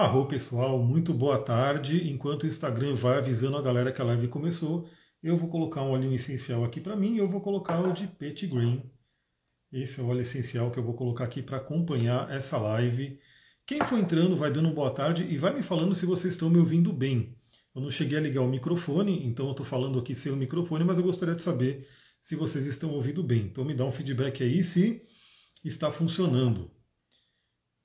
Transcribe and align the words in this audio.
Arro 0.00 0.24
pessoal, 0.24 0.82
muito 0.82 1.12
boa 1.12 1.38
tarde. 1.38 2.10
Enquanto 2.10 2.44
o 2.44 2.46
Instagram 2.46 2.94
vai 2.94 3.18
avisando 3.18 3.58
a 3.58 3.60
galera 3.60 3.92
que 3.92 4.00
a 4.00 4.04
live 4.06 4.28
começou, 4.28 4.88
eu 5.22 5.36
vou 5.36 5.50
colocar 5.50 5.82
um 5.82 5.90
óleo 5.90 6.10
essencial 6.14 6.64
aqui 6.64 6.80
para 6.80 6.96
mim 6.96 7.16
e 7.16 7.18
eu 7.18 7.28
vou 7.28 7.42
colocar 7.42 7.78
o 7.82 7.92
de 7.92 8.06
Pet 8.06 8.46
Green. 8.46 8.82
Esse 9.70 10.00
é 10.00 10.02
o 10.02 10.06
óleo 10.06 10.22
essencial 10.22 10.70
que 10.70 10.78
eu 10.78 10.82
vou 10.82 10.94
colocar 10.94 11.24
aqui 11.24 11.42
para 11.42 11.58
acompanhar 11.58 12.30
essa 12.30 12.56
live. 12.56 13.18
Quem 13.66 13.84
for 13.84 13.98
entrando 13.98 14.36
vai 14.36 14.50
dando 14.50 14.70
boa 14.70 14.90
tarde 14.90 15.22
e 15.22 15.36
vai 15.36 15.54
me 15.54 15.62
falando 15.62 15.94
se 15.94 16.06
vocês 16.06 16.32
estão 16.32 16.48
me 16.48 16.58
ouvindo 16.58 16.94
bem. 16.94 17.36
Eu 17.74 17.82
não 17.82 17.90
cheguei 17.90 18.16
a 18.16 18.22
ligar 18.22 18.40
o 18.40 18.48
microfone, 18.48 19.26
então 19.26 19.44
eu 19.44 19.52
estou 19.52 19.66
falando 19.66 19.98
aqui 19.98 20.14
sem 20.14 20.32
o 20.32 20.36
microfone, 20.36 20.82
mas 20.82 20.96
eu 20.96 21.04
gostaria 21.04 21.34
de 21.34 21.42
saber 21.42 21.86
se 22.22 22.34
vocês 22.34 22.64
estão 22.64 22.88
ouvindo 22.94 23.22
bem. 23.22 23.40
Então 23.40 23.66
me 23.66 23.74
dá 23.74 23.84
um 23.84 23.92
feedback 23.92 24.42
aí 24.42 24.64
se 24.64 25.02
está 25.62 25.92
funcionando. 25.92 26.70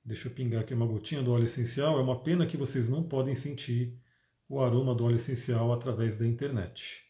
Deixa 0.06 0.28
eu 0.28 0.32
pingar 0.32 0.60
aqui 0.60 0.72
uma 0.72 0.86
gotinha 0.86 1.20
do 1.20 1.32
óleo 1.32 1.46
essencial. 1.46 1.98
É 1.98 2.00
uma 2.00 2.22
pena 2.22 2.46
que 2.46 2.56
vocês 2.56 2.88
não 2.88 3.02
podem 3.02 3.34
sentir 3.34 3.92
o 4.48 4.60
aroma 4.60 4.94
do 4.94 5.04
óleo 5.04 5.16
essencial 5.16 5.72
através 5.72 6.16
da 6.16 6.24
internet. 6.24 7.02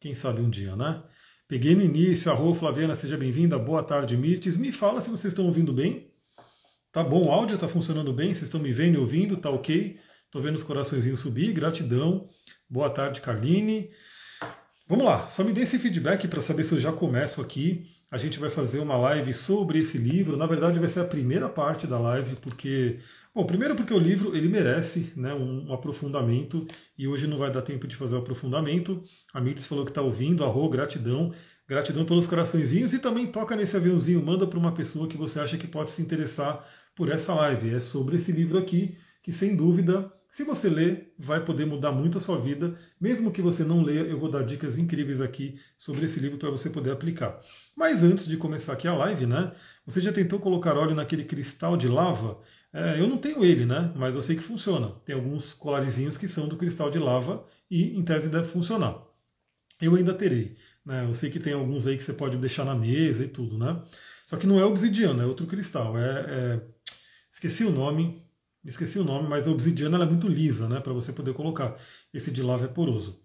Quem 0.00 0.14
sabe 0.14 0.40
um 0.40 0.48
dia, 0.48 0.74
né? 0.74 1.02
Peguei 1.46 1.74
no 1.74 1.82
início, 1.82 2.32
arro 2.32 2.54
Flaviana, 2.54 2.96
seja 2.96 3.18
bem-vinda. 3.18 3.58
Boa 3.58 3.82
tarde, 3.82 4.16
Mirtes. 4.16 4.56
Me 4.56 4.72
fala 4.72 5.02
se 5.02 5.10
vocês 5.10 5.34
estão 5.34 5.44
ouvindo 5.44 5.74
bem. 5.74 6.10
Tá 6.90 7.04
bom, 7.04 7.26
o 7.26 7.30
áudio 7.30 7.56
está 7.56 7.68
funcionando 7.68 8.14
bem, 8.14 8.28
vocês 8.28 8.44
estão 8.44 8.60
me 8.60 8.72
vendo 8.72 8.94
e 8.94 8.98
ouvindo, 8.98 9.36
tá 9.36 9.50
ok? 9.50 10.00
Estou 10.24 10.40
vendo 10.40 10.56
os 10.56 10.62
coraçõezinhos 10.62 11.20
subir, 11.20 11.52
gratidão. 11.52 12.26
Boa 12.70 12.88
tarde, 12.88 13.20
Carline. 13.20 13.90
Vamos 14.92 15.06
lá, 15.06 15.26
só 15.30 15.42
me 15.42 15.54
dê 15.54 15.62
esse 15.62 15.78
feedback 15.78 16.28
para 16.28 16.42
saber 16.42 16.64
se 16.64 16.74
eu 16.74 16.78
já 16.78 16.92
começo 16.92 17.40
aqui 17.40 17.86
a 18.10 18.18
gente 18.18 18.38
vai 18.38 18.50
fazer 18.50 18.78
uma 18.78 18.94
live 18.94 19.32
sobre 19.32 19.78
esse 19.78 19.96
livro. 19.96 20.36
Na 20.36 20.44
verdade, 20.44 20.78
vai 20.78 20.90
ser 20.90 21.00
a 21.00 21.04
primeira 21.06 21.48
parte 21.48 21.86
da 21.86 21.98
live, 21.98 22.36
porque. 22.42 22.98
Bom, 23.34 23.46
primeiro 23.46 23.74
porque 23.74 23.94
o 23.94 23.98
livro 23.98 24.36
ele 24.36 24.48
merece 24.48 25.10
né, 25.16 25.32
um, 25.32 25.72
aprofundamento 25.72 26.66
e 26.98 27.08
hoje 27.08 27.26
não 27.26 27.38
vai 27.38 27.50
dar 27.50 27.62
tempo 27.62 27.88
de 27.88 27.96
fazer 27.96 28.16
o 28.16 28.18
aprofundamento. 28.18 29.02
A 29.32 29.40
Mites 29.40 29.64
falou 29.64 29.86
que 29.86 29.90
está 29.90 30.02
ouvindo, 30.02 30.44
arro, 30.44 30.68
gratidão. 30.68 31.32
Gratidão 31.66 32.04
pelos 32.04 32.26
coraçõezinhos 32.26 32.92
e 32.92 32.98
também 32.98 33.28
toca 33.28 33.56
nesse 33.56 33.74
aviãozinho, 33.74 34.22
manda 34.22 34.46
para 34.46 34.58
uma 34.58 34.72
pessoa 34.72 35.08
que 35.08 35.16
você 35.16 35.40
acha 35.40 35.56
que 35.56 35.66
pode 35.66 35.90
se 35.90 36.02
interessar 36.02 36.68
por 36.94 37.08
essa 37.08 37.32
live. 37.32 37.74
É 37.74 37.80
sobre 37.80 38.16
esse 38.16 38.30
livro 38.30 38.58
aqui, 38.58 38.94
que 39.24 39.32
sem 39.32 39.56
dúvida 39.56 40.12
se 40.32 40.44
você 40.44 40.70
ler, 40.70 41.12
vai 41.18 41.44
poder 41.44 41.66
mudar 41.66 41.92
muito 41.92 42.16
a 42.16 42.20
sua 42.20 42.40
vida. 42.40 42.74
Mesmo 42.98 43.30
que 43.30 43.42
você 43.42 43.62
não 43.62 43.82
leia, 43.82 44.00
eu 44.00 44.18
vou 44.18 44.30
dar 44.30 44.42
dicas 44.42 44.78
incríveis 44.78 45.20
aqui 45.20 45.60
sobre 45.76 46.06
esse 46.06 46.18
livro 46.18 46.38
para 46.38 46.48
você 46.48 46.70
poder 46.70 46.90
aplicar. 46.90 47.38
Mas 47.76 48.02
antes 48.02 48.24
de 48.24 48.38
começar 48.38 48.72
aqui 48.72 48.88
a 48.88 48.94
live, 48.94 49.26
né? 49.26 49.52
Você 49.84 50.00
já 50.00 50.10
tentou 50.10 50.40
colocar 50.40 50.74
óleo 50.74 50.94
naquele 50.94 51.24
cristal 51.24 51.76
de 51.76 51.86
lava? 51.86 52.40
É, 52.72 52.98
eu 52.98 53.06
não 53.06 53.18
tenho 53.18 53.44
ele, 53.44 53.66
né? 53.66 53.92
Mas 53.94 54.14
eu 54.14 54.22
sei 54.22 54.34
que 54.34 54.42
funciona. 54.42 54.88
Tem 55.04 55.14
alguns 55.14 55.52
colarizinhos 55.52 56.16
que 56.16 56.26
são 56.26 56.48
do 56.48 56.56
cristal 56.56 56.90
de 56.90 56.98
lava 56.98 57.46
e 57.70 57.94
em 57.94 58.02
tese 58.02 58.30
deve 58.30 58.48
funcionar. 58.48 58.96
Eu 59.82 59.94
ainda 59.96 60.14
terei. 60.14 60.56
Né? 60.86 61.04
Eu 61.06 61.14
sei 61.14 61.28
que 61.28 61.40
tem 61.40 61.52
alguns 61.52 61.86
aí 61.86 61.98
que 61.98 62.04
você 62.04 62.14
pode 62.14 62.38
deixar 62.38 62.64
na 62.64 62.74
mesa 62.74 63.22
e 63.22 63.28
tudo, 63.28 63.58
né? 63.58 63.82
Só 64.26 64.38
que 64.38 64.46
não 64.46 64.58
é 64.58 64.64
obsidiana, 64.64 65.24
é 65.24 65.26
outro 65.26 65.46
cristal. 65.46 65.98
É, 65.98 66.24
é... 66.26 66.60
Esqueci 67.30 67.64
o 67.64 67.70
nome, 67.70 68.22
esqueci 68.64 68.98
o 68.98 69.04
nome, 69.04 69.28
mas 69.28 69.46
a 69.46 69.50
obsidiana 69.50 70.02
é 70.02 70.06
muito 70.06 70.28
lisa, 70.28 70.68
né, 70.68 70.80
para 70.80 70.92
você 70.92 71.12
poder 71.12 71.34
colocar. 71.34 71.76
Esse 72.12 72.30
de 72.30 72.42
lava 72.42 72.64
é 72.64 72.68
poroso. 72.68 73.20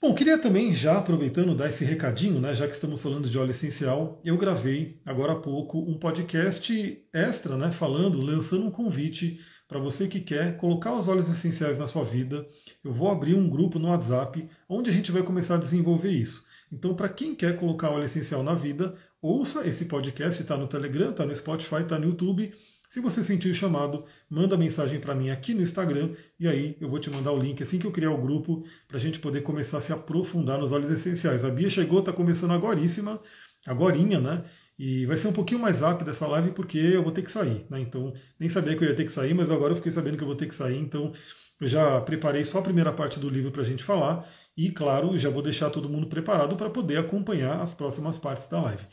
Bom, 0.00 0.14
queria 0.14 0.36
também, 0.36 0.76
já 0.76 0.98
aproveitando, 0.98 1.54
dar 1.54 1.70
esse 1.70 1.84
recadinho, 1.84 2.40
né, 2.40 2.54
já 2.54 2.66
que 2.66 2.74
estamos 2.74 3.02
falando 3.02 3.28
de 3.28 3.38
óleo 3.38 3.52
essencial, 3.52 4.20
eu 4.24 4.36
gravei 4.36 5.00
agora 5.04 5.32
há 5.32 5.36
pouco 5.36 5.78
um 5.78 5.98
podcast 5.98 7.06
extra, 7.12 7.56
né, 7.56 7.72
falando, 7.72 8.20
lançando 8.20 8.66
um 8.66 8.70
convite 8.70 9.40
para 9.66 9.78
você 9.78 10.06
que 10.06 10.20
quer 10.20 10.58
colocar 10.58 10.94
os 10.94 11.08
óleos 11.08 11.28
essenciais 11.28 11.78
na 11.78 11.86
sua 11.86 12.04
vida. 12.04 12.46
Eu 12.84 12.92
vou 12.92 13.10
abrir 13.10 13.34
um 13.34 13.48
grupo 13.48 13.78
no 13.78 13.88
WhatsApp 13.88 14.46
onde 14.68 14.90
a 14.90 14.92
gente 14.92 15.10
vai 15.10 15.22
começar 15.22 15.54
a 15.54 15.58
desenvolver 15.58 16.10
isso. 16.10 16.44
Então, 16.70 16.94
para 16.94 17.08
quem 17.08 17.34
quer 17.34 17.56
colocar 17.56 17.90
óleo 17.90 18.04
essencial 18.04 18.42
na 18.42 18.54
vida, 18.54 18.94
ouça 19.22 19.66
esse 19.66 19.86
podcast, 19.86 20.42
está 20.42 20.56
no 20.56 20.68
Telegram, 20.68 21.10
está 21.10 21.24
no 21.24 21.34
Spotify, 21.34 21.76
está 21.76 21.98
no 21.98 22.08
YouTube 22.08 22.52
se 22.94 23.00
você 23.00 23.24
sentir 23.24 23.50
o 23.50 23.54
chamado, 23.56 24.04
manda 24.30 24.56
mensagem 24.56 25.00
para 25.00 25.16
mim 25.16 25.28
aqui 25.28 25.52
no 25.52 25.62
Instagram 25.62 26.10
e 26.38 26.46
aí 26.46 26.76
eu 26.80 26.88
vou 26.88 27.00
te 27.00 27.10
mandar 27.10 27.32
o 27.32 27.36
link 27.36 27.60
assim 27.60 27.76
que 27.76 27.88
eu 27.88 27.90
criar 27.90 28.12
o 28.12 28.22
grupo 28.22 28.64
para 28.86 28.98
a 28.98 29.00
gente 29.00 29.18
poder 29.18 29.40
começar 29.40 29.78
a 29.78 29.80
se 29.80 29.92
aprofundar 29.92 30.60
nos 30.60 30.70
óleos 30.70 30.92
essenciais. 30.92 31.44
A 31.44 31.50
Bia 31.50 31.68
chegou, 31.68 31.98
está 31.98 32.12
começando 32.12 32.52
agoríssima, 32.52 33.20
agorinha, 33.66 34.20
né? 34.20 34.44
E 34.78 35.06
vai 35.06 35.16
ser 35.16 35.26
um 35.26 35.32
pouquinho 35.32 35.58
mais 35.58 35.80
rápido 35.80 36.08
essa 36.08 36.24
live 36.28 36.52
porque 36.52 36.78
eu 36.78 37.02
vou 37.02 37.10
ter 37.10 37.22
que 37.22 37.32
sair, 37.32 37.66
né? 37.68 37.80
Então, 37.80 38.14
nem 38.38 38.48
sabia 38.48 38.76
que 38.76 38.84
eu 38.84 38.88
ia 38.88 38.94
ter 38.94 39.06
que 39.06 39.12
sair, 39.12 39.34
mas 39.34 39.50
agora 39.50 39.72
eu 39.72 39.76
fiquei 39.76 39.90
sabendo 39.90 40.16
que 40.16 40.22
eu 40.22 40.28
vou 40.28 40.36
ter 40.36 40.46
que 40.46 40.54
sair, 40.54 40.78
então 40.78 41.12
eu 41.60 41.66
já 41.66 42.00
preparei 42.00 42.44
só 42.44 42.60
a 42.60 42.62
primeira 42.62 42.92
parte 42.92 43.18
do 43.18 43.28
livro 43.28 43.50
para 43.50 43.62
a 43.62 43.66
gente 43.66 43.82
falar 43.82 44.24
e, 44.56 44.70
claro, 44.70 45.18
já 45.18 45.30
vou 45.30 45.42
deixar 45.42 45.68
todo 45.68 45.88
mundo 45.88 46.06
preparado 46.06 46.54
para 46.54 46.70
poder 46.70 46.98
acompanhar 46.98 47.60
as 47.60 47.72
próximas 47.72 48.18
partes 48.18 48.46
da 48.46 48.62
live. 48.62 48.86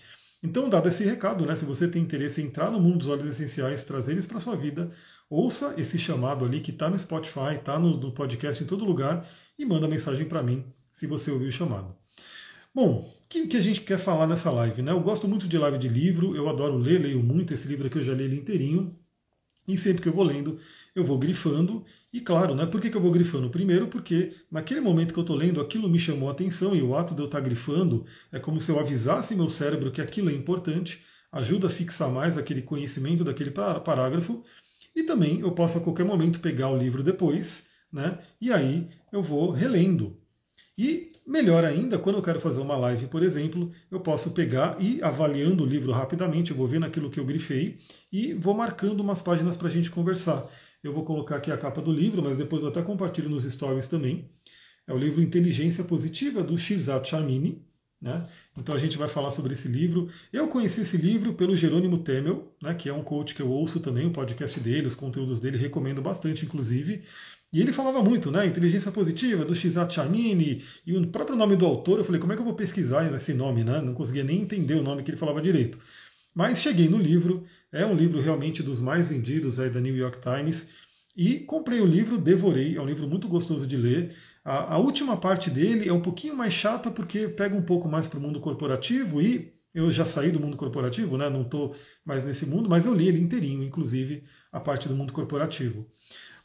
Então, 0.44 0.70
dado 0.70 0.90
esse 0.90 1.04
recado, 1.04 1.46
né, 1.46 1.56
se 1.56 1.66
você 1.66 1.88
tem 1.88 2.02
interesse 2.02 2.42
em 2.42 2.46
entrar 2.46 2.72
no 2.72 2.80
mundo 2.80 3.00
dos 3.00 3.08
óleos 3.08 3.30
essenciais, 3.30 3.84
trazer 3.84 4.14
eles 4.14 4.26
para 4.26 4.40
sua 4.40 4.56
vida, 4.56 4.92
ouça 5.30 5.76
esse 5.78 6.00
chamado 6.00 6.44
ali 6.44 6.60
que 6.62 6.72
está 6.72 6.90
no 6.90 6.98
Spotify, 6.98 7.56
está 7.56 7.78
no, 7.78 7.98
no, 7.98 8.12
podcast 8.12 8.64
em 8.64 8.66
todo 8.66 8.84
lugar 8.84 9.26
e 9.58 9.64
manda 9.66 9.88
mensagem 9.88 10.28
para 10.28 10.42
mim 10.42 10.66
se 10.92 11.06
você 11.06 11.30
ouviu 11.30 11.50
o 11.50 11.52
chamado. 11.52 11.96
Bom, 12.74 13.08
o 13.24 13.28
que, 13.30 13.48
que, 13.48 13.58
a 13.58 13.62
gente 13.62 13.82
quer 13.82 14.00
falar 14.00 14.26
nessa 14.26 14.50
live? 14.50 14.82
Né? 14.82 14.92
Eu 14.92 15.00
gosto 15.02 15.28
muito 15.28 15.48
de 15.48 15.58
live 15.58 15.78
de 15.78 15.88
livro, 15.88 16.36
eu 16.36 16.50
adoro 16.50 16.76
ler, 16.76 17.00
leio 17.00 17.22
muito. 17.22 17.54
Esse 17.54 17.68
livro 17.68 17.88
aqui 17.88 17.98
eu 17.98 18.04
já 18.04 18.14
li 18.14 18.24
ele 18.24 18.38
inteirinho. 18.38 18.98
E 19.68 19.78
sempre 19.78 20.02
que 20.02 20.10
eu 20.10 20.14
vou 20.14 20.24
lendo, 20.24 20.60
eu 20.96 21.04
vou 21.04 21.18
grifando. 21.18 21.84
E 22.14 22.20
claro, 22.20 22.54
né, 22.54 22.66
por 22.66 22.82
que, 22.82 22.90
que 22.90 22.98
eu 22.98 23.02
vou 23.02 23.12
grifando? 23.12 23.50
Primeiro, 23.50 23.88
porque 23.88 24.34
naquele 24.52 24.82
momento 24.82 25.14
que 25.14 25.20
eu 25.20 25.24
estou 25.24 25.36
lendo, 25.36 25.62
aquilo 25.62 25.90
me 25.90 26.00
chamou 26.00 26.30
a 26.30 26.34
atenção 26.34 26.76
e 26.76 26.82
o 26.82 26.96
ato 26.96 27.16
de 27.16 27.22
eu 27.22 27.26
estar 27.26 27.40
tá 27.40 27.44
grifando 27.44 28.06
é 28.32 28.40
como 28.40 28.60
se 28.60 28.70
eu 28.70 28.80
avisasse 28.80 29.36
meu 29.36 29.50
cérebro 29.50 29.92
que 29.92 30.02
aquilo 30.02 30.30
é 30.30 30.34
importante, 30.34 31.02
ajuda 31.32 31.68
a 31.68 31.70
fixar 31.70 32.10
mais 32.10 32.38
aquele 32.38 32.62
conhecimento 32.62 33.24
daquele 33.24 33.52
parágrafo. 33.52 34.44
E 34.94 35.04
também 35.04 35.40
eu 35.40 35.52
posso 35.52 35.78
a 35.78 35.82
qualquer 35.82 36.06
momento 36.06 36.42
pegar 36.42 36.70
o 36.70 36.78
livro 36.78 37.02
depois, 37.02 37.64
né, 37.92 38.20
e 38.42 38.52
aí 38.52 38.90
eu 39.12 39.24
vou 39.24 39.52
relendo. 39.52 40.18
E 40.78 41.12
melhor 41.26 41.64
ainda, 41.64 41.98
quando 41.98 42.18
eu 42.18 42.22
quero 42.22 42.42
fazer 42.42 42.60
uma 42.60 42.76
live, 42.76 43.08
por 43.08 43.24
exemplo, 43.24 43.72
eu 43.90 44.00
posso 44.02 44.32
pegar 44.32 44.76
e 44.82 45.02
avaliando 45.02 45.64
o 45.64 45.68
livro 45.68 45.92
rapidamente, 45.92 46.52
eu 46.52 46.58
vou 46.58 46.68
vendo 46.68 46.86
aquilo 46.86 47.10
que 47.10 47.20
eu 47.20 47.26
grifei 47.26 47.80
e 48.12 48.34
vou 48.34 48.54
marcando 48.54 49.00
umas 49.00 49.22
páginas 49.22 49.56
para 49.56 49.68
a 49.68 49.72
gente 49.72 49.92
conversar. 49.92 50.46
Eu 50.84 50.94
vou 50.94 51.06
colocar 51.06 51.36
aqui 51.36 51.52
a 51.52 51.58
capa 51.58 51.82
do 51.82 51.92
livro, 51.92 52.24
mas 52.24 52.38
depois 52.38 52.64
eu 52.64 52.70
até 52.70 52.82
compartilho 52.82 53.30
nos 53.30 53.44
stories 53.44 53.88
também. 53.88 54.26
É 54.88 54.94
o 54.94 54.98
livro 54.98 55.22
Inteligência 55.22 55.84
Positiva, 55.84 56.44
do 56.44 56.58
Shirzat 56.58 57.08
Chamini. 57.08 57.62
Né? 58.02 58.28
Então 58.58 58.74
a 58.74 58.80
gente 58.80 58.98
vai 58.98 59.08
falar 59.08 59.30
sobre 59.30 59.54
esse 59.54 59.68
livro. 59.68 60.10
Eu 60.34 60.48
conheci 60.48 60.82
esse 60.82 60.98
livro 60.98 61.36
pelo 61.36 61.56
Jerônimo 61.56 62.00
Temel, 62.00 62.52
né, 62.62 62.74
que 62.74 62.90
é 62.90 62.94
um 62.94 63.04
coach 63.04 63.36
que 63.36 63.42
eu 63.42 63.50
ouço 63.50 63.80
também, 63.80 64.08
o 64.08 64.12
podcast 64.12 64.60
dele, 64.60 64.88
os 64.88 64.96
conteúdos 64.96 65.40
dele, 65.40 65.58
recomendo 65.58 66.02
bastante, 66.02 66.46
inclusive. 66.46 67.04
E 67.54 67.60
ele 67.62 67.74
falava 67.74 68.02
muito, 68.02 68.32
né? 68.32 68.48
Inteligência 68.48 68.92
positiva, 68.92 69.44
do 69.44 69.54
Shizat 69.54 69.94
Chamini, 69.94 70.64
e 70.86 70.96
o 70.98 71.08
próprio 71.08 71.36
nome 71.36 71.58
do 71.58 71.66
autor, 71.66 72.00
eu 72.00 72.06
falei, 72.06 72.20
como 72.20 72.32
é 72.32 72.36
que 72.36 72.42
eu 72.42 72.46
vou 72.46 72.56
pesquisar 72.56 73.14
esse 73.14 73.34
nome, 73.34 73.64
né? 73.64 73.82
Não 73.82 73.94
conseguia 73.94 74.24
nem 74.24 74.42
entender 74.42 74.76
o 74.76 74.84
nome 74.84 75.04
que 75.04 75.12
ele 75.12 75.18
falava 75.18 75.42
direito. 75.42 75.78
Mas 76.34 76.60
cheguei 76.60 76.88
no 76.88 76.98
livro, 76.98 77.46
é 77.72 77.86
um 77.86 77.96
livro 77.96 78.20
realmente 78.20 78.62
dos 78.62 78.80
mais 78.80 79.08
vendidos 79.08 79.60
aí 79.60 79.70
da 79.70 79.80
New 79.80 79.96
York 79.96 80.20
Times, 80.22 80.68
e 81.16 81.40
comprei 81.40 81.82
o 81.82 81.86
livro, 81.86 82.18
devorei, 82.18 82.78
é 82.78 82.82
um 82.82 82.86
livro 82.86 83.08
muito 83.08 83.28
gostoso 83.28 83.68
de 83.68 83.76
ler. 83.76 84.16
A, 84.44 84.76
a 84.76 84.78
última 84.78 85.18
parte 85.18 85.50
dele 85.50 85.88
é 85.88 85.94
um 85.94 86.02
pouquinho 86.02 86.36
mais 86.36 86.54
chata 86.54 86.90
porque 86.90 87.28
pega 87.28 87.56
um 87.56 87.62
pouco 87.62 87.88
mais 87.88 88.08
para 88.08 88.18
o 88.18 88.22
mundo 88.22 88.40
corporativo 88.40 89.22
e 89.22 89.52
eu 89.74 89.92
já 89.92 90.06
saí 90.06 90.32
do 90.32 90.40
mundo 90.40 90.58
corporativo, 90.58 91.18
né? 91.18 91.30
não 91.30 91.44
estou 91.44 91.76
mais 92.06 92.26
nesse 92.26 92.46
mundo, 92.46 92.70
mas 92.70 92.86
eu 92.86 92.94
li 92.94 93.08
ele 93.08 93.22
inteirinho, 93.22 93.64
inclusive 93.64 94.24
a 94.52 94.60
parte 94.60 94.88
do 94.88 94.96
mundo 94.96 95.14
corporativo. 95.14 95.86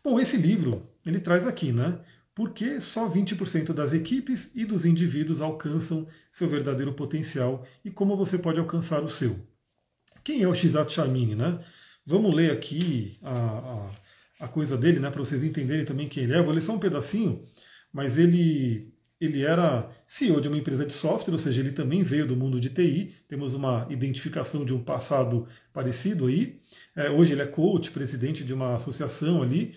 Bom, 0.03 0.21
esse 0.21 0.37
livro, 0.37 0.83
ele 1.05 1.19
traz 1.19 1.47
aqui, 1.47 1.73
né? 1.73 1.99
Por 2.35 2.53
que 2.53 2.81
só 2.81 3.09
20% 3.09 3.73
das 3.73 3.93
equipes 3.93 4.51
e 4.55 4.65
dos 4.65 4.85
indivíduos 4.85 5.41
alcançam 5.41 6.07
seu 6.31 6.49
verdadeiro 6.49 6.93
potencial 6.93 7.67
e 7.85 7.91
como 7.91 8.17
você 8.17 8.39
pode 8.39 8.61
alcançar 8.61 9.03
o 9.03 9.09
seu? 9.09 9.37
Quem 10.27 10.43
é 10.43 10.49
o 10.49 10.55
Shizat 10.55 10.93
Charmini, 10.93 11.37
né? 11.37 11.57
Vamos 12.05 12.35
ler 12.35 12.51
aqui 12.51 13.17
a, 13.23 13.31
a, 14.41 14.45
a 14.47 14.49
coisa 14.49 14.77
dele, 14.77 14.99
né, 14.99 15.09
para 15.09 15.21
vocês 15.21 15.45
entenderem 15.45 15.85
também 15.85 16.09
quem 16.09 16.25
ele 16.25 16.33
é. 16.33 16.39
Eu 16.39 16.45
vou 16.45 16.53
ler 16.53 16.63
só 16.63 16.73
um 16.73 16.81
pedacinho, 16.81 17.47
mas 17.93 18.19
ele, 18.19 18.93
ele 19.21 19.43
era 19.43 19.89
CEO 20.05 20.41
de 20.41 20.49
uma 20.49 20.59
empresa 20.59 20.85
de 20.85 20.93
software, 20.93 21.33
ou 21.33 21.39
seja, 21.39 21.61
ele 21.61 21.71
também 21.71 22.03
veio 22.03 22.27
do 22.27 22.35
mundo 22.35 22.61
de 22.61 22.71
TI. 22.71 23.15
Temos 23.29 23.55
uma 23.55 23.87
identificação 23.89 24.65
de 24.65 24.75
um 24.75 24.83
passado 24.83 25.47
parecido 25.73 26.27
aí. 26.27 26.61
É, 26.97 27.09
hoje 27.09 27.31
ele 27.31 27.43
é 27.43 27.47
coach, 27.47 27.93
presidente 27.93 28.43
de 28.43 28.53
uma 28.53 28.75
associação 28.75 29.45
ali. 29.45 29.77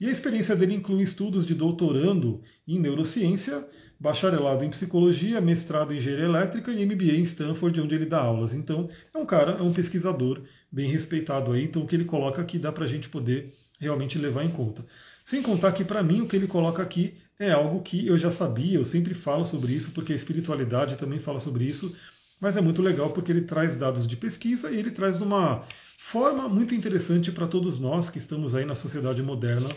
E 0.00 0.08
a 0.08 0.10
experiência 0.10 0.56
dele 0.56 0.76
inclui 0.76 1.02
estudos 1.02 1.44
de 1.44 1.54
doutorando 1.54 2.42
em 2.66 2.78
neurociência, 2.78 3.68
bacharelado 4.00 4.64
em 4.64 4.70
psicologia, 4.70 5.42
mestrado 5.42 5.92
em 5.92 5.98
engenharia 5.98 6.24
elétrica 6.24 6.72
e 6.72 6.86
MBA 6.86 7.16
em 7.16 7.22
Stanford, 7.22 7.80
onde 7.82 7.94
ele 7.94 8.06
dá 8.06 8.18
aulas. 8.18 8.54
Então, 8.54 8.88
é 9.12 9.18
um 9.18 9.26
cara, 9.26 9.52
é 9.52 9.62
um 9.62 9.74
pesquisador 9.74 10.40
bem 10.72 10.90
respeitado 10.90 11.52
aí. 11.52 11.64
Então, 11.64 11.82
o 11.82 11.86
que 11.86 11.94
ele 11.94 12.06
coloca 12.06 12.40
aqui 12.40 12.58
dá 12.58 12.72
para 12.72 12.86
a 12.86 12.88
gente 12.88 13.10
poder 13.10 13.52
realmente 13.78 14.18
levar 14.18 14.42
em 14.42 14.48
conta. 14.48 14.84
Sem 15.24 15.42
contar 15.42 15.72
que, 15.72 15.84
para 15.84 16.02
mim, 16.02 16.22
o 16.22 16.26
que 16.26 16.34
ele 16.34 16.46
coloca 16.46 16.82
aqui 16.82 17.14
é 17.38 17.52
algo 17.52 17.82
que 17.82 18.06
eu 18.06 18.18
já 18.18 18.32
sabia, 18.32 18.78
eu 18.78 18.84
sempre 18.84 19.14
falo 19.14 19.44
sobre 19.44 19.72
isso, 19.72 19.90
porque 19.92 20.12
a 20.12 20.16
espiritualidade 20.16 20.96
também 20.96 21.18
fala 21.18 21.40
sobre 21.40 21.64
isso, 21.64 21.94
mas 22.40 22.56
é 22.56 22.60
muito 22.60 22.82
legal 22.82 23.10
porque 23.10 23.30
ele 23.30 23.42
traz 23.42 23.76
dados 23.76 24.06
de 24.06 24.16
pesquisa 24.16 24.70
e 24.70 24.78
ele 24.78 24.90
traz 24.90 25.18
de 25.18 25.22
uma 25.22 25.62
forma 25.98 26.48
muito 26.48 26.74
interessante 26.74 27.30
para 27.30 27.46
todos 27.46 27.78
nós 27.78 28.08
que 28.08 28.18
estamos 28.18 28.54
aí 28.54 28.64
na 28.64 28.74
sociedade 28.74 29.22
moderna 29.22 29.68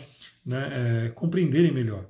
né, 0.44 0.70
é, 0.72 1.08
compreenderem 1.10 1.72
melhor. 1.72 2.06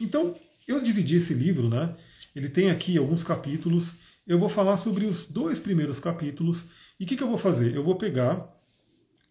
Então, 0.00 0.34
eu 0.68 0.80
dividi 0.82 1.16
esse 1.16 1.34
livro, 1.34 1.68
né? 1.68 1.94
Ele 2.36 2.48
tem 2.48 2.70
aqui 2.70 2.96
alguns 2.96 3.24
capítulos. 3.24 3.96
Eu 4.26 4.38
vou 4.38 4.48
falar 4.48 4.76
sobre 4.76 5.06
os 5.06 5.26
dois 5.26 5.58
primeiros 5.58 5.98
capítulos. 5.98 6.66
E 7.00 7.04
o 7.04 7.06
que, 7.06 7.16
que 7.16 7.22
eu 7.22 7.28
vou 7.28 7.38
fazer? 7.38 7.74
Eu 7.74 7.82
vou 7.82 7.96
pegar 7.96 8.54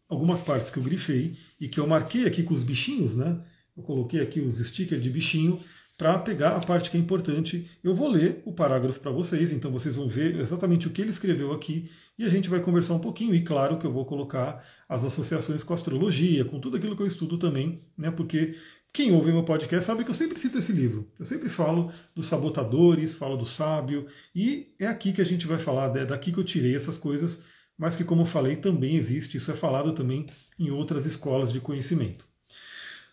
algumas 0.10 0.42
partes 0.42 0.72
que 0.72 0.78
eu 0.78 0.84
grifei 0.84 1.38
e 1.60 1.68
que 1.68 1.80
eu 1.80 1.88
marquei 1.88 2.25
aqui 2.25 2.44
com 2.44 2.54
os 2.54 2.63
bichinhos, 2.63 3.16
né? 3.16 3.39
Eu 3.75 3.84
coloquei 3.84 4.22
aqui 4.22 4.39
os 4.39 4.57
stickers 4.57 5.01
de 5.01 5.10
bichinho 5.10 5.62
para 5.98 6.18
pegar 6.19 6.56
a 6.56 6.60
parte 6.60 6.92
que 6.92 6.98
é 6.98 7.00
importante. 7.00 7.69
Eu 7.83 7.95
vou 7.95 8.07
ler 8.07 8.42
o 8.45 8.54
parágrafo 8.54 9.00
para 9.00 9.12
vocês, 9.12 9.51
então 9.51 9.72
vocês 9.72 9.95
vão 9.95 10.07
ver 10.07 10.36
exatamente 10.36 10.88
o 10.88 10.92
que 10.92 11.01
ele 11.01 11.10
escreveu 11.10 11.51
aqui 11.51 11.90
e 12.18 12.24
a 12.24 12.30
gente 12.30 12.50
vai 12.50 12.60
conversar 12.60 12.94
um 12.94 13.00
pouquinho. 13.00 13.33
E 13.33 13.42
claro 13.42 13.80
que 13.80 13.86
eu 13.86 13.92
vou 13.92 14.06
colocar 14.06 14.63
as 14.88 15.04
associações 15.04 15.63
com 15.63 15.74
astrologia, 15.74 16.45
com 16.45 16.60
tudo 16.60 16.78
aquilo 16.78 16.95
que 16.95 17.01
eu 17.01 17.07
estudo 17.07 17.38
também, 17.38 17.81
né? 17.98 18.12
Porque 18.12 18.56
quem 18.94 19.12
ouve 19.12 19.31
meu 19.31 19.44
podcast 19.44 19.86
sabe 19.86 20.04
que 20.04 20.10
eu 20.10 20.16
sempre 20.16 20.39
cito 20.39 20.57
esse 20.57 20.72
livro. 20.72 21.12
Eu 21.19 21.25
sempre 21.25 21.50
falo 21.50 21.92
dos 22.16 22.28
sabotadores, 22.28 23.13
falo 23.13 23.38
do 23.38 23.45
sábio, 23.45 24.07
e 24.36 24.74
é 24.80 24.88
aqui 24.88 25.13
que 25.13 25.22
a 25.22 25.25
gente 25.25 25.45
vai 25.45 25.57
falar, 25.57 25.95
é 25.95 26.06
daqui 26.06 26.31
que 26.31 26.39
eu 26.39 26.44
tirei 26.44 26.75
essas 26.75 26.98
coisas, 26.98 27.39
mas 27.78 27.95
que, 27.95 28.04
como 28.04 28.24
eu 28.24 28.25
falei, 28.25 28.56
também 28.56 28.95
existe, 28.95 29.38
isso 29.38 29.51
é 29.51 29.56
falado 29.56 29.94
também 29.94 30.25
em 30.57 30.72
outras 30.72 31.06
escolas 31.06 31.54
de 31.54 31.60
conhecimento. 31.60 32.25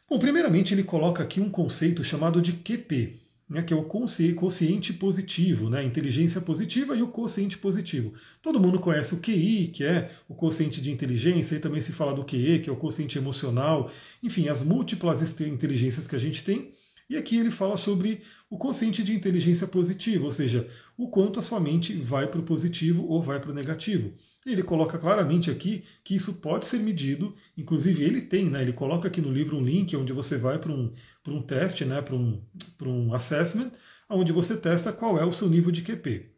Bom, 0.08 0.18
primeiramente 0.18 0.72
ele 0.72 0.84
coloca 0.84 1.22
aqui 1.22 1.40
um 1.40 1.50
conceito 1.50 2.04
chamado 2.04 2.40
de 2.40 2.52
QP, 2.52 3.23
né, 3.48 3.62
que 3.62 3.72
é 3.72 3.76
o 3.76 3.84
consciente 3.84 4.92
positivo, 4.92 5.68
né, 5.68 5.84
inteligência 5.84 6.40
positiva 6.40 6.96
e 6.96 7.02
o 7.02 7.08
consciente 7.08 7.58
positivo. 7.58 8.14
Todo 8.42 8.60
mundo 8.60 8.80
conhece 8.80 9.14
o 9.14 9.20
QI, 9.20 9.68
que 9.68 9.84
é 9.84 10.10
o 10.28 10.34
consciente 10.34 10.80
de 10.80 10.90
inteligência, 10.90 11.56
e 11.56 11.60
também 11.60 11.80
se 11.80 11.92
fala 11.92 12.14
do 12.14 12.24
QE, 12.24 12.60
que 12.60 12.70
é 12.70 12.72
o 12.72 12.76
consciente 12.76 13.18
emocional, 13.18 13.90
enfim, 14.22 14.48
as 14.48 14.62
múltiplas 14.62 15.20
inteligências 15.40 16.06
que 16.06 16.16
a 16.16 16.18
gente 16.18 16.42
tem. 16.42 16.72
E 17.08 17.16
aqui 17.16 17.36
ele 17.36 17.50
fala 17.50 17.76
sobre 17.76 18.22
o 18.48 18.56
consciente 18.56 19.04
de 19.04 19.14
inteligência 19.14 19.66
positiva, 19.66 20.24
ou 20.24 20.32
seja, 20.32 20.68
o 20.96 21.08
quanto 21.08 21.38
a 21.38 21.42
sua 21.42 21.60
mente 21.60 21.92
vai 21.92 22.26
para 22.26 22.40
o 22.40 22.44
positivo 22.44 23.06
ou 23.06 23.22
vai 23.22 23.38
para 23.38 23.50
o 23.50 23.54
negativo. 23.54 24.14
Ele 24.46 24.62
coloca 24.62 24.98
claramente 24.98 25.50
aqui 25.50 25.84
que 26.02 26.14
isso 26.14 26.34
pode 26.34 26.66
ser 26.66 26.78
medido, 26.78 27.34
inclusive 27.56 28.02
ele 28.02 28.22
tem, 28.22 28.48
né, 28.48 28.62
ele 28.62 28.72
coloca 28.72 29.08
aqui 29.08 29.20
no 29.20 29.32
livro 29.32 29.56
um 29.56 29.64
link 29.64 29.94
onde 29.96 30.12
você 30.12 30.38
vai 30.38 30.58
para 30.58 30.72
um, 30.72 30.92
um 31.28 31.42
teste, 31.42 31.84
né, 31.84 32.00
para 32.00 32.14
um, 32.14 32.42
um 32.82 33.12
assessment, 33.14 33.70
onde 34.08 34.32
você 34.32 34.56
testa 34.56 34.92
qual 34.92 35.18
é 35.18 35.24
o 35.24 35.32
seu 35.32 35.48
nível 35.48 35.70
de 35.70 35.82
QP. 35.82 36.33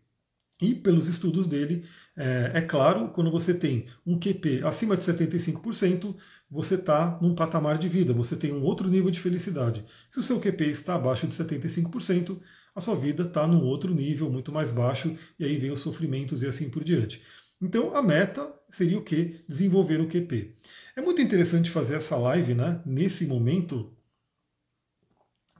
E 0.61 0.75
pelos 0.75 1.07
estudos 1.07 1.47
dele, 1.47 1.85
é, 2.17 2.53
é 2.55 2.61
claro, 2.63 3.09
quando 3.11 3.31
você 3.31 3.53
tem 3.53 3.87
um 4.07 4.19
QP 4.19 4.63
acima 4.65 4.97
de 4.97 5.03
75%, 5.03 6.17
você 6.51 6.77
está 6.77 7.19
num 7.21 7.35
patamar 7.35 7.77
de 7.77 7.89
vida, 7.89 8.15
você 8.15 8.35
tem 8.37 8.53
um 8.55 8.63
outro 8.63 8.89
nível 8.89 9.11
de 9.11 9.21
felicidade. 9.21 9.85
Se 10.09 10.19
o 10.19 10.23
seu 10.23 10.41
QP 10.41 10.65
está 10.65 10.95
abaixo 10.95 11.27
de 11.27 11.37
75%, 11.37 12.41
a 12.75 12.81
sua 12.81 12.97
vida 12.97 13.25
está 13.25 13.47
num 13.47 13.63
outro 13.63 13.95
nível 13.95 14.31
muito 14.31 14.51
mais 14.51 14.73
baixo, 14.73 15.17
e 15.39 15.45
aí 15.45 15.59
vem 15.59 15.71
os 15.71 15.81
sofrimentos 15.81 16.43
e 16.43 16.47
assim 16.47 16.71
por 16.71 16.83
diante. 16.83 17.23
Então 17.61 17.95
a 17.95 18.03
meta 18.03 18.53
seria 18.71 18.99
o 18.99 19.03
que? 19.03 19.45
Desenvolver 19.49 20.01
o 20.01 20.09
QP. 20.09 20.57
É 20.95 21.01
muito 21.01 21.21
interessante 21.21 21.71
fazer 21.71 21.97
essa 21.97 22.17
live 22.17 22.55
né, 22.55 22.81
nesse 22.85 23.27
momento, 23.27 23.95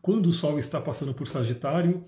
quando 0.01 0.27
o 0.27 0.33
Sol 0.33 0.59
está 0.59 0.81
passando 0.81 1.13
por 1.13 1.27
Sagitário, 1.27 2.05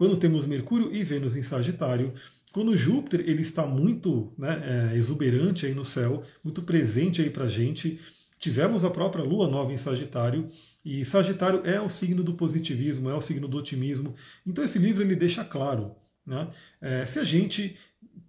quando 0.00 0.16
temos 0.16 0.46
Mercúrio 0.46 0.90
e 0.96 1.04
Vênus 1.04 1.36
em 1.36 1.42
Sagitário, 1.42 2.14
quando 2.54 2.74
Júpiter 2.74 3.20
ele 3.28 3.42
está 3.42 3.66
muito 3.66 4.32
né, 4.38 4.92
é, 4.94 4.96
exuberante 4.96 5.66
aí 5.66 5.74
no 5.74 5.84
céu, 5.84 6.22
muito 6.42 6.62
presente 6.62 7.20
aí 7.20 7.28
para 7.28 7.46
gente. 7.46 8.00
Tivemos 8.38 8.82
a 8.82 8.88
própria 8.88 9.22
Lua 9.22 9.46
nova 9.46 9.74
em 9.74 9.76
Sagitário, 9.76 10.50
e 10.82 11.04
Sagitário 11.04 11.60
é 11.66 11.78
o 11.78 11.90
signo 11.90 12.24
do 12.24 12.32
positivismo, 12.32 13.10
é 13.10 13.14
o 13.14 13.20
signo 13.20 13.46
do 13.46 13.58
otimismo. 13.58 14.14
Então 14.46 14.64
esse 14.64 14.78
livro 14.78 15.02
ele 15.02 15.14
deixa 15.14 15.44
claro, 15.44 15.94
né, 16.24 16.48
é, 16.80 17.04
se 17.04 17.18
a 17.18 17.24
gente 17.24 17.76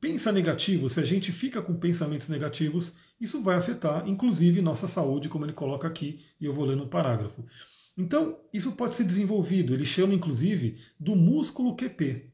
pensa 0.02 0.30
negativo, 0.30 0.90
se 0.90 1.00
a 1.00 1.06
gente 1.06 1.32
fica 1.32 1.62
com 1.62 1.74
pensamentos 1.76 2.28
negativos, 2.28 2.94
isso 3.18 3.42
vai 3.42 3.56
afetar, 3.56 4.06
inclusive, 4.10 4.62
nossa 4.62 4.90
saúde, 4.90 5.30
como 5.30 5.46
ele 5.46 5.54
coloca 5.54 5.88
aqui, 5.88 6.20
e 6.38 6.44
eu 6.44 6.54
vou 6.54 6.66
ler 6.66 6.76
no 6.76 6.88
parágrafo. 6.88 7.46
Então, 7.98 8.40
isso 8.54 8.72
pode 8.74 8.96
ser 8.96 9.04
desenvolvido, 9.04 9.74
ele 9.74 9.86
chama, 9.86 10.14
inclusive, 10.14 10.78
do 11.00 11.16
músculo 11.16 11.76
QP. 11.76 12.32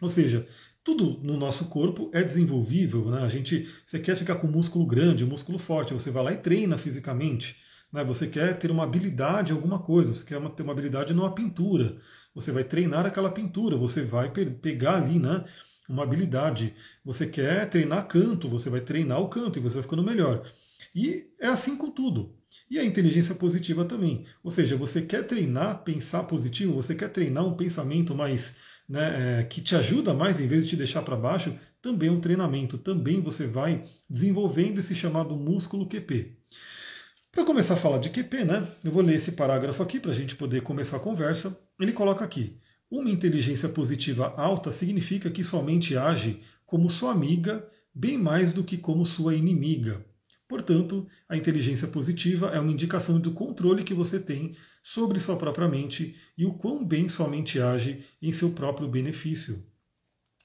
Ou 0.00 0.08
seja, 0.08 0.46
tudo 0.82 1.20
no 1.22 1.36
nosso 1.36 1.66
corpo 1.68 2.10
é 2.12 2.22
desenvolvível, 2.22 3.10
né? 3.10 3.22
A 3.22 3.28
gente, 3.28 3.68
você 3.86 3.98
quer 3.98 4.16
ficar 4.16 4.36
com 4.36 4.46
músculo 4.46 4.86
grande, 4.86 5.24
músculo 5.24 5.58
forte, 5.58 5.94
você 5.94 6.10
vai 6.10 6.24
lá 6.24 6.32
e 6.32 6.38
treina 6.38 6.78
fisicamente. 6.78 7.56
Né? 7.92 8.02
Você 8.04 8.26
quer 8.26 8.58
ter 8.58 8.70
uma 8.70 8.84
habilidade 8.84 9.52
em 9.52 9.54
alguma 9.54 9.78
coisa, 9.78 10.14
você 10.14 10.24
quer 10.24 10.40
ter 10.50 10.62
uma 10.62 10.72
habilidade 10.72 11.12
numa 11.12 11.34
pintura, 11.34 11.98
você 12.34 12.50
vai 12.50 12.64
treinar 12.64 13.06
aquela 13.06 13.30
pintura, 13.30 13.76
você 13.76 14.02
vai 14.02 14.30
pegar 14.30 14.96
ali, 14.96 15.18
né? 15.18 15.44
uma 15.90 16.04
habilidade. 16.04 16.74
Você 17.04 17.26
quer 17.26 17.68
treinar 17.68 18.06
canto, 18.06 18.48
você 18.48 18.70
vai 18.70 18.80
treinar 18.80 19.20
o 19.20 19.28
canto 19.28 19.58
e 19.58 19.62
você 19.62 19.74
vai 19.74 19.82
ficando 19.82 20.02
melhor. 20.02 20.50
E 20.94 21.28
é 21.38 21.48
assim 21.48 21.76
com 21.76 21.90
tudo. 21.90 22.39
E 22.70 22.78
a 22.78 22.84
inteligência 22.84 23.34
positiva 23.34 23.84
também. 23.84 24.24
Ou 24.42 24.50
seja, 24.50 24.76
você 24.76 25.02
quer 25.02 25.26
treinar, 25.26 25.82
pensar 25.82 26.22
positivo, 26.24 26.74
você 26.74 26.94
quer 26.94 27.08
treinar 27.08 27.46
um 27.46 27.56
pensamento 27.56 28.14
mais 28.14 28.56
né, 28.88 29.40
é, 29.40 29.44
que 29.44 29.60
te 29.60 29.76
ajuda 29.76 30.12
mais 30.12 30.40
em 30.40 30.46
vez 30.46 30.64
de 30.64 30.70
te 30.70 30.76
deixar 30.76 31.02
para 31.02 31.16
baixo, 31.16 31.54
também 31.80 32.08
é 32.08 32.12
um 32.12 32.20
treinamento. 32.20 32.78
Também 32.78 33.20
você 33.20 33.46
vai 33.46 33.84
desenvolvendo 34.08 34.78
esse 34.78 34.94
chamado 34.94 35.36
músculo 35.36 35.88
QP. 35.88 36.36
Para 37.32 37.44
começar 37.44 37.74
a 37.74 37.76
falar 37.76 37.98
de 37.98 38.10
QP, 38.10 38.44
né, 38.44 38.66
eu 38.82 38.90
vou 38.90 39.02
ler 39.02 39.16
esse 39.16 39.32
parágrafo 39.32 39.82
aqui 39.82 40.00
para 40.00 40.10
a 40.10 40.14
gente 40.14 40.34
poder 40.34 40.62
começar 40.62 40.96
a 40.96 41.00
conversa. 41.00 41.56
Ele 41.78 41.92
coloca 41.92 42.24
aqui: 42.24 42.58
uma 42.90 43.08
inteligência 43.08 43.68
positiva 43.68 44.34
alta 44.36 44.72
significa 44.72 45.30
que 45.30 45.44
sua 45.44 45.62
mente 45.62 45.96
age 45.96 46.40
como 46.66 46.90
sua 46.90 47.12
amiga, 47.12 47.68
bem 47.94 48.18
mais 48.18 48.52
do 48.52 48.64
que 48.64 48.76
como 48.76 49.06
sua 49.06 49.34
inimiga. 49.34 50.04
Portanto, 50.50 51.06
a 51.28 51.36
inteligência 51.36 51.86
positiva 51.86 52.48
é 52.48 52.58
uma 52.58 52.72
indicação 52.72 53.20
do 53.20 53.30
controle 53.30 53.84
que 53.84 53.94
você 53.94 54.18
tem 54.18 54.56
sobre 54.82 55.20
sua 55.20 55.36
própria 55.36 55.68
mente 55.68 56.16
e 56.36 56.44
o 56.44 56.54
quão 56.54 56.84
bem 56.84 57.08
sua 57.08 57.28
mente 57.28 57.60
age 57.60 58.04
em 58.20 58.32
seu 58.32 58.50
próprio 58.50 58.88
benefício. 58.88 59.64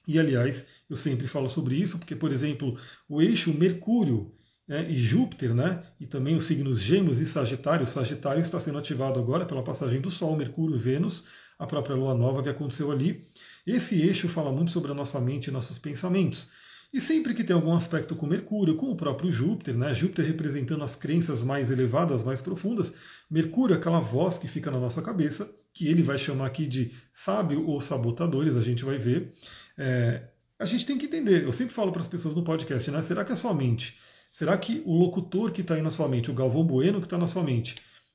E, 0.06 0.16
aliás, 0.16 0.64
eu 0.88 0.94
sempre 0.94 1.26
falo 1.26 1.50
sobre 1.50 1.74
isso, 1.74 1.98
porque, 1.98 2.14
por 2.14 2.30
exemplo, 2.30 2.78
o 3.08 3.20
eixo 3.20 3.52
Mercúrio 3.52 4.32
né, 4.68 4.88
e 4.88 4.96
Júpiter, 4.96 5.52
né, 5.52 5.82
e 5.98 6.06
também 6.06 6.36
os 6.36 6.44
signos 6.44 6.80
Gêmeos 6.80 7.18
e 7.18 7.26
Sagitário, 7.26 7.84
Sagitário 7.84 8.40
está 8.40 8.60
sendo 8.60 8.78
ativado 8.78 9.18
agora 9.18 9.44
pela 9.44 9.64
passagem 9.64 10.00
do 10.00 10.12
Sol, 10.12 10.36
Mercúrio 10.36 10.78
Vênus, 10.78 11.24
a 11.58 11.66
própria 11.66 11.96
lua 11.96 12.14
nova 12.14 12.44
que 12.44 12.48
aconteceu 12.48 12.92
ali. 12.92 13.28
Esse 13.66 14.00
eixo 14.00 14.28
fala 14.28 14.52
muito 14.52 14.70
sobre 14.70 14.92
a 14.92 14.94
nossa 14.94 15.20
mente 15.20 15.48
e 15.48 15.50
nossos 15.50 15.80
pensamentos. 15.80 16.48
E 16.96 17.00
sempre 17.02 17.34
que 17.34 17.44
tem 17.44 17.54
algum 17.54 17.74
aspecto 17.74 18.16
com 18.16 18.26
Mercúrio, 18.26 18.74
com 18.74 18.90
o 18.90 18.96
próprio 18.96 19.30
Júpiter, 19.30 19.76
né? 19.76 19.92
Júpiter 19.92 20.24
representando 20.24 20.82
as 20.82 20.96
crenças 20.96 21.42
mais 21.42 21.70
elevadas, 21.70 22.24
mais 22.24 22.40
profundas, 22.40 22.90
Mercúrio 23.30 23.74
é 23.74 23.76
aquela 23.76 24.00
voz 24.00 24.38
que 24.38 24.48
fica 24.48 24.70
na 24.70 24.80
nossa 24.80 25.02
cabeça, 25.02 25.46
que 25.74 25.88
ele 25.88 26.02
vai 26.02 26.16
chamar 26.16 26.46
aqui 26.46 26.66
de 26.66 26.94
sábio 27.12 27.66
ou 27.66 27.82
sabotadores, 27.82 28.56
a 28.56 28.62
gente 28.62 28.82
vai 28.82 28.96
ver. 28.96 29.34
É, 29.76 30.26
a 30.58 30.64
gente 30.64 30.86
tem 30.86 30.96
que 30.96 31.04
entender, 31.04 31.44
eu 31.44 31.52
sempre 31.52 31.74
falo 31.74 31.92
para 31.92 32.00
as 32.00 32.08
pessoas 32.08 32.34
no 32.34 32.42
podcast, 32.42 32.90
né? 32.90 33.02
Será 33.02 33.26
que 33.26 33.32
a 33.32 33.36
sua 33.36 33.52
mente, 33.52 33.98
será 34.32 34.56
que 34.56 34.82
o 34.86 34.98
locutor 34.98 35.52
que 35.52 35.60
está 35.60 35.74
aí 35.74 35.82
na 35.82 35.90
sua 35.90 36.08
mente, 36.08 36.30
o 36.30 36.34
Galvão 36.34 36.64
Bueno 36.64 37.00
que 37.00 37.06
está 37.06 37.18
na 37.18 37.26
sua 37.26 37.42
mente, 37.42 37.74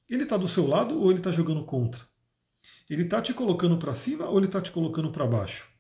ele 0.09 0.23
está 0.23 0.38
do 0.38 0.47
seu 0.47 0.65
lado 0.65 1.00
ou 1.00 1.11
ele 1.11 1.19
está 1.19 1.29
jogando 1.29 1.63
contra? 1.65 2.01
ele 2.89 3.03
está 3.03 3.21
te 3.21 3.31
colocando 3.31 3.77
para 3.77 3.93
cima 3.93 4.27
ou 4.27 4.39
ele 4.39 4.47
está 4.47 4.59
te 4.59 4.71
colocando 4.71 5.11
para 5.11 5.27
baixo? 5.27 5.71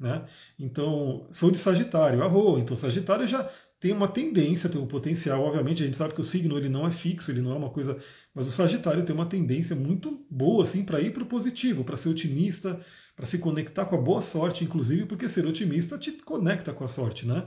Né? 0.00 0.24
Então, 0.58 1.28
sou 1.30 1.50
de 1.50 1.58
Sagitário, 1.58 2.22
arro, 2.22 2.58
então 2.58 2.78
Sagitário 2.78 3.28
já 3.28 3.48
tem 3.78 3.92
uma 3.92 4.08
tendência, 4.08 4.68
tem 4.68 4.80
um 4.80 4.86
potencial, 4.86 5.42
obviamente 5.42 5.82
a 5.82 5.86
gente 5.86 5.98
sabe 5.98 6.14
que 6.14 6.20
o 6.22 6.24
signo 6.24 6.56
ele 6.56 6.70
não 6.70 6.86
é 6.86 6.90
fixo, 6.90 7.30
ele 7.30 7.42
não 7.42 7.52
é 7.52 7.54
uma 7.54 7.68
coisa, 7.68 8.02
mas 8.34 8.48
o 8.48 8.50
Sagitário 8.50 9.04
tem 9.04 9.14
uma 9.14 9.26
tendência 9.26 9.76
muito 9.76 10.26
boa 10.30 10.64
assim 10.64 10.82
para 10.82 11.02
ir 11.02 11.12
para 11.12 11.22
o 11.22 11.26
positivo, 11.26 11.84
para 11.84 11.98
ser 11.98 12.08
otimista, 12.08 12.80
para 13.14 13.26
se 13.26 13.36
conectar 13.36 13.84
com 13.84 13.96
a 13.96 14.00
boa 14.00 14.22
sorte, 14.22 14.64
inclusive 14.64 15.04
porque 15.04 15.28
ser 15.28 15.46
otimista 15.46 15.98
te 15.98 16.12
conecta 16.12 16.72
com 16.72 16.84
a 16.84 16.88
sorte, 16.88 17.26
né? 17.26 17.46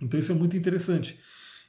Então 0.00 0.18
isso 0.18 0.32
é 0.32 0.34
muito 0.34 0.56
interessante. 0.56 1.18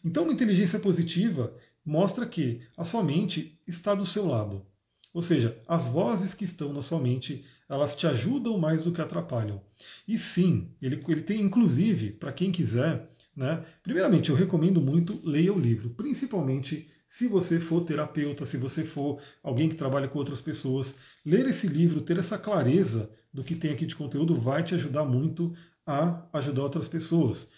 Então, 0.03 0.23
uma 0.23 0.33
inteligência 0.33 0.79
positiva 0.79 1.55
mostra 1.85 2.25
que 2.25 2.61
a 2.75 2.83
sua 2.83 3.03
mente 3.03 3.57
está 3.67 3.95
do 3.95 4.05
seu 4.05 4.27
lado. 4.27 4.65
Ou 5.13 5.21
seja, 5.21 5.57
as 5.67 5.85
vozes 5.85 6.33
que 6.33 6.43
estão 6.43 6.73
na 6.73 6.81
sua 6.81 6.99
mente, 6.99 7.45
elas 7.73 7.95
te 7.95 8.05
ajudam 8.05 8.57
mais 8.57 8.83
do 8.83 8.91
que 8.91 9.01
atrapalham. 9.01 9.59
E 10.07 10.15
sim, 10.15 10.69
ele, 10.79 10.99
ele 11.07 11.21
tem, 11.21 11.41
inclusive, 11.41 12.11
para 12.11 12.31
quem 12.31 12.51
quiser, 12.51 13.09
né? 13.35 13.65
Primeiramente, 13.81 14.29
eu 14.29 14.35
recomendo 14.35 14.79
muito 14.79 15.19
leia 15.23 15.51
o 15.51 15.59
livro, 15.59 15.89
principalmente 15.89 16.87
se 17.09 17.27
você 17.27 17.59
for 17.59 17.83
terapeuta, 17.83 18.45
se 18.45 18.57
você 18.57 18.83
for 18.83 19.19
alguém 19.41 19.69
que 19.69 19.75
trabalha 19.75 20.07
com 20.07 20.19
outras 20.19 20.39
pessoas, 20.39 20.95
ler 21.25 21.47
esse 21.47 21.65
livro, 21.65 22.01
ter 22.01 22.17
essa 22.17 22.37
clareza 22.37 23.09
do 23.33 23.43
que 23.43 23.55
tem 23.55 23.71
aqui 23.71 23.87
de 23.87 23.95
conteúdo 23.95 24.35
vai 24.35 24.63
te 24.63 24.75
ajudar 24.75 25.03
muito 25.03 25.55
a 25.85 26.27
ajudar 26.33 26.61
outras 26.61 26.87
pessoas. 26.87 27.49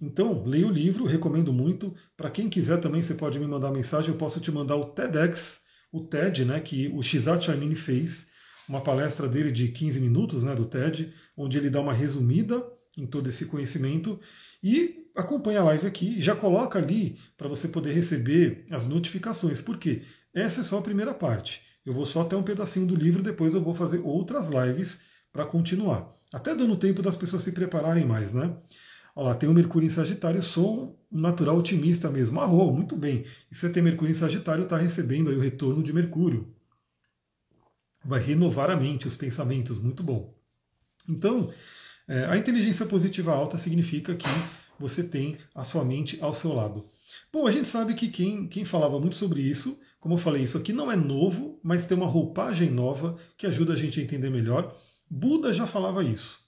Então, 0.00 0.44
leia 0.44 0.66
o 0.66 0.70
livro, 0.70 1.06
recomendo 1.06 1.52
muito. 1.52 1.94
Para 2.14 2.30
quem 2.30 2.50
quiser 2.50 2.78
também, 2.78 3.00
você 3.00 3.14
pode 3.14 3.38
me 3.38 3.46
mandar 3.46 3.70
mensagem, 3.70 4.10
eu 4.10 4.18
posso 4.18 4.38
te 4.38 4.52
mandar 4.52 4.76
o 4.76 4.86
TEDx, 4.86 5.60
o 5.90 6.00
TED, 6.00 6.44
né, 6.44 6.60
que 6.60 6.88
o 6.88 7.02
Shizat 7.02 7.44
Shamini 7.44 7.76
fez, 7.76 8.26
uma 8.72 8.80
palestra 8.80 9.28
dele 9.28 9.52
de 9.52 9.68
15 9.68 10.00
minutos, 10.00 10.42
né, 10.42 10.54
do 10.54 10.64
TED, 10.64 11.12
onde 11.36 11.58
ele 11.58 11.68
dá 11.68 11.78
uma 11.78 11.92
resumida 11.92 12.64
em 12.96 13.06
todo 13.06 13.28
esse 13.28 13.44
conhecimento. 13.44 14.18
E 14.62 15.10
acompanha 15.14 15.60
a 15.60 15.64
live 15.64 15.86
aqui, 15.86 16.22
já 16.22 16.34
coloca 16.34 16.78
ali 16.78 17.18
para 17.36 17.48
você 17.48 17.68
poder 17.68 17.92
receber 17.92 18.64
as 18.70 18.86
notificações. 18.86 19.60
Por 19.60 19.76
quê? 19.76 20.02
Essa 20.32 20.62
é 20.62 20.64
só 20.64 20.78
a 20.78 20.82
primeira 20.82 21.12
parte. 21.12 21.60
Eu 21.84 21.92
vou 21.92 22.06
só 22.06 22.22
até 22.22 22.34
um 22.34 22.42
pedacinho 22.42 22.86
do 22.86 22.94
livro, 22.94 23.22
depois 23.22 23.52
eu 23.52 23.60
vou 23.60 23.74
fazer 23.74 24.00
outras 24.02 24.48
lives 24.48 25.00
para 25.30 25.44
continuar. 25.44 26.10
Até 26.32 26.54
dando 26.54 26.74
tempo 26.76 27.02
das 27.02 27.14
pessoas 27.14 27.42
se 27.42 27.52
prepararem 27.52 28.06
mais, 28.06 28.32
né? 28.32 28.56
Olha 29.14 29.28
lá, 29.28 29.34
tem 29.34 29.50
o 29.50 29.52
Mercúrio 29.52 29.86
em 29.86 29.90
Sagitário, 29.90 30.42
sou 30.42 30.98
um 31.12 31.20
natural 31.20 31.58
otimista 31.58 32.08
mesmo. 32.08 32.40
Arro, 32.40 32.72
muito 32.72 32.96
bem. 32.96 33.26
E 33.50 33.54
você 33.54 33.68
tem 33.68 33.82
Mercúrio 33.82 34.12
em 34.12 34.16
Sagitário, 34.16 34.64
está 34.64 34.78
recebendo 34.78 35.28
aí 35.28 35.36
o 35.36 35.40
retorno 35.40 35.82
de 35.82 35.92
Mercúrio. 35.92 36.46
Vai 38.04 38.20
renovar 38.20 38.70
a 38.70 38.76
mente, 38.76 39.06
os 39.06 39.16
pensamentos, 39.16 39.80
muito 39.80 40.02
bom. 40.02 40.32
Então, 41.08 41.52
é, 42.08 42.24
a 42.26 42.36
inteligência 42.36 42.86
positiva 42.86 43.32
alta 43.32 43.58
significa 43.58 44.14
que 44.14 44.28
você 44.78 45.04
tem 45.04 45.38
a 45.54 45.64
sua 45.64 45.84
mente 45.84 46.18
ao 46.20 46.34
seu 46.34 46.52
lado. 46.52 46.84
Bom, 47.32 47.46
a 47.46 47.50
gente 47.50 47.68
sabe 47.68 47.94
que 47.94 48.08
quem, 48.08 48.46
quem 48.48 48.64
falava 48.64 48.98
muito 48.98 49.16
sobre 49.16 49.40
isso, 49.40 49.78
como 50.00 50.14
eu 50.14 50.18
falei, 50.18 50.42
isso 50.42 50.58
aqui 50.58 50.72
não 50.72 50.90
é 50.90 50.96
novo, 50.96 51.58
mas 51.62 51.86
tem 51.86 51.96
uma 51.96 52.06
roupagem 52.06 52.70
nova 52.70 53.16
que 53.36 53.46
ajuda 53.46 53.74
a 53.74 53.76
gente 53.76 54.00
a 54.00 54.02
entender 54.02 54.30
melhor. 54.30 54.76
Buda 55.10 55.52
já 55.52 55.66
falava 55.66 56.02
isso. 56.02 56.38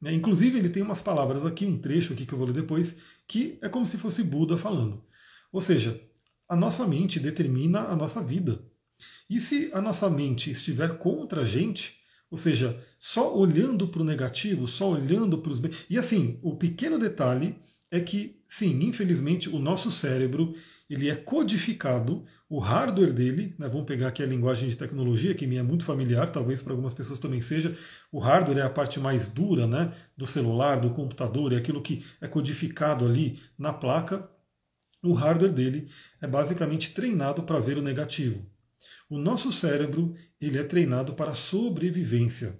Né? 0.00 0.12
Inclusive, 0.12 0.58
ele 0.58 0.68
tem 0.68 0.82
umas 0.82 1.00
palavras 1.00 1.46
aqui, 1.46 1.64
um 1.64 1.78
trecho 1.78 2.12
aqui 2.12 2.26
que 2.26 2.32
eu 2.32 2.38
vou 2.38 2.46
ler 2.46 2.54
depois, 2.54 2.96
que 3.28 3.58
é 3.62 3.68
como 3.68 3.86
se 3.86 3.96
fosse 3.98 4.22
Buda 4.22 4.58
falando. 4.58 5.02
Ou 5.52 5.60
seja, 5.60 5.98
a 6.48 6.56
nossa 6.56 6.86
mente 6.86 7.20
determina 7.20 7.80
a 7.80 7.94
nossa 7.96 8.22
vida. 8.22 8.58
E 9.28 9.40
se 9.40 9.70
a 9.72 9.80
nossa 9.80 10.08
mente 10.08 10.50
estiver 10.50 10.98
contra 10.98 11.42
a 11.42 11.44
gente, 11.44 11.96
ou 12.30 12.38
seja, 12.38 12.78
só 12.98 13.36
olhando 13.36 13.88
para 13.88 14.02
o 14.02 14.04
negativo, 14.04 14.66
só 14.66 14.90
olhando 14.90 15.38
para 15.38 15.52
os. 15.52 15.60
E 15.88 15.98
assim, 15.98 16.38
o 16.42 16.56
pequeno 16.56 16.98
detalhe 16.98 17.56
é 17.90 18.00
que, 18.00 18.42
sim, 18.48 18.82
infelizmente, 18.84 19.48
o 19.48 19.58
nosso 19.58 19.90
cérebro 19.90 20.54
ele 20.88 21.08
é 21.08 21.16
codificado, 21.16 22.26
o 22.48 22.58
hardware 22.58 23.12
dele, 23.12 23.54
né, 23.58 23.68
vamos 23.68 23.86
pegar 23.86 24.08
aqui 24.08 24.22
a 24.22 24.26
linguagem 24.26 24.68
de 24.68 24.76
tecnologia, 24.76 25.34
que 25.34 25.46
me 25.46 25.56
é 25.56 25.62
muito 25.62 25.84
familiar, 25.84 26.30
talvez 26.30 26.60
para 26.60 26.72
algumas 26.72 26.92
pessoas 26.92 27.18
também 27.18 27.40
seja, 27.40 27.76
o 28.12 28.18
hardware 28.18 28.58
é 28.58 28.62
a 28.62 28.70
parte 28.70 29.00
mais 29.00 29.26
dura 29.26 29.66
né, 29.66 29.94
do 30.16 30.26
celular, 30.26 30.80
do 30.80 30.90
computador, 30.90 31.52
é 31.52 31.56
aquilo 31.56 31.82
que 31.82 32.04
é 32.20 32.28
codificado 32.28 33.06
ali 33.06 33.40
na 33.58 33.72
placa. 33.72 34.28
O 35.02 35.12
hardware 35.12 35.52
dele 35.52 35.90
é 36.20 36.26
basicamente 36.26 36.94
treinado 36.94 37.42
para 37.42 37.60
ver 37.60 37.78
o 37.78 37.82
negativo. 37.82 38.44
O 39.14 39.18
nosso 39.18 39.52
cérebro 39.52 40.12
ele 40.40 40.58
é 40.58 40.64
treinado 40.64 41.14
para 41.14 41.30
a 41.30 41.36
sobrevivência. 41.36 42.58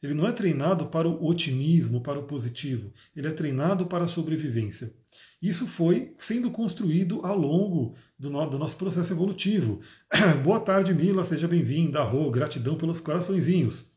Ele 0.00 0.14
não 0.14 0.28
é 0.28 0.30
treinado 0.30 0.86
para 0.86 1.08
o 1.08 1.26
otimismo, 1.26 2.00
para 2.00 2.20
o 2.20 2.22
positivo. 2.22 2.92
Ele 3.16 3.26
é 3.26 3.32
treinado 3.32 3.86
para 3.86 4.04
a 4.04 4.08
sobrevivência. 4.08 4.94
Isso 5.42 5.66
foi 5.66 6.14
sendo 6.20 6.52
construído 6.52 7.26
ao 7.26 7.36
longo 7.36 7.96
do, 8.16 8.30
no, 8.30 8.48
do 8.48 8.60
nosso 8.60 8.76
processo 8.76 9.12
evolutivo. 9.12 9.80
Boa 10.44 10.60
tarde, 10.60 10.94
Mila, 10.94 11.24
seja 11.24 11.48
bem-vinda. 11.48 12.00
Rô, 12.04 12.30
gratidão 12.30 12.76
pelos 12.76 13.00
coraçõezinhos. 13.00 13.92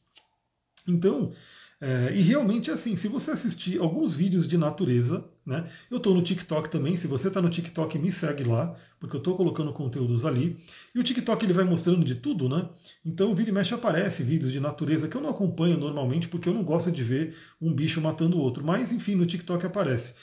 Então, 0.88 1.34
é, 1.80 2.16
e 2.16 2.22
realmente 2.24 2.72
é 2.72 2.74
assim, 2.74 2.98
se 2.98 3.08
você 3.08 3.30
assistir 3.30 3.80
alguns 3.80 4.16
vídeos 4.16 4.48
de 4.48 4.58
natureza, 4.58 5.24
né? 5.46 5.70
Eu 5.92 5.98
estou 5.98 6.16
no 6.16 6.24
TikTok 6.24 6.70
também, 6.70 6.98
se 6.98 7.06
você 7.06 7.28
está 7.28 7.42
no 7.42 7.50
TikTok, 7.50 8.00
me 8.00 8.12
segue 8.12 8.44
lá, 8.44 8.76
porque 9.00 9.16
eu 9.16 9.20
estou 9.20 9.36
colocando 9.36 9.72
conteúdos 9.72 10.26
ali. 10.26 10.58
E 10.94 11.00
o 11.00 11.04
TikTok 11.04 11.46
ele 11.46 11.54
vai 11.54 11.64
mostrando 11.64 12.04
de 12.04 12.16
tudo, 12.16 12.50
né? 12.50 12.68
Então, 13.06 13.36
vira 13.36 13.50
e 13.50 13.54
mexe 13.54 13.74
aparece 13.74 14.24
vídeos 14.24 14.52
de 14.52 14.60
natureza 14.60 15.08
que 15.08 15.16
eu 15.16 15.22
não 15.22 15.30
acompanho 15.30 15.78
normalmente, 15.78 16.28
porque 16.28 16.50
eu 16.50 16.54
não 16.54 16.64
gosto 16.64 16.92
de 16.92 17.04
ver 17.04 17.38
um 17.62 17.72
bicho 17.72 18.02
matando 18.02 18.38
o 18.38 18.42
outro. 18.42 18.64
Mas, 18.64 18.92
enfim, 18.92 19.14
no 19.14 19.26
TikTok 19.26 19.66
aparece. 19.66 20.16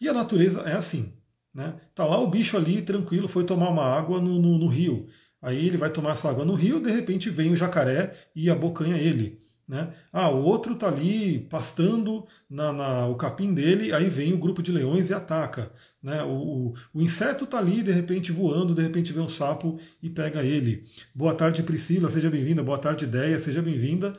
E 0.00 0.08
a 0.08 0.12
natureza 0.12 0.62
é 0.62 0.72
assim, 0.72 1.12
né? 1.54 1.76
Tá 1.94 2.04
lá 2.04 2.18
o 2.18 2.28
bicho 2.28 2.56
ali, 2.56 2.82
tranquilo, 2.82 3.28
foi 3.28 3.44
tomar 3.44 3.70
uma 3.70 3.84
água 3.84 4.20
no, 4.20 4.40
no, 4.40 4.58
no 4.58 4.66
rio. 4.66 5.06
Aí 5.40 5.66
ele 5.66 5.76
vai 5.76 5.90
tomar 5.90 6.12
essa 6.12 6.28
água 6.28 6.44
no 6.44 6.54
rio, 6.54 6.80
de 6.80 6.90
repente 6.90 7.30
vem 7.30 7.52
o 7.52 7.56
jacaré 7.56 8.12
e 8.34 8.50
abocanha 8.50 8.96
ele. 8.96 9.43
Né? 9.66 9.94
Ah, 10.12 10.28
o 10.30 10.44
outro 10.44 10.74
está 10.74 10.88
ali 10.88 11.40
pastando 11.50 12.26
na, 12.48 12.72
na, 12.72 13.06
o 13.06 13.16
capim 13.16 13.54
dele, 13.54 13.92
aí 13.92 14.10
vem 14.10 14.34
o 14.34 14.38
grupo 14.38 14.62
de 14.62 14.70
leões 14.70 15.08
e 15.08 15.14
ataca. 15.14 15.72
Né? 16.02 16.22
O, 16.22 16.28
o, 16.28 16.74
o 16.92 17.00
inseto 17.00 17.44
está 17.44 17.58
ali, 17.58 17.82
de 17.82 17.90
repente 17.90 18.30
voando, 18.30 18.74
de 18.74 18.82
repente 18.82 19.12
vem 19.12 19.22
um 19.22 19.28
sapo 19.28 19.80
e 20.02 20.10
pega 20.10 20.44
ele. 20.44 20.84
Boa 21.14 21.34
tarde, 21.34 21.62
Priscila, 21.62 22.10
seja 22.10 22.30
bem-vinda. 22.30 22.62
Boa 22.62 22.78
tarde, 22.78 23.04
Ideia, 23.04 23.40
seja 23.40 23.62
bem-vinda. 23.62 24.12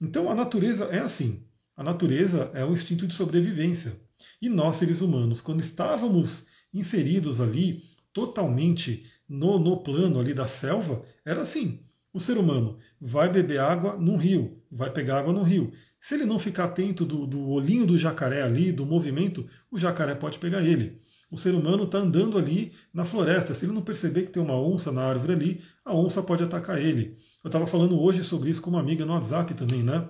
Então 0.00 0.30
a 0.30 0.34
natureza 0.34 0.84
é 0.84 1.00
assim. 1.00 1.42
A 1.76 1.82
natureza 1.82 2.50
é 2.54 2.64
o 2.64 2.72
instinto 2.72 3.06
de 3.06 3.14
sobrevivência. 3.14 3.92
E 4.40 4.48
nós, 4.48 4.76
seres 4.76 5.00
humanos, 5.00 5.40
quando 5.40 5.60
estávamos 5.60 6.46
inseridos 6.72 7.40
ali, 7.40 7.82
totalmente 8.12 9.06
no, 9.28 9.58
no 9.58 9.78
plano 9.78 10.20
ali 10.20 10.32
da 10.32 10.46
selva, 10.46 11.04
era 11.24 11.42
assim. 11.42 11.80
O 12.12 12.20
ser 12.20 12.38
humano 12.38 12.78
vai 13.00 13.28
beber 13.28 13.58
água 13.58 13.96
num 13.96 14.16
rio, 14.16 14.56
vai 14.74 14.90
pegar 14.90 15.20
água 15.20 15.32
no 15.32 15.42
rio. 15.42 15.72
Se 16.00 16.14
ele 16.14 16.26
não 16.26 16.38
ficar 16.38 16.64
atento 16.64 17.04
do, 17.04 17.26
do 17.26 17.48
olhinho 17.48 17.86
do 17.86 17.96
jacaré 17.96 18.42
ali, 18.42 18.70
do 18.70 18.84
movimento, 18.84 19.48
o 19.72 19.78
jacaré 19.78 20.14
pode 20.14 20.38
pegar 20.38 20.62
ele. 20.62 21.00
O 21.30 21.38
ser 21.38 21.54
humano 21.54 21.84
está 21.84 21.98
andando 21.98 22.36
ali 22.36 22.72
na 22.92 23.04
floresta. 23.04 23.54
Se 23.54 23.64
ele 23.64 23.72
não 23.72 23.82
perceber 23.82 24.22
que 24.22 24.32
tem 24.32 24.42
uma 24.42 24.60
onça 24.60 24.92
na 24.92 25.02
árvore 25.02 25.32
ali, 25.32 25.62
a 25.84 25.94
onça 25.94 26.22
pode 26.22 26.44
atacar 26.44 26.80
ele. 26.80 27.16
Eu 27.42 27.48
estava 27.48 27.66
falando 27.66 28.00
hoje 28.00 28.22
sobre 28.22 28.50
isso 28.50 28.60
com 28.60 28.70
uma 28.70 28.80
amiga 28.80 29.04
no 29.04 29.14
WhatsApp 29.14 29.54
também, 29.54 29.82
né? 29.82 30.08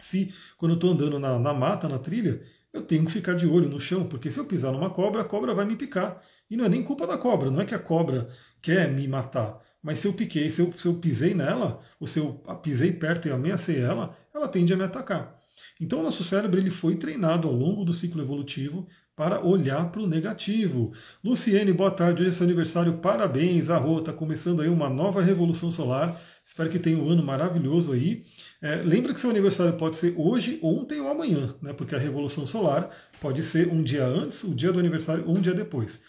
Se 0.00 0.34
quando 0.58 0.72
eu 0.72 0.76
estou 0.76 0.90
andando 0.90 1.18
na, 1.18 1.38
na 1.38 1.54
mata, 1.54 1.88
na 1.88 1.98
trilha, 1.98 2.42
eu 2.72 2.82
tenho 2.82 3.04
que 3.04 3.12
ficar 3.12 3.34
de 3.34 3.46
olho 3.46 3.68
no 3.68 3.80
chão, 3.80 4.06
porque 4.06 4.30
se 4.30 4.38
eu 4.38 4.44
pisar 4.44 4.72
numa 4.72 4.90
cobra, 4.90 5.22
a 5.22 5.24
cobra 5.24 5.54
vai 5.54 5.64
me 5.64 5.76
picar. 5.76 6.22
E 6.50 6.56
não 6.56 6.64
é 6.64 6.68
nem 6.68 6.82
culpa 6.82 7.06
da 7.06 7.16
cobra, 7.16 7.50
não 7.50 7.60
é 7.60 7.64
que 7.64 7.74
a 7.74 7.78
cobra 7.78 8.28
quer 8.60 8.92
me 8.92 9.06
matar. 9.08 9.60
Mas 9.82 9.98
se 9.98 10.06
eu 10.06 10.12
piquei, 10.12 10.50
se 10.50 10.60
eu, 10.60 10.72
se 10.78 10.86
eu 10.86 10.94
pisei 10.94 11.34
nela, 11.34 11.82
ou 11.98 12.06
se 12.06 12.18
eu 12.18 12.40
pisei 12.62 12.92
perto 12.92 13.26
e 13.26 13.32
ameacei 13.32 13.80
ela, 13.80 14.16
ela 14.34 14.48
tende 14.48 14.72
a 14.72 14.76
me 14.76 14.84
atacar. 14.84 15.34
Então 15.80 16.00
o 16.00 16.02
nosso 16.02 16.22
cérebro 16.22 16.58
ele 16.58 16.70
foi 16.70 16.94
treinado 16.94 17.48
ao 17.48 17.54
longo 17.54 17.84
do 17.84 17.92
ciclo 17.92 18.22
evolutivo 18.22 18.86
para 19.16 19.44
olhar 19.44 19.90
para 19.90 20.00
o 20.00 20.06
negativo. 20.06 20.92
Luciene, 21.22 21.72
boa 21.72 21.90
tarde, 21.90 22.22
hoje 22.22 22.30
é 22.30 22.34
seu 22.34 22.44
aniversário, 22.44 22.94
parabéns, 22.94 23.68
a 23.68 23.76
Rô, 23.76 23.98
está 23.98 24.12
começando 24.12 24.62
aí 24.62 24.68
uma 24.68 24.88
nova 24.88 25.20
revolução 25.20 25.70
solar, 25.70 26.20
espero 26.46 26.70
que 26.70 26.78
tenha 26.78 26.96
um 26.96 27.10
ano 27.10 27.22
maravilhoso 27.22 27.92
aí. 27.92 28.24
É, 28.62 28.76
lembra 28.76 29.12
que 29.12 29.20
seu 29.20 29.30
aniversário 29.30 29.74
pode 29.74 29.98
ser 29.98 30.14
hoje, 30.16 30.58
ontem 30.62 31.00
ou 31.00 31.08
amanhã, 31.08 31.54
né? 31.60 31.72
porque 31.72 31.94
a 31.94 31.98
revolução 31.98 32.46
solar 32.46 32.90
pode 33.20 33.42
ser 33.42 33.68
um 33.68 33.82
dia 33.82 34.04
antes, 34.04 34.44
o 34.44 34.54
dia 34.54 34.72
do 34.72 34.78
aniversário 34.78 35.24
ou 35.26 35.36
um 35.36 35.40
dia 35.40 35.54
depois. 35.54 36.00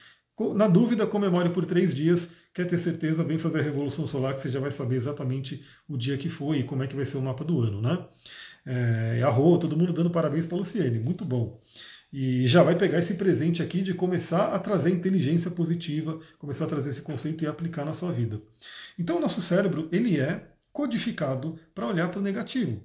Na 0.56 0.68
dúvida, 0.68 1.06
comemore 1.06 1.50
por 1.50 1.66
três 1.66 1.94
dias 1.94 2.30
quer 2.54 2.68
ter 2.68 2.78
certeza, 2.78 3.24
vem 3.24 3.38
fazer 3.38 3.60
a 3.60 3.64
Revolução 3.64 4.08
Solar, 4.08 4.36
que 4.36 4.42
você 4.42 4.52
já 4.52 4.60
vai 4.60 4.72
saber 4.72 4.96
exatamente 4.96 5.66
o 5.88 5.98
dia 5.98 6.18
que 6.18 6.30
foi 6.30 6.60
e 6.60 6.64
como 6.64 6.84
é 6.84 6.88
que 6.88 6.96
vai 6.96 7.06
ser 7.06 7.18
o 7.18 7.22
mapa 7.22 7.44
do 7.44 7.62
ano, 7.62 7.82
né? 7.82 8.06
É, 8.66 9.22
a 9.24 9.30
Rô, 9.30 9.58
todo 9.58 9.76
mundo 9.76 9.92
dando 9.94 10.10
parabéns 10.10 10.46
para 10.46 10.56
a 10.56 10.60
Luciene, 10.60 11.00
muito 11.00 11.26
bom. 11.26 11.60
E 12.12 12.48
já 12.48 12.62
vai 12.62 12.78
pegar 12.78 13.00
esse 13.00 13.16
presente 13.16 13.64
aqui 13.64 13.82
de 13.82 13.94
começar 13.94 14.54
a 14.54 14.60
trazer 14.60 14.92
inteligência 14.92 15.50
positiva, 15.50 16.22
começar 16.38 16.66
a 16.66 16.68
trazer 16.68 16.92
esse 16.92 17.02
conceito 17.02 17.44
e 17.44 17.48
aplicar 17.48 17.84
na 17.84 17.94
sua 17.94 18.12
vida. 18.12 18.40
Então, 19.00 19.18
o 19.18 19.20
nosso 19.20 19.42
cérebro, 19.42 19.90
ele 19.92 20.20
é 20.20 20.48
codificado 20.72 21.60
para 21.74 21.88
olhar 21.88 22.10
para 22.10 22.20
o 22.20 22.24
negativo, 22.24 22.82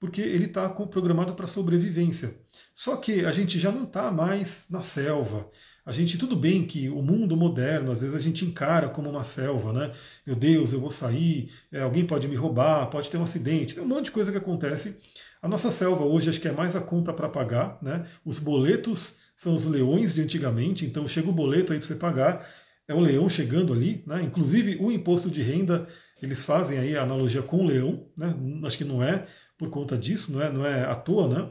porque 0.00 0.20
ele 0.20 0.46
está 0.46 0.68
programado 0.68 1.34
para 1.34 1.46
sobrevivência. 1.46 2.34
Só 2.74 2.96
que 2.96 3.24
a 3.24 3.30
gente 3.30 3.58
já 3.60 3.70
não 3.70 3.84
está 3.84 4.10
mais 4.10 4.64
na 4.68 4.82
selva, 4.82 5.48
a 5.86 5.92
gente, 5.92 6.16
tudo 6.16 6.34
bem 6.34 6.66
que 6.66 6.88
o 6.88 7.02
mundo 7.02 7.36
moderno, 7.36 7.92
às 7.92 8.00
vezes 8.00 8.16
a 8.16 8.20
gente 8.20 8.44
encara 8.44 8.88
como 8.88 9.10
uma 9.10 9.22
selva, 9.22 9.72
né? 9.72 9.92
Meu 10.26 10.34
Deus, 10.34 10.72
eu 10.72 10.80
vou 10.80 10.90
sair, 10.90 11.50
é, 11.70 11.82
alguém 11.82 12.06
pode 12.06 12.26
me 12.26 12.36
roubar, 12.36 12.88
pode 12.88 13.10
ter 13.10 13.18
um 13.18 13.22
acidente, 13.22 13.74
tem 13.74 13.84
um 13.84 13.86
monte 13.86 14.06
de 14.06 14.10
coisa 14.10 14.32
que 14.32 14.38
acontece. 14.38 14.96
A 15.42 15.48
nossa 15.48 15.70
selva 15.70 16.04
hoje 16.04 16.30
acho 16.30 16.40
que 16.40 16.48
é 16.48 16.52
mais 16.52 16.74
a 16.74 16.80
conta 16.80 17.12
para 17.12 17.28
pagar, 17.28 17.78
né? 17.82 18.06
Os 18.24 18.38
boletos 18.38 19.16
são 19.36 19.54
os 19.54 19.66
leões 19.66 20.14
de 20.14 20.22
antigamente, 20.22 20.86
então 20.86 21.06
chega 21.06 21.28
o 21.28 21.32
boleto 21.32 21.72
aí 21.72 21.78
para 21.78 21.86
você 21.86 21.96
pagar, 21.96 22.48
é 22.88 22.94
o 22.94 23.00
leão 23.00 23.28
chegando 23.28 23.72
ali, 23.74 24.02
né? 24.06 24.22
Inclusive 24.22 24.76
o 24.80 24.90
imposto 24.90 25.30
de 25.30 25.42
renda, 25.42 25.86
eles 26.22 26.42
fazem 26.42 26.78
aí 26.78 26.96
a 26.96 27.02
analogia 27.02 27.42
com 27.42 27.58
o 27.58 27.66
leão, 27.66 28.06
né? 28.16 28.34
Acho 28.64 28.78
que 28.78 28.84
não 28.84 29.02
é 29.02 29.26
por 29.58 29.68
conta 29.68 29.98
disso, 29.98 30.32
não 30.32 30.40
é, 30.40 30.50
não 30.50 30.64
é 30.64 30.84
à 30.84 30.94
toa, 30.94 31.28
né? 31.28 31.50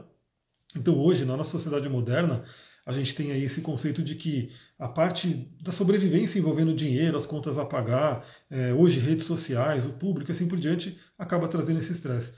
Então 0.76 0.98
hoje, 0.98 1.24
na 1.24 1.36
nossa 1.36 1.52
sociedade 1.52 1.88
moderna, 1.88 2.42
a 2.86 2.92
gente 2.92 3.14
tem 3.14 3.32
aí 3.32 3.44
esse 3.44 3.60
conceito 3.60 4.02
de 4.02 4.14
que 4.14 4.50
a 4.78 4.88
parte 4.88 5.48
da 5.62 5.72
sobrevivência 5.72 6.38
envolvendo 6.38 6.74
dinheiro, 6.74 7.16
as 7.16 7.26
contas 7.26 7.56
a 7.56 7.64
pagar, 7.64 8.26
é, 8.50 8.74
hoje 8.74 9.00
redes 9.00 9.26
sociais, 9.26 9.86
o 9.86 9.90
público, 9.90 10.30
assim 10.30 10.46
por 10.46 10.58
diante, 10.58 10.98
acaba 11.18 11.48
trazendo 11.48 11.78
esse 11.78 11.92
estresse. 11.92 12.32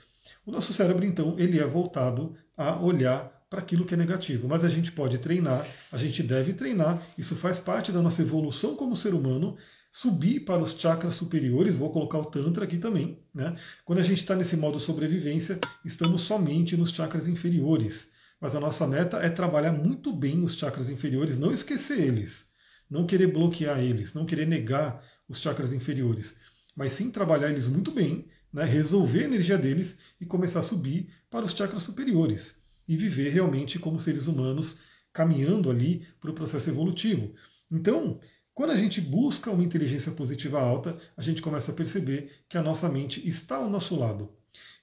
O 0.45 0.51
nosso 0.51 0.73
cérebro, 0.73 1.05
então, 1.05 1.37
ele 1.37 1.59
é 1.59 1.65
voltado 1.65 2.35
a 2.55 2.81
olhar 2.81 3.29
para 3.49 3.59
aquilo 3.59 3.85
que 3.85 3.93
é 3.93 3.97
negativo. 3.97 4.47
Mas 4.47 4.63
a 4.63 4.69
gente 4.69 4.91
pode 4.91 5.17
treinar, 5.17 5.65
a 5.91 5.97
gente 5.97 6.23
deve 6.23 6.53
treinar, 6.53 7.01
isso 7.17 7.35
faz 7.35 7.59
parte 7.59 7.91
da 7.91 8.01
nossa 8.01 8.21
evolução 8.21 8.75
como 8.75 8.95
ser 8.95 9.13
humano, 9.13 9.57
subir 9.91 10.41
para 10.41 10.61
os 10.61 10.73
chakras 10.73 11.15
superiores, 11.15 11.75
vou 11.75 11.91
colocar 11.91 12.19
o 12.19 12.25
Tantra 12.25 12.65
aqui 12.65 12.77
também. 12.77 13.19
Né? 13.33 13.55
Quando 13.83 13.99
a 13.99 14.03
gente 14.03 14.21
está 14.21 14.35
nesse 14.35 14.55
modo 14.55 14.79
sobrevivência, 14.79 15.59
estamos 15.83 16.21
somente 16.21 16.77
nos 16.77 16.91
chakras 16.91 17.27
inferiores. 17.27 18.07
Mas 18.39 18.55
a 18.55 18.59
nossa 18.59 18.85
meta 18.85 19.17
é 19.17 19.29
trabalhar 19.29 19.71
muito 19.71 20.13
bem 20.13 20.43
os 20.43 20.55
chakras 20.55 20.89
inferiores, 20.89 21.39
não 21.39 21.51
esquecer 21.51 21.99
eles, 21.99 22.45
não 22.89 23.07
querer 23.07 23.27
bloquear 23.27 23.79
eles, 23.79 24.13
não 24.13 24.25
querer 24.25 24.45
negar 24.45 25.03
os 25.27 25.39
chakras 25.39 25.73
inferiores, 25.73 26.35
mas 26.75 26.93
sim 26.93 27.09
trabalhar 27.09 27.49
eles 27.49 27.67
muito 27.67 27.91
bem, 27.91 28.25
né? 28.53 28.63
resolver 28.63 29.23
a 29.23 29.25
energia 29.25 29.57
deles 29.57 29.97
e 30.21 30.25
começar 30.25 30.59
a 30.59 30.63
subir 30.63 31.09
para 31.29 31.45
os 31.45 31.53
chakras 31.53 31.83
superiores 31.83 32.55
e 32.87 32.95
viver 32.95 33.29
realmente 33.29 33.79
como 33.79 33.99
seres 33.99 34.27
humanos, 34.27 34.77
caminhando 35.11 35.69
ali 35.69 36.07
para 36.21 36.31
o 36.31 36.33
processo 36.33 36.69
evolutivo. 36.69 37.33
Então, 37.71 38.19
quando 38.53 38.71
a 38.71 38.77
gente 38.77 39.01
busca 39.01 39.51
uma 39.51 39.63
inteligência 39.63 40.11
positiva 40.11 40.59
alta, 40.59 40.97
a 41.17 41.21
gente 41.21 41.41
começa 41.41 41.71
a 41.71 41.75
perceber 41.75 42.43
que 42.47 42.57
a 42.57 42.63
nossa 42.63 42.87
mente 42.87 43.27
está 43.27 43.57
ao 43.57 43.69
nosso 43.69 43.95
lado. 43.95 44.31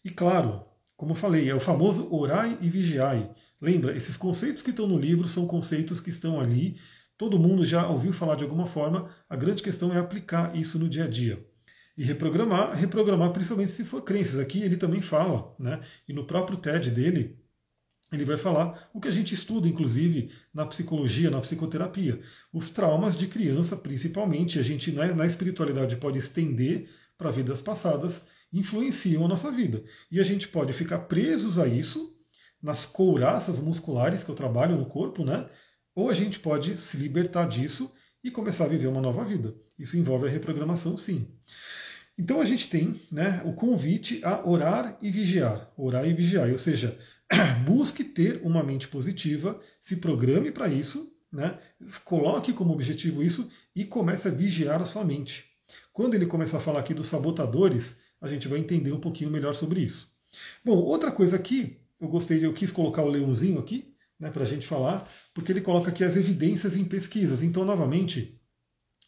E 0.04 0.10
claro, 0.10 0.64
como 0.96 1.12
eu 1.12 1.16
falei, 1.16 1.48
é 1.48 1.54
o 1.54 1.60
famoso 1.60 2.12
orai 2.14 2.58
e 2.60 2.68
vigiai. 2.68 3.30
Lembra, 3.60 3.96
esses 3.96 4.16
conceitos 4.16 4.62
que 4.62 4.70
estão 4.70 4.86
no 4.86 4.98
livro 4.98 5.26
são 5.26 5.46
conceitos 5.46 6.00
que 6.00 6.10
estão 6.10 6.40
ali, 6.40 6.78
todo 7.16 7.38
mundo 7.38 7.64
já 7.64 7.88
ouviu 7.88 8.12
falar 8.12 8.36
de 8.36 8.44
alguma 8.44 8.66
forma, 8.66 9.10
a 9.28 9.36
grande 9.36 9.62
questão 9.62 9.92
é 9.92 9.98
aplicar 9.98 10.56
isso 10.56 10.78
no 10.78 10.88
dia 10.88 11.04
a 11.04 11.08
dia. 11.08 11.44
E 11.96 12.02
reprogramar, 12.04 12.74
reprogramar 12.74 13.32
principalmente 13.32 13.72
se 13.72 13.84
for 13.84 14.02
crenças. 14.02 14.40
Aqui 14.40 14.62
ele 14.62 14.76
também 14.76 15.00
fala, 15.00 15.54
né? 15.58 15.80
E 16.08 16.12
no 16.12 16.26
próprio 16.26 16.58
TED 16.58 16.90
dele, 16.90 17.38
ele 18.12 18.24
vai 18.24 18.36
falar 18.36 18.90
o 18.92 19.00
que 19.00 19.08
a 19.08 19.12
gente 19.12 19.34
estuda, 19.34 19.68
inclusive, 19.68 20.30
na 20.52 20.66
psicologia, 20.66 21.30
na 21.30 21.40
psicoterapia. 21.40 22.20
Os 22.52 22.70
traumas 22.70 23.16
de 23.16 23.26
criança, 23.26 23.76
principalmente, 23.76 24.58
a 24.58 24.62
gente 24.62 24.90
né, 24.92 25.12
na 25.12 25.26
espiritualidade 25.26 25.96
pode 25.96 26.18
estender 26.18 26.88
para 27.16 27.30
vidas 27.30 27.60
passadas, 27.60 28.26
influenciam 28.58 29.24
a 29.24 29.28
nossa 29.28 29.50
vida. 29.50 29.82
E 30.10 30.20
a 30.20 30.22
gente 30.22 30.48
pode 30.48 30.72
ficar 30.72 31.00
presos 31.00 31.58
a 31.58 31.66
isso, 31.66 32.14
nas 32.62 32.86
couraças 32.86 33.58
musculares 33.58 34.22
que 34.22 34.30
eu 34.30 34.34
trabalho 34.34 34.76
no 34.76 34.86
corpo, 34.86 35.24
né? 35.24 35.46
Ou 35.94 36.08
a 36.08 36.14
gente 36.14 36.40
pode 36.40 36.78
se 36.78 36.96
libertar 36.96 37.48
disso 37.48 37.92
e 38.22 38.30
começar 38.30 38.64
a 38.64 38.68
viver 38.68 38.86
uma 38.86 39.02
nova 39.02 39.24
vida. 39.24 39.54
Isso 39.78 39.96
envolve 39.96 40.26
a 40.26 40.30
reprogramação, 40.30 40.96
sim. 40.96 41.28
Então 42.18 42.40
a 42.40 42.44
gente 42.44 42.68
tem 42.68 43.00
né, 43.10 43.42
o 43.44 43.52
convite 43.52 44.24
a 44.24 44.48
orar 44.48 44.96
e 45.02 45.10
vigiar. 45.10 45.68
Orar 45.76 46.08
e 46.08 46.14
vigiar, 46.14 46.48
ou 46.50 46.58
seja, 46.58 46.98
busque 47.66 48.04
ter 48.04 48.40
uma 48.42 48.62
mente 48.62 48.88
positiva, 48.88 49.60
se 49.82 49.96
programe 49.96 50.50
para 50.50 50.68
isso, 50.68 51.12
né? 51.32 51.58
coloque 52.04 52.52
como 52.52 52.72
objetivo 52.72 53.22
isso 53.22 53.50
e 53.74 53.84
comece 53.84 54.28
a 54.28 54.30
vigiar 54.30 54.80
a 54.80 54.86
sua 54.86 55.04
mente. 55.04 55.44
Quando 55.92 56.14
ele 56.14 56.26
começar 56.26 56.58
a 56.58 56.60
falar 56.60 56.80
aqui 56.80 56.94
dos 56.94 57.08
sabotadores, 57.08 57.96
a 58.20 58.28
gente 58.28 58.48
vai 58.48 58.58
entender 58.58 58.92
um 58.92 59.00
pouquinho 59.00 59.30
melhor 59.30 59.54
sobre 59.54 59.80
isso. 59.80 60.08
Bom, 60.64 60.76
outra 60.76 61.12
coisa 61.12 61.36
aqui, 61.36 61.78
eu 62.00 62.08
gostei, 62.08 62.44
eu 62.44 62.52
quis 62.52 62.70
colocar 62.70 63.02
o 63.02 63.08
leãozinho 63.08 63.58
aqui, 63.58 63.94
né, 64.18 64.30
para 64.30 64.44
a 64.44 64.46
gente 64.46 64.66
falar, 64.66 65.08
porque 65.32 65.52
ele 65.52 65.60
coloca 65.60 65.90
aqui 65.90 66.04
as 66.04 66.16
evidências 66.16 66.76
em 66.76 66.84
pesquisas. 66.84 67.42
Então, 67.42 67.64
novamente, 67.64 68.40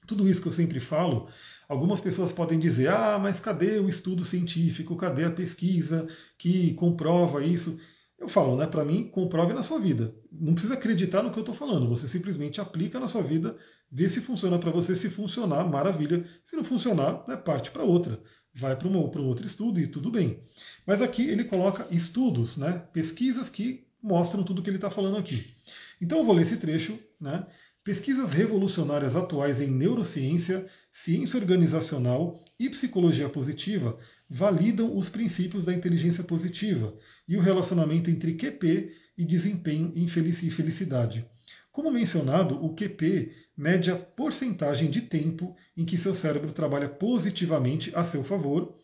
tudo 0.06 0.28
isso 0.28 0.40
que 0.40 0.48
eu 0.48 0.52
sempre 0.52 0.80
falo, 0.80 1.28
algumas 1.68 2.00
pessoas 2.00 2.32
podem 2.32 2.58
dizer: 2.58 2.88
ah, 2.88 3.18
mas 3.18 3.40
cadê 3.40 3.78
o 3.78 3.88
estudo 3.88 4.24
científico? 4.24 4.96
Cadê 4.96 5.24
a 5.24 5.30
pesquisa 5.30 6.08
que 6.38 6.74
comprova 6.74 7.44
isso? 7.44 7.78
Eu 8.18 8.28
falo, 8.28 8.56
né? 8.56 8.66
Para 8.66 8.84
mim, 8.84 9.08
comprove 9.08 9.52
na 9.52 9.62
sua 9.62 9.78
vida. 9.78 10.14
Não 10.32 10.54
precisa 10.54 10.74
acreditar 10.74 11.22
no 11.22 11.30
que 11.30 11.38
eu 11.38 11.42
estou 11.42 11.54
falando. 11.54 11.88
Você 11.88 12.08
simplesmente 12.08 12.60
aplica 12.60 12.98
na 12.98 13.08
sua 13.08 13.22
vida, 13.22 13.56
vê 13.90 14.08
se 14.08 14.22
funciona 14.22 14.58
para 14.58 14.70
você. 14.70 14.96
Se 14.96 15.10
funcionar, 15.10 15.68
maravilha. 15.68 16.24
Se 16.42 16.56
não 16.56 16.64
funcionar, 16.64 17.24
né, 17.28 17.36
parte 17.36 17.70
para 17.70 17.84
outra. 17.84 18.18
Vai 18.58 18.74
para 18.74 18.88
um 18.88 18.96
outro 18.96 19.44
estudo 19.44 19.78
e 19.78 19.86
tudo 19.86 20.10
bem. 20.10 20.40
Mas 20.86 21.02
aqui 21.02 21.22
ele 21.22 21.44
coloca 21.44 21.86
estudos, 21.90 22.56
né? 22.56 22.82
Pesquisas 22.92 23.50
que 23.50 23.84
mostram 24.02 24.42
tudo 24.42 24.60
o 24.60 24.62
que 24.62 24.70
ele 24.70 24.78
está 24.78 24.90
falando 24.90 25.18
aqui. 25.18 25.52
Então 26.00 26.18
eu 26.18 26.24
vou 26.24 26.34
ler 26.34 26.42
esse 26.42 26.56
trecho, 26.56 26.98
né? 27.20 27.46
Pesquisas 27.84 28.32
revolucionárias 28.32 29.14
atuais 29.14 29.60
em 29.60 29.70
neurociência, 29.70 30.66
ciência 30.90 31.38
organizacional 31.38 32.42
e 32.58 32.70
psicologia 32.70 33.28
positiva 33.28 33.98
validam 34.28 34.96
os 34.96 35.08
princípios 35.08 35.64
da 35.64 35.72
inteligência 35.72 36.24
positiva 36.24 36.92
e 37.28 37.36
o 37.36 37.40
relacionamento 37.40 38.10
entre 38.10 38.34
QP 38.34 38.92
e 39.18 39.24
desempenho 39.24 39.92
e 39.94 40.08
felicidade. 40.08 41.24
Como 41.70 41.90
mencionado, 41.90 42.64
o 42.64 42.74
QP 42.74 43.32
mede 43.56 43.90
a 43.90 43.96
porcentagem 43.96 44.90
de 44.90 45.00
tempo 45.00 45.56
em 45.76 45.84
que 45.84 45.96
seu 45.96 46.14
cérebro 46.14 46.52
trabalha 46.52 46.88
positivamente 46.88 47.90
a 47.94 48.04
seu 48.04 48.22
favor 48.22 48.76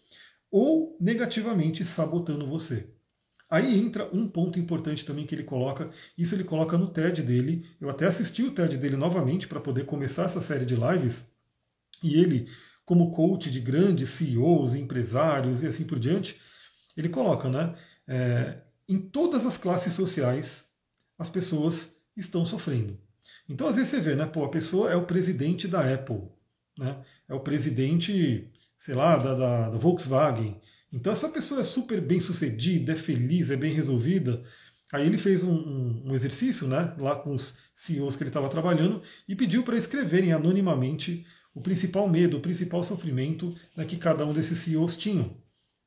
ou 0.50 0.96
negativamente 1.00 1.85
sabotando 1.85 2.46
você. 2.46 2.88
Aí 3.50 3.78
entra 3.78 4.08
um 4.14 4.26
ponto 4.26 4.58
importante 4.58 5.04
também 5.04 5.26
que 5.26 5.35
ele 5.35 5.44
coloca, 5.44 5.90
isso 6.16 6.35
ele 6.35 6.44
coloca 6.44 6.78
no 6.78 6.88
TED 6.88 7.22
dele. 7.22 7.66
Eu 7.78 7.90
até 7.90 8.06
assisti 8.06 8.42
o 8.42 8.50
TED 8.50 8.78
dele 8.78 8.96
novamente 8.96 9.46
para 9.46 9.61
poder 9.61 9.85
começar 9.85 10.24
essa 10.24 10.40
série 10.40 10.64
de 10.64 10.74
lives, 10.74 11.24
e 12.02 12.18
ele 12.18 12.48
como 12.85 13.12
coach 13.12 13.50
de 13.50 13.61
grandes 13.61 14.11
CEOs, 14.11 14.74
empresários 14.74 15.62
e 15.62 15.66
assim 15.66 15.85
por 15.85 15.98
diante, 15.98 16.40
ele 16.96 17.08
coloca, 17.08 17.48
né? 17.48 17.74
É, 18.08 18.58
em 18.88 18.98
todas 18.98 19.46
as 19.46 19.56
classes 19.56 19.92
sociais, 19.92 20.64
as 21.18 21.28
pessoas 21.28 21.94
estão 22.16 22.44
sofrendo. 22.44 22.98
Então, 23.49 23.66
às 23.66 23.77
vezes 23.77 23.90
você 23.90 24.01
vê, 24.01 24.14
né? 24.14 24.27
Pô, 24.27 24.45
a 24.45 24.51
pessoa 24.51 24.90
é 24.90 24.97
o 24.97 25.07
presidente 25.07 25.68
da 25.68 25.81
Apple, 25.92 26.23
né? 26.79 27.05
É 27.29 27.35
o 27.35 27.40
presidente, 27.40 28.51
sei 28.79 28.95
lá, 28.95 29.16
da, 29.16 29.35
da, 29.35 29.71
da 29.71 29.79
Volkswagen. 29.79 30.61
Então, 30.92 31.12
essa 31.12 31.29
pessoa 31.29 31.61
é 31.61 31.64
super 31.64 32.01
bem 32.01 32.21
sucedida, 32.21 32.92
é 32.92 32.97
feliz, 32.97 33.51
é 33.51 33.57
bem 33.57 33.75
resolvida. 33.75 34.42
Aí 34.92 35.07
ele 35.07 35.18
fez 35.18 35.42
um, 35.42 35.55
um, 35.55 36.03
um 36.07 36.14
exercício, 36.14 36.68
né? 36.68 36.95
Lá 36.99 37.16
com 37.16 37.35
os 37.35 37.55
CEOs 37.75 38.14
que 38.14 38.23
ele 38.23 38.31
estava 38.31 38.49
trabalhando 38.49 39.03
e 39.29 39.35
pediu 39.35 39.62
para 39.62 39.77
escreverem 39.77 40.33
anonimamente 40.33 41.27
o 41.55 41.61
principal 41.61 42.09
medo, 42.09 42.37
o 42.37 42.40
principal 42.40 42.83
sofrimento 42.85 43.55
né, 43.77 43.85
que 43.85 43.97
cada 43.97 44.25
um 44.25 44.33
desses 44.33 44.59
CEOs 44.59 44.97
tinham. 44.97 45.37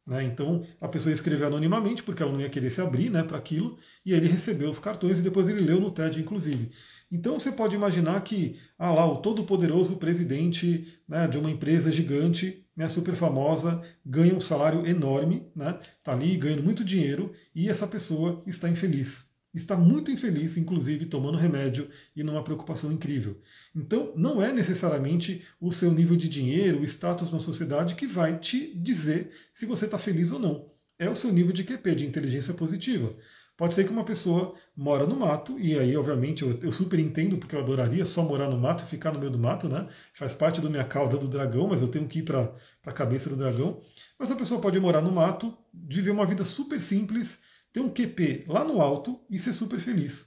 Né? 0.06 0.24
Então 0.24 0.66
a 0.80 0.88
pessoa 0.88 1.14
escreveu 1.14 1.48
anonimamente, 1.48 2.04
porque 2.04 2.22
ela 2.22 2.32
não 2.32 2.42
ia 2.42 2.50
querer 2.50 2.70
se 2.70 2.82
abrir 2.82 3.10
né, 3.10 3.24
para 3.24 3.38
aquilo, 3.38 3.78
e 4.06 4.14
aí 4.14 4.20
ele 4.20 4.28
recebeu 4.28 4.70
os 4.70 4.80
cartões 4.80 5.20
e 5.20 5.24
depois 5.24 5.50
ele 5.50 5.62
leu 5.62 5.80
no 5.80 5.92
TED, 5.92 6.20
inclusive. 6.20 6.72
Então 7.16 7.40
você 7.40 7.50
pode 7.50 7.76
imaginar 7.76 8.22
que, 8.26 8.60
ah 8.78 8.92
lá, 8.92 9.10
o 9.10 9.22
todo-poderoso 9.22 9.96
presidente 9.96 10.94
né, 11.08 11.26
de 11.30 11.38
uma 11.38 11.50
empresa 11.50 11.90
gigante, 11.90 12.62
né, 12.76 12.90
super 12.90 13.16
famosa, 13.16 13.82
ganha 14.06 14.36
um 14.36 14.42
salário 14.42 14.86
enorme, 14.86 15.48
né, 15.56 15.80
tá 16.04 16.12
ali 16.12 16.36
ganhando 16.36 16.64
muito 16.64 16.84
dinheiro, 16.84 17.32
e 17.56 17.70
essa 17.70 17.88
pessoa 17.88 18.44
está 18.46 18.70
infeliz 18.70 19.24
está 19.54 19.78
muito 19.78 20.12
infeliz, 20.12 20.58
inclusive 20.58 21.06
tomando 21.06 21.38
remédio 21.38 21.90
e 22.14 22.22
numa 22.22 22.44
preocupação 22.44 22.92
incrível. 22.92 23.40
Então, 23.74 24.12
não 24.14 24.44
é 24.44 24.52
necessariamente 24.52 25.46
o 25.62 25.72
seu 25.72 25.94
nível 25.94 26.18
de 26.18 26.28
dinheiro, 26.28 26.82
o 26.82 26.84
status 26.84 27.32
na 27.32 27.40
sociedade 27.40 27.96
que 27.96 28.06
vai 28.06 28.38
te 28.38 28.76
dizer 28.76 29.32
se 29.54 29.66
você 29.66 29.86
está 29.86 29.98
feliz 29.98 30.34
ou 30.34 30.40
não. 30.40 30.70
É 31.00 31.10
o 31.10 31.16
seu 31.16 31.32
nível 31.32 31.54
de 31.54 31.64
QP, 31.64 31.96
de 31.96 32.06
inteligência 32.06 32.54
positiva. 32.54 33.16
Pode 33.58 33.74
ser 33.74 33.86
que 33.86 33.92
uma 33.92 34.04
pessoa 34.04 34.54
mora 34.76 35.06
no 35.06 35.16
mato, 35.16 35.58
e 35.58 35.80
aí, 35.80 35.96
obviamente, 35.96 36.44
eu, 36.44 36.60
eu, 36.62 36.74
super 36.74 37.00
entendo, 37.00 37.38
porque 37.38 37.56
eu 37.56 37.62
adoraria 37.62 38.06
só 38.06 38.22
morar 38.22 38.50
no 38.50 38.58
mato 38.58 38.84
e 38.84 38.88
ficar 38.88 39.14
no 39.14 39.20
meio 39.20 39.32
do 39.32 39.40
mato, 39.40 39.70
né? 39.70 39.88
Faz 40.14 40.34
parte 40.34 40.60
da 40.60 40.70
minha 40.70 40.84
cauda 40.84 41.18
do 41.18 41.28
dragão, 41.28 41.68
mas 41.68 41.82
eu 41.82 41.88
tenho 41.88 42.08
que 42.08 42.20
ir 42.20 42.24
para 42.24 42.54
a 42.86 42.92
cabeça 42.92 43.30
do 43.30 43.38
dragão. 43.38 43.82
Mas 44.20 44.30
a 44.30 44.36
pessoa 44.36 44.60
pode 44.60 44.78
morar 44.80 45.02
no 45.02 45.12
mato, 45.12 45.58
viver 45.74 46.12
uma 46.12 46.26
vida 46.26 46.44
super 46.44 46.82
simples, 46.82 47.40
ter 47.72 47.80
um 47.80 47.90
QP 47.90 48.46
lá 48.48 48.64
no 48.66 48.82
alto 48.82 49.18
e 49.30 49.40
ser 49.40 49.54
super 49.54 49.80
feliz. 49.80 50.26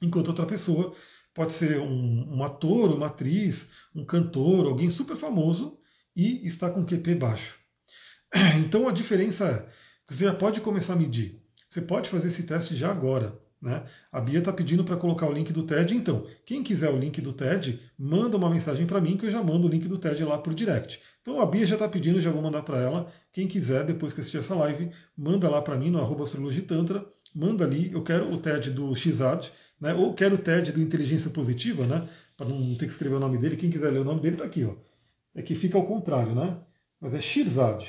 Enquanto 0.00 0.28
outra 0.28 0.46
pessoa 0.46 0.94
pode 1.32 1.52
ser 1.52 1.78
um, 1.78 2.38
um 2.38 2.42
ator, 2.42 2.92
uma 2.92 3.06
atriz, 3.06 3.68
um 3.94 4.04
cantor, 4.04 4.66
alguém 4.66 4.90
super 4.90 5.16
famoso 5.16 5.78
e 6.14 6.46
está 6.46 6.68
com 6.70 6.84
QP 6.84 7.14
baixo. 7.14 7.56
Então 8.58 8.88
a 8.88 8.92
diferença 8.92 9.46
é 9.46 9.82
você 10.12 10.24
já 10.24 10.34
pode 10.34 10.60
começar 10.60 10.92
a 10.92 10.96
medir. 10.96 11.41
Você 11.72 11.80
pode 11.80 12.10
fazer 12.10 12.28
esse 12.28 12.42
teste 12.42 12.76
já 12.76 12.90
agora. 12.90 13.32
Né? 13.62 13.82
A 14.12 14.20
Bia 14.20 14.40
está 14.40 14.52
pedindo 14.52 14.84
para 14.84 14.94
colocar 14.94 15.26
o 15.26 15.32
link 15.32 15.54
do 15.54 15.62
TED, 15.62 15.96
então, 15.96 16.26
quem 16.44 16.62
quiser 16.62 16.90
o 16.90 16.98
link 16.98 17.18
do 17.22 17.32
TED, 17.32 17.80
manda 17.98 18.36
uma 18.36 18.50
mensagem 18.50 18.86
para 18.86 19.00
mim 19.00 19.16
que 19.16 19.24
eu 19.24 19.30
já 19.30 19.42
mando 19.42 19.66
o 19.66 19.70
link 19.70 19.88
do 19.88 19.96
TED 19.96 20.22
lá 20.22 20.36
por 20.36 20.52
direct. 20.52 21.00
Então 21.22 21.40
a 21.40 21.46
Bia 21.46 21.64
já 21.64 21.76
está 21.76 21.88
pedindo, 21.88 22.20
já 22.20 22.30
vou 22.30 22.42
mandar 22.42 22.60
para 22.60 22.78
ela. 22.78 23.10
Quem 23.32 23.48
quiser, 23.48 23.86
depois 23.86 24.12
que 24.12 24.20
assistir 24.20 24.36
essa 24.36 24.54
live, 24.54 24.90
manda 25.16 25.48
lá 25.48 25.62
para 25.62 25.74
mim 25.74 25.88
no 25.88 25.98
arroba 25.98 26.24
astrologitantra, 26.24 27.02
manda 27.34 27.64
ali, 27.64 27.90
eu 27.90 28.02
quero 28.02 28.30
o 28.30 28.36
TED 28.36 28.68
do 28.68 28.94
Xad, 28.94 29.46
né? 29.80 29.94
ou 29.94 30.12
quero 30.12 30.34
o 30.34 30.38
TED 30.38 30.72
do 30.72 30.82
Inteligência 30.82 31.30
Positiva, 31.30 31.86
né? 31.86 32.06
para 32.36 32.50
não 32.50 32.74
ter 32.74 32.84
que 32.84 32.92
escrever 32.92 33.14
o 33.14 33.20
nome 33.20 33.38
dele, 33.38 33.56
quem 33.56 33.70
quiser 33.70 33.90
ler 33.90 34.00
o 34.00 34.04
nome 34.04 34.20
dele 34.20 34.34
está 34.34 34.44
aqui. 34.44 34.62
Ó. 34.62 34.74
É 35.34 35.40
que 35.40 35.54
fica 35.54 35.78
ao 35.78 35.86
contrário, 35.86 36.34
né? 36.34 36.54
mas 37.00 37.14
é 37.14 37.20
Shirzad. 37.22 37.82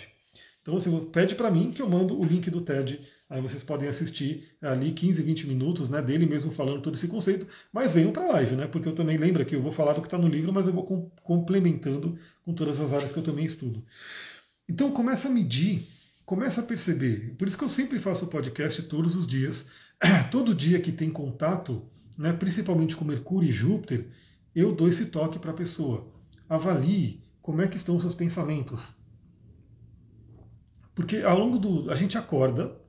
Então 0.61 0.79
você 0.79 0.89
pede 1.11 1.35
para 1.35 1.51
mim 1.51 1.69
que 1.69 1.81
eu 1.81 1.89
mando 1.89 2.17
o 2.17 2.23
link 2.23 2.49
do 2.49 2.61
TED 2.61 2.97
Aí 3.33 3.41
vocês 3.41 3.63
podem 3.63 3.89
assistir 3.89 4.55
ali 4.61 4.91
15, 4.91 5.23
20 5.23 5.47
minutos 5.47 5.89
né, 5.89 6.03
dele 6.03 6.23
mesmo 6.23 6.51
falando 6.51 6.83
todo 6.83 6.93
esse 6.93 7.07
conceito, 7.07 7.47
mas 7.73 7.91
venham 7.91 8.11
para 8.11 8.25
a 8.25 8.31
live, 8.33 8.55
né? 8.55 8.67
Porque 8.67 8.87
eu 8.87 8.93
também 8.93 9.17
lembro 9.17 9.43
que 9.43 9.55
eu 9.55 9.61
vou 9.61 9.71
falar 9.71 9.93
do 9.93 10.01
que 10.01 10.05
está 10.05 10.19
no 10.19 10.27
livro, 10.27 10.53
mas 10.53 10.67
eu 10.67 10.73
vou 10.73 10.85
com, 10.85 11.09
complementando 11.23 12.15
com 12.45 12.53
todas 12.53 12.79
as 12.79 12.93
áreas 12.93 13.11
que 13.11 13.17
eu 13.17 13.23
também 13.23 13.43
estudo. 13.43 13.83
Então 14.69 14.91
começa 14.91 15.29
a 15.29 15.31
medir, 15.31 15.87
começa 16.27 16.61
a 16.61 16.63
perceber. 16.63 17.33
Por 17.35 17.47
isso 17.47 17.57
que 17.57 17.63
eu 17.63 17.69
sempre 17.69 17.97
faço 17.97 18.27
podcast 18.27 18.83
todos 18.83 19.15
os 19.15 19.25
dias. 19.25 19.65
Todo 20.29 20.53
dia 20.53 20.79
que 20.79 20.91
tem 20.91 21.09
contato, 21.09 21.81
né, 22.15 22.33
principalmente 22.33 22.95
com 22.95 23.03
Mercúrio 23.03 23.49
e 23.49 23.51
Júpiter, 23.51 24.05
eu 24.55 24.75
dou 24.75 24.87
esse 24.87 25.07
toque 25.07 25.39
para 25.39 25.49
a 25.49 25.55
pessoa. 25.55 26.05
Avalie 26.47 27.19
como 27.41 27.63
é 27.63 27.67
que 27.67 27.77
estão 27.77 27.95
os 27.95 28.03
seus 28.03 28.13
pensamentos. 28.13 28.79
Porque 30.93 31.17
ao 31.17 31.39
longo 31.39 31.57
do. 31.57 31.89
A 31.89 31.95
gente 31.95 32.15
acorda, 32.15 32.82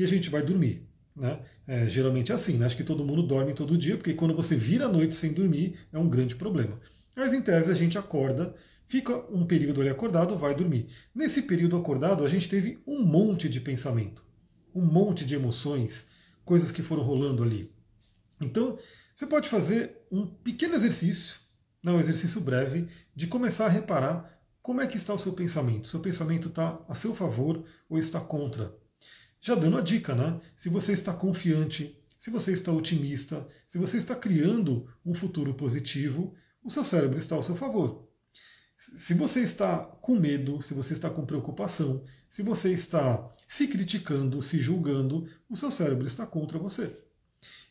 e 0.00 0.04
a 0.04 0.08
gente 0.08 0.30
vai 0.30 0.42
dormir. 0.42 0.82
Né? 1.14 1.38
É, 1.66 1.88
geralmente 1.88 2.32
é 2.32 2.34
assim, 2.34 2.54
né? 2.54 2.64
acho 2.64 2.76
que 2.76 2.84
todo 2.84 3.04
mundo 3.04 3.22
dorme 3.22 3.52
todo 3.52 3.76
dia, 3.76 3.96
porque 3.96 4.14
quando 4.14 4.34
você 4.34 4.56
vira 4.56 4.86
a 4.86 4.88
noite 4.88 5.14
sem 5.14 5.32
dormir 5.32 5.78
é 5.92 5.98
um 5.98 6.08
grande 6.08 6.34
problema. 6.34 6.78
Mas 7.14 7.34
em 7.34 7.42
tese 7.42 7.70
a 7.70 7.74
gente 7.74 7.98
acorda, 7.98 8.54
fica 8.88 9.14
um 9.30 9.44
período 9.44 9.82
ali 9.82 9.90
acordado, 9.90 10.38
vai 10.38 10.54
dormir. 10.54 10.88
Nesse 11.14 11.42
período 11.42 11.76
acordado 11.76 12.24
a 12.24 12.28
gente 12.28 12.48
teve 12.48 12.78
um 12.86 13.04
monte 13.04 13.46
de 13.46 13.60
pensamento, 13.60 14.22
um 14.74 14.80
monte 14.80 15.24
de 15.24 15.34
emoções, 15.34 16.06
coisas 16.46 16.72
que 16.72 16.82
foram 16.82 17.02
rolando 17.02 17.42
ali. 17.42 17.70
Então 18.40 18.78
você 19.14 19.26
pode 19.26 19.50
fazer 19.50 19.98
um 20.10 20.24
pequeno 20.26 20.74
exercício, 20.74 21.34
não 21.82 21.96
um 21.96 22.00
exercício 22.00 22.40
breve, 22.40 22.88
de 23.14 23.26
começar 23.26 23.66
a 23.66 23.70
reparar 23.70 24.40
como 24.62 24.80
é 24.80 24.86
que 24.86 24.96
está 24.96 25.12
o 25.12 25.18
seu 25.18 25.34
pensamento. 25.34 25.88
Seu 25.88 26.00
pensamento 26.00 26.48
está 26.48 26.80
a 26.88 26.94
seu 26.94 27.14
favor 27.14 27.62
ou 27.88 27.98
está 27.98 28.18
contra? 28.18 28.72
Já 29.42 29.54
dando 29.54 29.78
a 29.78 29.80
dica, 29.80 30.14
né? 30.14 30.38
Se 30.54 30.68
você 30.68 30.92
está 30.92 31.14
confiante, 31.14 31.96
se 32.18 32.28
você 32.28 32.52
está 32.52 32.70
otimista, 32.70 33.48
se 33.66 33.78
você 33.78 33.96
está 33.96 34.14
criando 34.14 34.86
um 35.04 35.14
futuro 35.14 35.54
positivo, 35.54 36.34
o 36.62 36.70
seu 36.70 36.84
cérebro 36.84 37.18
está 37.18 37.36
ao 37.36 37.42
seu 37.42 37.56
favor. 37.56 38.06
Se 38.98 39.14
você 39.14 39.40
está 39.40 39.78
com 39.78 40.14
medo, 40.14 40.60
se 40.60 40.74
você 40.74 40.92
está 40.92 41.08
com 41.08 41.24
preocupação, 41.24 42.04
se 42.28 42.42
você 42.42 42.70
está 42.70 43.34
se 43.48 43.66
criticando, 43.66 44.42
se 44.42 44.60
julgando, 44.60 45.26
o 45.48 45.56
seu 45.56 45.70
cérebro 45.70 46.06
está 46.06 46.26
contra 46.26 46.58
você. 46.58 46.94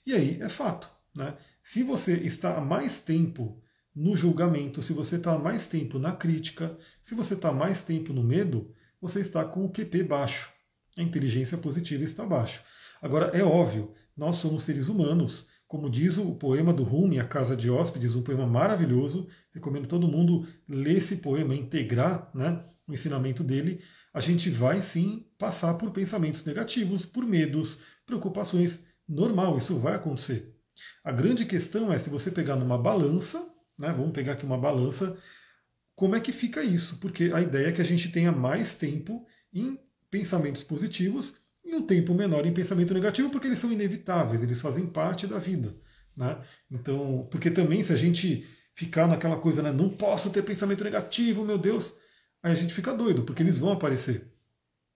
E 0.08 0.14
aí 0.14 0.42
é 0.42 0.50
fato. 0.50 0.90
Né? 1.14 1.38
Se 1.62 1.84
você 1.84 2.14
está 2.14 2.58
há 2.58 2.62
mais 2.62 3.00
tempo 3.00 3.56
no 3.96 4.18
julgamento, 4.18 4.82
se 4.82 4.92
você 4.92 5.18
está 5.18 5.34
há 5.34 5.38
mais 5.38 5.68
tempo 5.68 6.00
na 6.00 6.14
crítica, 6.14 6.76
se 7.04 7.14
você 7.14 7.36
está 7.36 7.50
há 7.50 7.54
mais 7.54 7.84
tempo 7.84 8.12
no 8.12 8.24
medo, 8.24 8.74
você 9.00 9.20
está 9.20 9.46
com 9.46 9.66
o 9.66 9.72
QP 9.72 10.02
baixo 10.04 10.50
a 11.02 11.04
inteligência 11.04 11.58
positiva 11.58 12.04
está 12.04 12.24
abaixo. 12.24 12.62
Agora, 13.02 13.28
é 13.28 13.44
óbvio, 13.44 13.94
nós 14.18 14.36
somos 14.38 14.64
seres 14.64 14.90
humanos, 14.90 15.48
como 15.68 15.90
diz 15.90 16.18
o 16.18 16.36
poema 16.36 16.74
do 16.74 16.84
Rumi, 16.84 17.20
A 17.20 17.26
Casa 17.26 17.56
de 17.56 17.70
Hóspedes, 17.70 18.16
um 18.16 18.24
poema 18.24 18.46
maravilhoso, 18.46 19.30
recomendo 19.54 19.88
todo 19.88 20.08
mundo 20.08 20.48
ler 20.68 20.98
esse 20.98 21.18
poema, 21.18 21.56
integrar 21.56 22.30
né, 22.34 22.62
o 22.88 22.94
ensinamento 22.94 23.44
dele, 23.44 23.82
a 24.14 24.20
gente 24.20 24.50
vai 24.50 24.82
sim 24.82 25.28
passar 25.38 25.76
por 25.76 25.92
pensamentos 25.92 26.44
negativos, 26.44 27.06
por 27.06 27.24
medos, 27.26 27.80
preocupações, 28.06 28.84
normal, 29.08 29.58
isso 29.58 29.80
vai 29.80 29.96
acontecer. 29.96 30.54
A 31.04 31.12
grande 31.12 31.46
questão 31.46 31.94
é 31.94 32.00
se 32.00 32.10
você 32.10 32.32
pegar 32.32 32.56
numa 32.56 32.78
balança, 32.78 33.40
né, 33.78 33.94
vamos 33.96 34.12
pegar 34.12 34.34
aqui 34.34 34.46
uma 34.46 34.58
balança, 34.58 35.18
como 35.96 36.16
é 36.16 36.20
que 36.20 36.32
fica 36.32 36.64
isso? 36.64 36.98
Porque 37.00 37.32
a 37.34 37.42
ideia 37.42 37.68
é 37.68 37.72
que 37.72 37.82
a 37.82 37.86
gente 37.86 38.12
tenha 38.12 38.32
mais 38.32 38.76
tempo 38.76 39.26
em 39.54 39.78
pensamentos 40.10 40.64
positivos 40.64 41.36
e 41.64 41.76
um 41.76 41.86
tempo 41.86 42.14
menor 42.14 42.46
em 42.46 42.54
pensamento 42.54 42.94
negativo, 42.94 43.30
porque 43.30 43.48
eles 43.48 43.60
são 43.60 43.72
inevitáveis, 43.72 44.42
eles 44.42 44.62
fazem 44.62 44.88
parte 44.88 45.28
da 45.28 45.38
vida. 45.38 45.76
Né? 46.16 46.38
Então, 46.72 47.28
porque 47.32 47.52
também 47.52 47.84
se 47.84 47.94
a 47.94 47.98
gente 47.98 48.48
ficar 48.74 49.08
naquela 49.08 49.38
coisa, 49.38 49.62
né, 49.62 49.72
não 49.72 49.90
posso 49.90 50.30
ter 50.30 50.42
pensamento 50.42 50.84
negativo, 50.84 51.46
meu 51.46 51.58
Deus, 51.58 51.94
aí 52.42 52.54
a 52.54 52.56
gente 52.56 52.74
fica 52.74 52.94
doido, 52.94 53.24
porque 53.24 53.44
eles 53.44 53.58
vão 53.58 53.72
aparecer. 53.72 54.32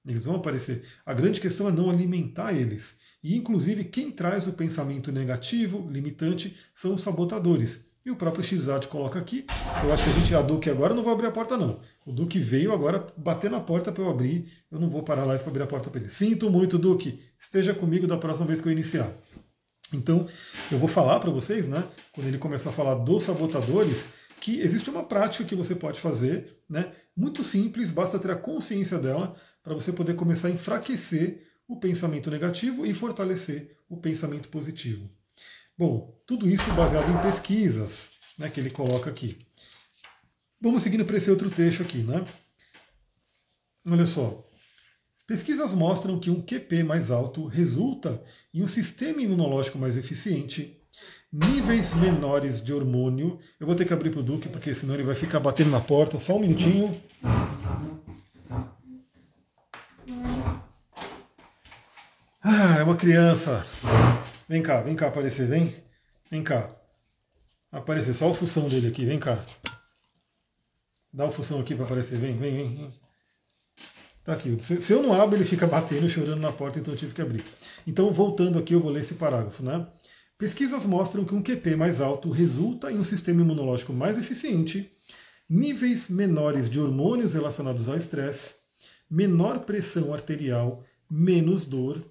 Eles 0.05 0.25
vão 0.25 0.35
aparecer. 0.35 0.85
A 1.05 1.13
grande 1.13 1.39
questão 1.39 1.67
é 1.67 1.71
não 1.71 1.89
alimentar 1.89 2.53
eles. 2.53 2.97
E, 3.23 3.37
inclusive, 3.37 3.85
quem 3.85 4.11
traz 4.11 4.47
o 4.47 4.53
pensamento 4.53 5.11
negativo, 5.11 5.89
limitante, 5.89 6.57
são 6.73 6.95
os 6.95 7.01
sabotadores. 7.01 7.89
E 8.05 8.11
o 8.11 8.15
próprio 8.17 8.43
Xizat 8.43 8.87
coloca 8.87 9.17
aqui. 9.17 9.45
Eu 9.81 9.93
acho 9.93 10.03
que 10.03 10.09
a 10.09 10.13
gente, 10.13 10.35
a 10.35 10.41
Duque 10.41 10.69
agora 10.69 10.93
não 10.93 11.03
vai 11.03 11.13
abrir 11.13 11.27
a 11.27 11.31
porta, 11.31 11.55
não. 11.55 11.79
O 12.05 12.11
Duque 12.11 12.37
veio 12.37 12.73
agora 12.73 13.07
bater 13.15 13.49
na 13.49 13.61
porta 13.61 13.93
para 13.93 14.03
eu 14.03 14.09
abrir. 14.09 14.51
Eu 14.69 14.77
não 14.77 14.89
vou 14.89 15.03
parar 15.03 15.23
lá 15.23 15.37
para 15.37 15.47
abrir 15.47 15.63
a 15.63 15.67
porta 15.67 15.89
para 15.89 16.01
ele. 16.01 16.09
Sinto 16.09 16.49
muito, 16.49 16.77
Duque. 16.77 17.21
Esteja 17.39 17.73
comigo 17.73 18.05
da 18.05 18.17
próxima 18.17 18.45
vez 18.45 18.59
que 18.59 18.67
eu 18.67 18.73
iniciar. 18.73 19.09
Então, 19.93 20.27
eu 20.71 20.77
vou 20.77 20.89
falar 20.89 21.19
para 21.19 21.29
vocês, 21.29 21.69
né, 21.69 21.83
quando 22.11 22.27
ele 22.27 22.37
começar 22.37 22.71
a 22.71 22.73
falar 22.73 22.95
dos 22.95 23.23
sabotadores, 23.23 24.05
que 24.41 24.59
existe 24.59 24.89
uma 24.89 25.03
prática 25.03 25.45
que 25.45 25.55
você 25.55 25.73
pode 25.73 25.99
fazer, 26.01 26.57
né, 26.69 26.91
muito 27.15 27.43
simples, 27.43 27.91
basta 27.91 28.19
ter 28.19 28.31
a 28.31 28.35
consciência 28.35 28.97
dela 28.97 29.35
para 29.63 29.73
você 29.73 29.93
poder 29.93 30.15
começar 30.15 30.49
a 30.49 30.51
enfraquecer 30.51 31.47
o 31.67 31.79
pensamento 31.79 32.29
negativo 32.29 32.85
e 32.85 32.93
fortalecer 32.93 33.77
o 33.87 33.95
pensamento 33.95 34.49
positivo. 34.49 35.09
Bom, 35.77 36.21
tudo 36.27 36.49
isso 36.49 36.71
baseado 36.73 37.09
em 37.11 37.21
pesquisas 37.21 38.11
né, 38.37 38.49
que 38.49 38.59
ele 38.59 38.69
coloca 38.69 39.09
aqui. 39.09 39.39
Vamos 40.61 40.83
seguindo 40.83 41.03
para 41.03 41.17
esse 41.17 41.29
outro 41.29 41.49
trecho 41.49 41.81
aqui. 41.81 41.97
Né? 41.97 42.23
Olha 43.85 44.05
só. 44.05 44.47
Pesquisas 45.25 45.73
mostram 45.73 46.19
que 46.19 46.29
um 46.29 46.41
QP 46.41 46.83
mais 46.83 47.09
alto 47.09 47.47
resulta 47.47 48.23
em 48.53 48.61
um 48.61 48.67
sistema 48.67 49.21
imunológico 49.21 49.79
mais 49.79 49.97
eficiente, 49.97 50.79
níveis 51.31 51.93
menores 51.93 52.63
de 52.63 52.71
hormônio. 52.71 53.39
Eu 53.59 53.65
vou 53.65 53.75
ter 53.75 53.85
que 53.85 53.93
abrir 53.93 54.11
para 54.11 54.19
o 54.19 54.23
Duque, 54.23 54.49
porque 54.49 54.75
senão 54.75 54.93
ele 54.93 55.03
vai 55.03 55.15
ficar 55.15 55.39
batendo 55.39 55.71
na 55.71 55.79
porta. 55.79 56.19
Só 56.19 56.35
um 56.35 56.41
minutinho. 56.41 57.01
Ah, 62.43 62.77
é 62.79 62.83
uma 62.83 62.95
criança. 62.95 63.65
Vem 64.53 64.61
cá, 64.61 64.81
vem 64.81 64.95
cá 64.95 65.07
aparecer, 65.07 65.47
vem. 65.47 65.75
Vem 66.29 66.43
cá. 66.43 66.69
Aparecer, 67.71 68.13
só 68.13 68.29
o 68.29 68.35
função 68.35 68.69
dele 68.69 68.87
aqui, 68.87 69.03
vem 69.03 69.19
cá. 69.19 69.43
Dá 71.11 71.25
o 71.25 71.31
função 71.31 71.59
aqui 71.59 71.73
para 71.73 71.85
aparecer, 71.85 72.19
vem, 72.19 72.37
vem, 72.37 72.55
vem. 72.55 72.93
Tá 74.23 74.33
aqui. 74.33 74.55
Se 74.61 74.93
eu 74.93 75.01
não 75.01 75.11
abro, 75.11 75.35
ele 75.35 75.43
fica 75.43 75.65
batendo, 75.65 76.07
chorando 76.07 76.39
na 76.39 76.51
porta, 76.51 76.77
então 76.77 76.93
eu 76.93 76.97
tive 76.99 77.15
que 77.15 77.21
abrir. 77.23 77.43
Então, 77.87 78.13
voltando 78.13 78.59
aqui, 78.59 78.75
eu 78.75 78.79
vou 78.79 78.91
ler 78.91 79.01
esse 79.01 79.15
parágrafo, 79.15 79.63
né? 79.63 79.87
Pesquisas 80.37 80.85
mostram 80.85 81.25
que 81.25 81.33
um 81.33 81.41
QP 81.41 81.75
mais 81.75 81.99
alto 81.99 82.29
resulta 82.29 82.91
em 82.91 82.99
um 82.99 83.03
sistema 83.03 83.41
imunológico 83.41 83.91
mais 83.91 84.19
eficiente, 84.19 84.87
níveis 85.49 86.09
menores 86.09 86.69
de 86.69 86.79
hormônios 86.79 87.33
relacionados 87.33 87.89
ao 87.89 87.97
estresse, 87.97 88.53
menor 89.09 89.61
pressão 89.61 90.13
arterial, 90.13 90.85
menos 91.09 91.65
dor, 91.65 92.05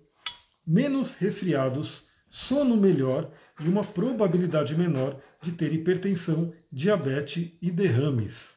menos 0.67 1.15
resfriados, 1.15 2.11
sono 2.33 2.79
melhor 2.79 3.31
e 3.61 3.69
uma 3.69 3.85
probabilidade 3.85 4.75
menor 4.75 5.19
de 5.43 5.53
ter 5.53 5.71
hipertensão, 5.71 6.51
diabetes 6.73 7.53
e 7.61 7.71
derrames. 7.71 8.55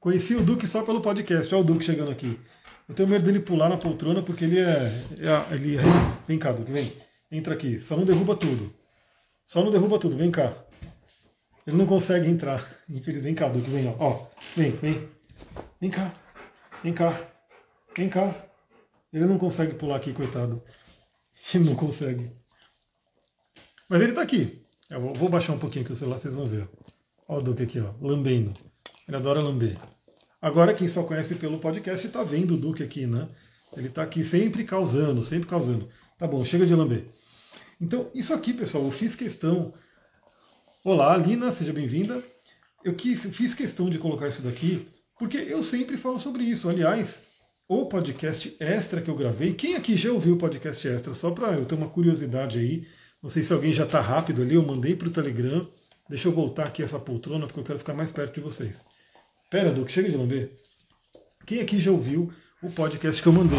Conheci 0.00 0.34
o 0.34 0.42
Duque 0.42 0.66
só 0.66 0.82
pelo 0.82 1.02
podcast. 1.02 1.54
Olha 1.54 1.62
o 1.62 1.66
Duque 1.66 1.84
chegando 1.84 2.10
aqui. 2.10 2.40
Eu 2.88 2.94
tenho 2.94 3.08
medo 3.08 3.26
dele 3.26 3.40
pular 3.40 3.68
na 3.68 3.76
poltrona 3.76 4.22
porque 4.22 4.44
ele 4.44 4.60
é. 4.60 4.64
é 5.18 5.54
ele 5.54 5.76
é... 5.76 5.82
Vem 6.26 6.38
cá, 6.38 6.52
Duque, 6.52 6.72
vem. 6.72 6.90
Entra 7.30 7.52
aqui. 7.52 7.78
Só 7.80 7.98
não 7.98 8.06
derruba 8.06 8.34
tudo. 8.34 8.72
Só 9.46 9.62
não 9.62 9.70
derruba 9.70 9.98
tudo. 9.98 10.16
Vem 10.16 10.30
cá. 10.30 10.56
Ele 11.66 11.76
não 11.76 11.86
consegue 11.86 12.30
entrar. 12.30 12.66
Infeliz. 12.88 13.22
Vem 13.22 13.34
cá, 13.34 13.48
Duque, 13.48 13.70
vem. 13.70 13.88
Ó. 13.88 13.94
ó. 13.98 14.26
Vem, 14.56 14.70
vem. 14.72 15.06
Vem 15.78 15.90
cá. 15.90 16.14
Vem 16.82 16.94
cá. 16.94 17.28
Vem 17.94 18.08
cá. 18.08 18.34
Ele 19.12 19.26
não 19.26 19.36
consegue 19.36 19.74
pular 19.74 19.96
aqui, 19.96 20.14
coitado. 20.14 20.62
Ele 21.52 21.64
não 21.64 21.74
consegue. 21.74 22.43
Mas 23.88 24.00
ele 24.00 24.10
está 24.10 24.22
aqui. 24.22 24.62
Eu 24.88 25.12
vou 25.14 25.28
baixar 25.28 25.52
um 25.52 25.58
pouquinho 25.58 25.84
aqui 25.84 25.92
o 25.92 25.96
celular, 25.96 26.18
vocês 26.18 26.34
vão 26.34 26.46
ver. 26.46 26.68
Olha 27.28 27.40
o 27.40 27.42
Duque 27.42 27.62
aqui, 27.62 27.80
ó, 27.80 27.92
lambendo. 28.00 28.52
Ele 29.06 29.16
adora 29.16 29.40
lamber. 29.40 29.76
Agora, 30.40 30.74
quem 30.74 30.88
só 30.88 31.02
conhece 31.02 31.34
pelo 31.34 31.58
podcast 31.58 32.06
está 32.06 32.22
vendo 32.22 32.54
o 32.54 32.58
Duque 32.58 32.82
aqui, 32.82 33.06
né? 33.06 33.28
Ele 33.76 33.88
está 33.88 34.02
aqui 34.02 34.24
sempre 34.24 34.64
causando, 34.64 35.24
sempre 35.24 35.48
causando. 35.48 35.88
Tá 36.18 36.26
bom, 36.26 36.44
chega 36.44 36.66
de 36.66 36.74
lamber. 36.74 37.06
Então, 37.80 38.10
isso 38.14 38.32
aqui, 38.32 38.52
pessoal, 38.52 38.84
eu 38.84 38.90
fiz 38.90 39.16
questão. 39.16 39.72
Olá, 40.84 41.16
Lina, 41.16 41.50
seja 41.50 41.72
bem-vinda. 41.72 42.22
Eu 42.84 42.94
quis, 42.94 43.24
fiz 43.24 43.54
questão 43.54 43.88
de 43.88 43.98
colocar 43.98 44.28
isso 44.28 44.42
daqui 44.42 44.86
porque 45.18 45.38
eu 45.38 45.62
sempre 45.62 45.96
falo 45.96 46.18
sobre 46.18 46.44
isso. 46.44 46.68
Aliás, 46.68 47.20
o 47.68 47.86
podcast 47.86 48.54
extra 48.58 49.00
que 49.00 49.08
eu 49.08 49.16
gravei, 49.16 49.54
quem 49.54 49.76
aqui 49.76 49.96
já 49.96 50.10
ouviu 50.12 50.34
o 50.34 50.38
podcast 50.38 50.86
extra? 50.86 51.14
Só 51.14 51.30
para 51.30 51.52
eu 51.52 51.64
ter 51.64 51.74
uma 51.74 51.88
curiosidade 51.88 52.58
aí. 52.58 52.86
Não 53.24 53.30
sei 53.30 53.42
se 53.42 53.54
alguém 53.54 53.72
já 53.72 53.84
está 53.84 54.02
rápido 54.02 54.42
ali, 54.42 54.54
eu 54.54 54.62
mandei 54.62 54.94
para 54.94 55.08
o 55.08 55.10
Telegram. 55.10 55.66
Deixa 56.10 56.28
eu 56.28 56.32
voltar 56.32 56.66
aqui 56.66 56.82
essa 56.82 56.98
poltrona, 56.98 57.46
porque 57.46 57.58
eu 57.58 57.64
quero 57.64 57.78
ficar 57.78 57.94
mais 57.94 58.12
perto 58.12 58.34
de 58.34 58.40
vocês. 58.42 58.82
Pera, 59.50 59.72
Duque, 59.72 59.90
chega 59.90 60.10
de 60.10 60.16
lamber. 60.18 60.50
Quem 61.46 61.58
aqui 61.62 61.80
já 61.80 61.90
ouviu 61.90 62.30
o 62.62 62.70
podcast 62.70 63.22
que 63.22 63.26
eu 63.26 63.32
mandei 63.32 63.58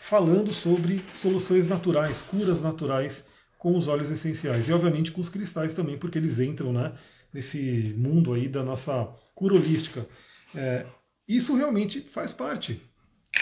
falando 0.00 0.52
sobre 0.52 1.04
soluções 1.20 1.66
naturais, 1.66 2.22
curas 2.22 2.62
naturais 2.62 3.24
com 3.58 3.76
os 3.76 3.88
óleos 3.88 4.12
essenciais 4.12 4.68
e 4.68 4.72
obviamente 4.72 5.10
com 5.10 5.20
os 5.20 5.28
cristais 5.28 5.74
também, 5.74 5.98
porque 5.98 6.16
eles 6.16 6.38
entram 6.38 6.72
né, 6.72 6.92
nesse 7.34 7.92
mundo 7.98 8.32
aí 8.32 8.46
da 8.46 8.62
nossa 8.62 9.08
cura 9.34 9.56
holística. 9.56 10.06
É, 10.54 10.86
isso 11.26 11.56
realmente 11.56 12.00
faz 12.00 12.30
parte. 12.30 12.80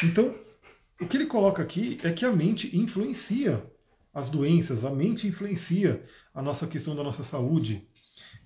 Então, 0.02 0.34
o 0.98 1.06
que 1.06 1.18
ele 1.18 1.26
coloca 1.26 1.62
aqui 1.62 1.98
é 2.02 2.10
que 2.10 2.24
a 2.24 2.32
mente 2.32 2.74
influencia 2.74 3.62
as 4.18 4.28
doenças, 4.28 4.84
a 4.84 4.90
mente 4.90 5.26
influencia 5.26 6.02
a 6.34 6.42
nossa 6.42 6.66
questão 6.66 6.94
da 6.94 7.02
nossa 7.02 7.24
saúde. 7.24 7.88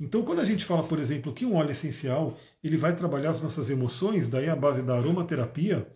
Então, 0.00 0.22
quando 0.22 0.40
a 0.40 0.44
gente 0.44 0.64
fala, 0.64 0.82
por 0.82 0.98
exemplo, 0.98 1.32
que 1.32 1.44
um 1.44 1.54
óleo 1.54 1.70
essencial 1.70 2.38
ele 2.62 2.76
vai 2.76 2.94
trabalhar 2.94 3.30
as 3.30 3.40
nossas 3.40 3.70
emoções, 3.70 4.28
daí 4.28 4.48
a 4.48 4.56
base 4.56 4.82
da 4.82 4.96
aromaterapia, 4.96 5.86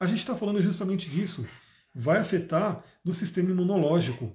a 0.00 0.06
gente 0.06 0.18
está 0.18 0.34
falando 0.34 0.62
justamente 0.62 1.08
disso. 1.10 1.46
Vai 1.94 2.18
afetar 2.18 2.84
no 3.04 3.12
sistema 3.12 3.50
imunológico, 3.50 4.32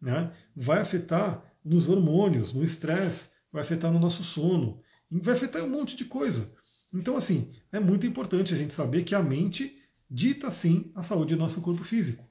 né? 0.00 0.32
vai 0.56 0.80
afetar 0.80 1.42
nos 1.64 1.88
hormônios, 1.88 2.52
no 2.52 2.64
estresse, 2.64 3.30
vai 3.52 3.62
afetar 3.62 3.90
no 3.92 3.98
nosso 3.98 4.22
sono, 4.22 4.80
vai 5.10 5.34
afetar 5.34 5.62
um 5.62 5.68
monte 5.68 5.96
de 5.96 6.04
coisa. 6.04 6.48
Então, 6.92 7.16
assim, 7.16 7.52
é 7.72 7.80
muito 7.80 8.06
importante 8.06 8.54
a 8.54 8.56
gente 8.56 8.74
saber 8.74 9.04
que 9.04 9.14
a 9.14 9.22
mente 9.22 9.76
dita 10.10 10.50
sim 10.50 10.92
a 10.94 11.02
saúde 11.02 11.34
do 11.34 11.40
nosso 11.40 11.60
corpo 11.60 11.82
físico. 11.82 12.24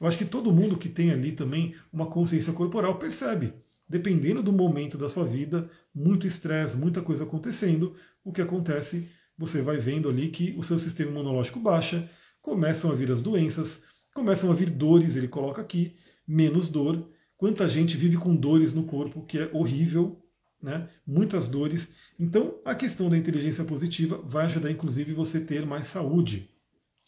Eu 0.00 0.06
acho 0.06 0.16
que 0.16 0.24
todo 0.24 0.52
mundo 0.52 0.78
que 0.78 0.88
tem 0.88 1.10
ali 1.10 1.32
também 1.32 1.74
uma 1.92 2.06
consciência 2.06 2.52
corporal 2.52 2.98
percebe, 2.98 3.52
dependendo 3.86 4.42
do 4.42 4.52
momento 4.52 4.96
da 4.96 5.08
sua 5.08 5.24
vida, 5.24 5.68
muito 5.94 6.26
estresse, 6.26 6.76
muita 6.76 7.02
coisa 7.02 7.24
acontecendo, 7.24 7.94
o 8.24 8.32
que 8.32 8.40
acontece, 8.40 9.08
você 9.36 9.60
vai 9.60 9.76
vendo 9.76 10.08
ali 10.08 10.28
que 10.28 10.54
o 10.56 10.62
seu 10.62 10.78
sistema 10.78 11.10
imunológico 11.10 11.60
baixa, 11.60 12.08
começam 12.40 12.90
a 12.90 12.94
vir 12.94 13.10
as 13.10 13.20
doenças, 13.20 13.82
começam 14.14 14.50
a 14.50 14.54
vir 14.54 14.70
dores, 14.70 15.16
ele 15.16 15.28
coloca 15.28 15.60
aqui, 15.60 15.96
menos 16.26 16.68
dor. 16.68 17.10
Quanta 17.36 17.68
gente 17.68 17.96
vive 17.96 18.16
com 18.16 18.34
dores 18.34 18.72
no 18.72 18.84
corpo, 18.84 19.24
que 19.26 19.38
é 19.38 19.50
horrível, 19.52 20.22
né? 20.62 20.88
muitas 21.06 21.48
dores. 21.48 21.90
Então, 22.18 22.58
a 22.64 22.74
questão 22.74 23.08
da 23.08 23.18
inteligência 23.18 23.64
positiva 23.64 24.18
vai 24.18 24.46
ajudar, 24.46 24.70
inclusive, 24.70 25.12
você 25.12 25.40
ter 25.40 25.66
mais 25.66 25.86
saúde. 25.86 26.50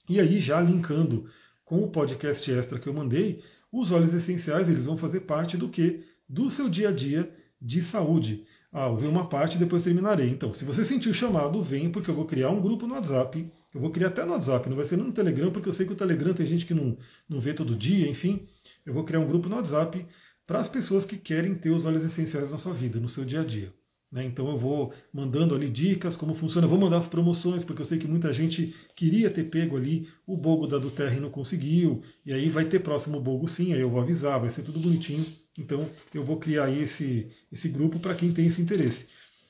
E 0.09 0.20
aí, 0.20 0.40
já 0.40 0.61
linkando 0.61 1.31
com 1.64 1.83
o 1.83 1.90
podcast 1.90 2.51
extra 2.51 2.79
que 2.79 2.88
eu 2.88 2.94
mandei, 2.94 3.42
os 3.72 3.90
óleos 3.90 4.12
essenciais 4.12 4.68
eles 4.68 4.85
vão 4.85 4.96
fazer 4.96 5.20
parte 5.20 5.57
do 5.57 5.68
que? 5.68 6.05
Do 6.29 6.51
seu 6.51 6.68
dia 6.68 6.90
a 6.90 6.92
dia 6.92 7.31
de 7.61 7.83
saúde. 7.83 8.46
Ah, 8.72 8.88
eu 8.88 8.96
vi 8.96 9.07
uma 9.07 9.29
parte 9.29 9.57
e 9.57 9.59
depois 9.59 9.85
terminarei. 9.85 10.31
Então, 10.31 10.53
se 10.55 10.64
você 10.64 10.85
sentiu 10.85 11.11
o 11.12 11.14
chamado, 11.14 11.62
vem, 11.62 11.90
porque 11.90 12.11
eu 12.11 12.14
vou 12.14 12.25
criar 12.25 12.51
um 12.51 12.61
grupo 12.61 12.87
no 12.87 12.94
WhatsApp. 12.94 13.51
Eu 13.75 13.81
vou 13.81 13.90
criar 13.90 14.09
até 14.09 14.25
no 14.25 14.33
WhatsApp, 14.33 14.68
não 14.68 14.77
vai 14.77 14.85
ser 14.85 14.96
no 14.96 15.12
Telegram, 15.12 15.51
porque 15.51 15.68
eu 15.68 15.72
sei 15.72 15.87
que 15.87 15.92
o 15.92 15.96
Telegram 15.96 16.35
tem 16.35 16.46
gente 16.46 16.66
que 16.66 16.75
não, 16.75 16.96
não 17.29 17.40
vê 17.40 17.55
todo 17.55 17.77
dia, 17.77 18.09
enfim. 18.09 18.46
Eu 18.85 18.92
vou 18.94 19.05
criar 19.05 19.20
um 19.20 19.27
grupo 19.27 19.48
no 19.48 19.57
WhatsApp 19.57 20.05
para 20.46 20.59
as 20.59 20.68
pessoas 20.68 21.05
que 21.05 21.16
querem 21.16 21.55
ter 21.55 21.70
os 21.70 21.87
óleos 21.87 22.05
essenciais 22.05 22.51
na 22.51 22.59
sua 22.59 22.72
vida, 22.72 22.98
no 22.98 23.09
seu 23.09 23.25
dia 23.25 23.40
a 23.40 23.44
dia. 23.44 23.70
Né? 24.12 24.25
Então 24.25 24.48
eu 24.48 24.59
vou 24.59 24.92
mandando 25.12 25.55
ali 25.55 25.70
dicas, 25.70 26.14
como 26.14 26.35
funciona, 26.35 26.66
eu 26.66 26.70
vou 26.70 26.79
mandar 26.79 26.98
as 26.98 27.07
promoções, 27.07 27.64
porque 27.64 27.81
eu 27.81 27.87
sei 27.87 27.98
que 27.98 28.07
muita 28.07 28.33
gente 28.33 28.77
queria 28.94 29.31
ter 29.31 29.44
pego 29.44 29.77
ali 29.77 30.07
o 30.27 30.37
bogo 30.37 30.66
da 30.66 30.77
Duterra 30.77 31.16
e 31.16 31.20
não 31.20 31.31
conseguiu, 31.31 32.03
e 32.25 32.33
aí 32.33 32.51
vai 32.51 32.66
ter 32.66 32.81
próximo 32.81 33.18
bogo 33.18 33.48
sim, 33.48 33.72
aí 33.72 33.81
eu 33.81 33.88
vou 33.88 34.01
avisar, 34.03 34.38
vai 34.38 34.51
ser 34.51 34.62
tudo 34.62 34.79
bonitinho. 34.79 35.25
Então 35.59 35.88
eu 36.12 36.22
vou 36.22 36.38
criar 36.38 36.64
aí 36.64 36.83
esse, 36.83 37.33
esse 37.51 37.68
grupo 37.68 37.98
para 37.98 38.14
quem 38.14 38.33
tem 38.33 38.46
esse 38.46 38.61
interesse. 38.61 39.07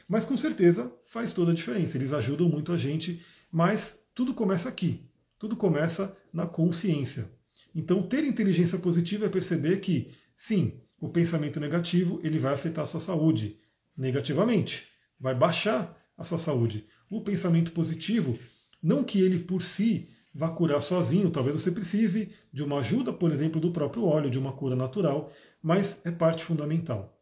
Mas 0.08 0.24
com 0.24 0.36
certeza 0.36 0.90
faz 1.10 1.32
toda 1.32 1.50
a 1.50 1.54
diferença, 1.54 1.96
eles 1.96 2.12
ajudam 2.12 2.48
muito 2.48 2.72
a 2.72 2.78
gente, 2.78 3.20
mas 3.52 3.94
tudo 4.14 4.32
começa 4.32 4.68
aqui, 4.68 5.00
tudo 5.40 5.56
começa 5.56 6.16
na 6.32 6.46
consciência. 6.46 7.28
Então 7.74 8.02
ter 8.02 8.24
inteligência 8.24 8.78
positiva 8.78 9.26
é 9.26 9.28
perceber 9.28 9.80
que 9.80 10.12
Sim, 10.44 10.72
o 11.00 11.08
pensamento 11.08 11.60
negativo 11.60 12.20
ele 12.24 12.36
vai 12.36 12.52
afetar 12.52 12.82
a 12.82 12.86
sua 12.86 12.98
saúde 12.98 13.54
negativamente, 13.96 14.84
vai 15.20 15.34
baixar 15.34 15.96
a 16.16 16.24
sua 16.24 16.38
saúde. 16.38 16.84
O 17.10 17.20
pensamento 17.20 17.72
positivo, 17.72 18.38
não 18.82 19.04
que 19.04 19.20
ele 19.20 19.38
por 19.38 19.62
si 19.62 20.08
vá 20.34 20.48
curar 20.48 20.80
sozinho, 20.80 21.30
talvez 21.30 21.60
você 21.60 21.70
precise 21.70 22.32
de 22.52 22.62
uma 22.62 22.78
ajuda, 22.78 23.12
por 23.12 23.30
exemplo, 23.30 23.60
do 23.60 23.70
próprio 23.70 24.04
óleo, 24.04 24.30
de 24.30 24.38
uma 24.38 24.52
cura 24.52 24.74
natural, 24.74 25.30
mas 25.62 25.98
é 26.04 26.10
parte 26.10 26.42
fundamental. 26.42 27.12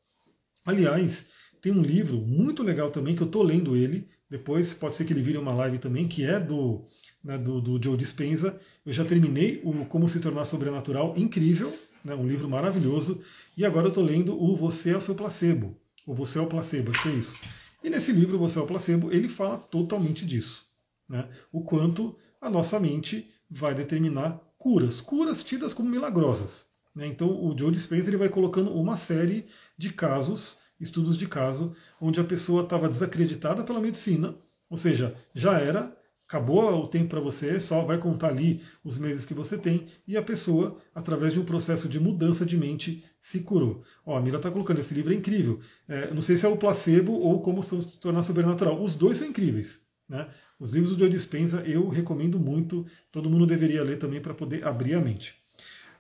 Aliás, 0.65 1.27
tem 1.61 1.73
um 1.73 1.83
livro 1.83 2.19
muito 2.19 2.63
legal 2.63 2.91
também 2.91 3.17
que 3.17 3.23
eu 3.23 3.27
estou 3.27 3.43
lendo 3.43 3.77
ele, 3.77 4.07
depois 4.31 4.73
pode 4.73 4.95
ser 4.95 5.05
que 5.05 5.13
ele 5.13 5.23
vire 5.23 5.39
uma 5.39 5.53
live 5.53 5.79
também, 5.79 6.07
que 6.07 6.25
é 6.25 6.39
do, 6.39 6.81
né, 7.25 7.37
do, 7.37 7.61
do 7.61 7.83
Joe 7.83 7.97
Dispenza. 7.97 8.61
Eu 8.87 8.93
já 8.93 9.05
terminei 9.05 9.61
o 9.65 9.85
Como 9.87 10.09
Se 10.09 10.21
Tornar 10.21 10.45
Sobrenatural, 10.45 11.15
incrível, 11.17 11.77
né, 12.05 12.15
um 12.15 12.27
livro 12.27 12.49
maravilhoso. 12.49 13.21
E 13.57 13.65
agora 13.65 13.87
eu 13.87 13.91
estou 13.91 14.05
lendo 14.05 14.41
o 14.41 14.57
Você 14.57 14.91
é 14.91 14.97
o 14.97 15.01
seu 15.01 15.17
placebo, 15.17 15.77
o 16.11 16.15
Você 16.15 16.41
é 16.41 16.43
o 16.43 16.47
placebo, 16.47 16.91
acho 16.91 17.05
que 17.05 17.09
é 17.09 17.13
isso. 17.13 17.39
E 17.85 17.89
nesse 17.89 18.11
livro, 18.11 18.37
Você 18.39 18.59
é 18.59 18.63
o 18.63 18.67
placebo, 18.67 19.13
ele 19.13 19.29
fala 19.29 19.57
totalmente 19.57 20.27
disso. 20.27 20.63
Né, 21.09 21.29
o 21.53 21.63
quanto 21.63 22.17
a 22.41 22.51
nossa 22.51 22.79
mente 22.81 23.29
vai 23.51 23.75
determinar 23.75 24.41
curas, 24.59 25.01
curas 25.01 25.43
tidas 25.43 25.73
como 25.73 25.89
milagrosas. 25.89 26.65
Né, 26.97 27.07
então 27.07 27.29
o 27.29 27.57
Joe 27.57 27.73
Dispenza 27.73 28.11
ele 28.11 28.17
vai 28.17 28.29
colocando 28.29 28.73
uma 28.73 28.97
série 28.97 29.47
de 29.79 29.93
casos, 29.93 30.57
estudos 30.81 31.17
de 31.17 31.29
caso, 31.29 31.77
onde 32.01 32.21
a 32.21 32.25
pessoa 32.25 32.65
estava 32.65 32.89
desacreditada 32.89 33.63
pela 33.63 33.81
medicina, 33.81 34.35
ou 34.69 34.77
seja, 34.77 35.15
já 35.35 35.59
era 35.61 35.93
acabou 36.27 36.85
o 36.85 36.87
tempo 36.87 37.09
para 37.09 37.19
você, 37.21 37.59
só 37.59 37.83
vai 37.83 37.99
contar 37.99 38.29
ali 38.29 38.63
os 38.85 38.97
meses 38.97 39.25
que 39.25 39.35
você 39.35 39.59
tem, 39.59 39.89
e 40.07 40.17
a 40.17 40.23
pessoa, 40.23 40.81
através 40.95 41.33
de 41.33 41.41
um 41.41 41.45
processo 41.45 41.89
de 41.89 41.99
mudança 41.99 42.47
de 42.47 42.57
mente, 42.57 43.05
se 43.21 43.41
curou. 43.41 43.85
Ó, 44.07 44.17
a 44.17 44.21
Mila 44.21 44.39
está 44.39 44.51
colocando, 44.51 44.81
esse 44.81 44.95
livro 44.95 45.13
é 45.13 45.17
incrível. 45.17 45.61
É, 45.89 46.13
não 46.13 46.23
sei 46.23 46.37
se 46.37 46.47
é 46.47 46.49
o 46.49 46.57
placebo 46.57 47.13
ou 47.13 47.43
como 47.43 47.63
se 47.63 47.99
tornar 47.99 48.23
sobrenatural. 48.23 48.83
Os 48.83 48.95
dois 48.95 49.19
são 49.19 49.27
incríveis. 49.27 49.79
Né? 50.09 50.27
Os 50.59 50.73
livros 50.73 50.93
do 50.93 50.99
Joe 50.99 51.11
Dispenza 51.11 51.63
eu 51.67 51.89
recomendo 51.89 52.39
muito, 52.41 52.87
todo 53.13 53.31
mundo 53.31 53.47
deveria 53.47 53.85
ler 53.85 53.99
também 53.99 54.21
para 54.21 54.35
poder 54.35 54.67
abrir 54.67 54.95
a 54.95 55.01
mente. 55.01 55.35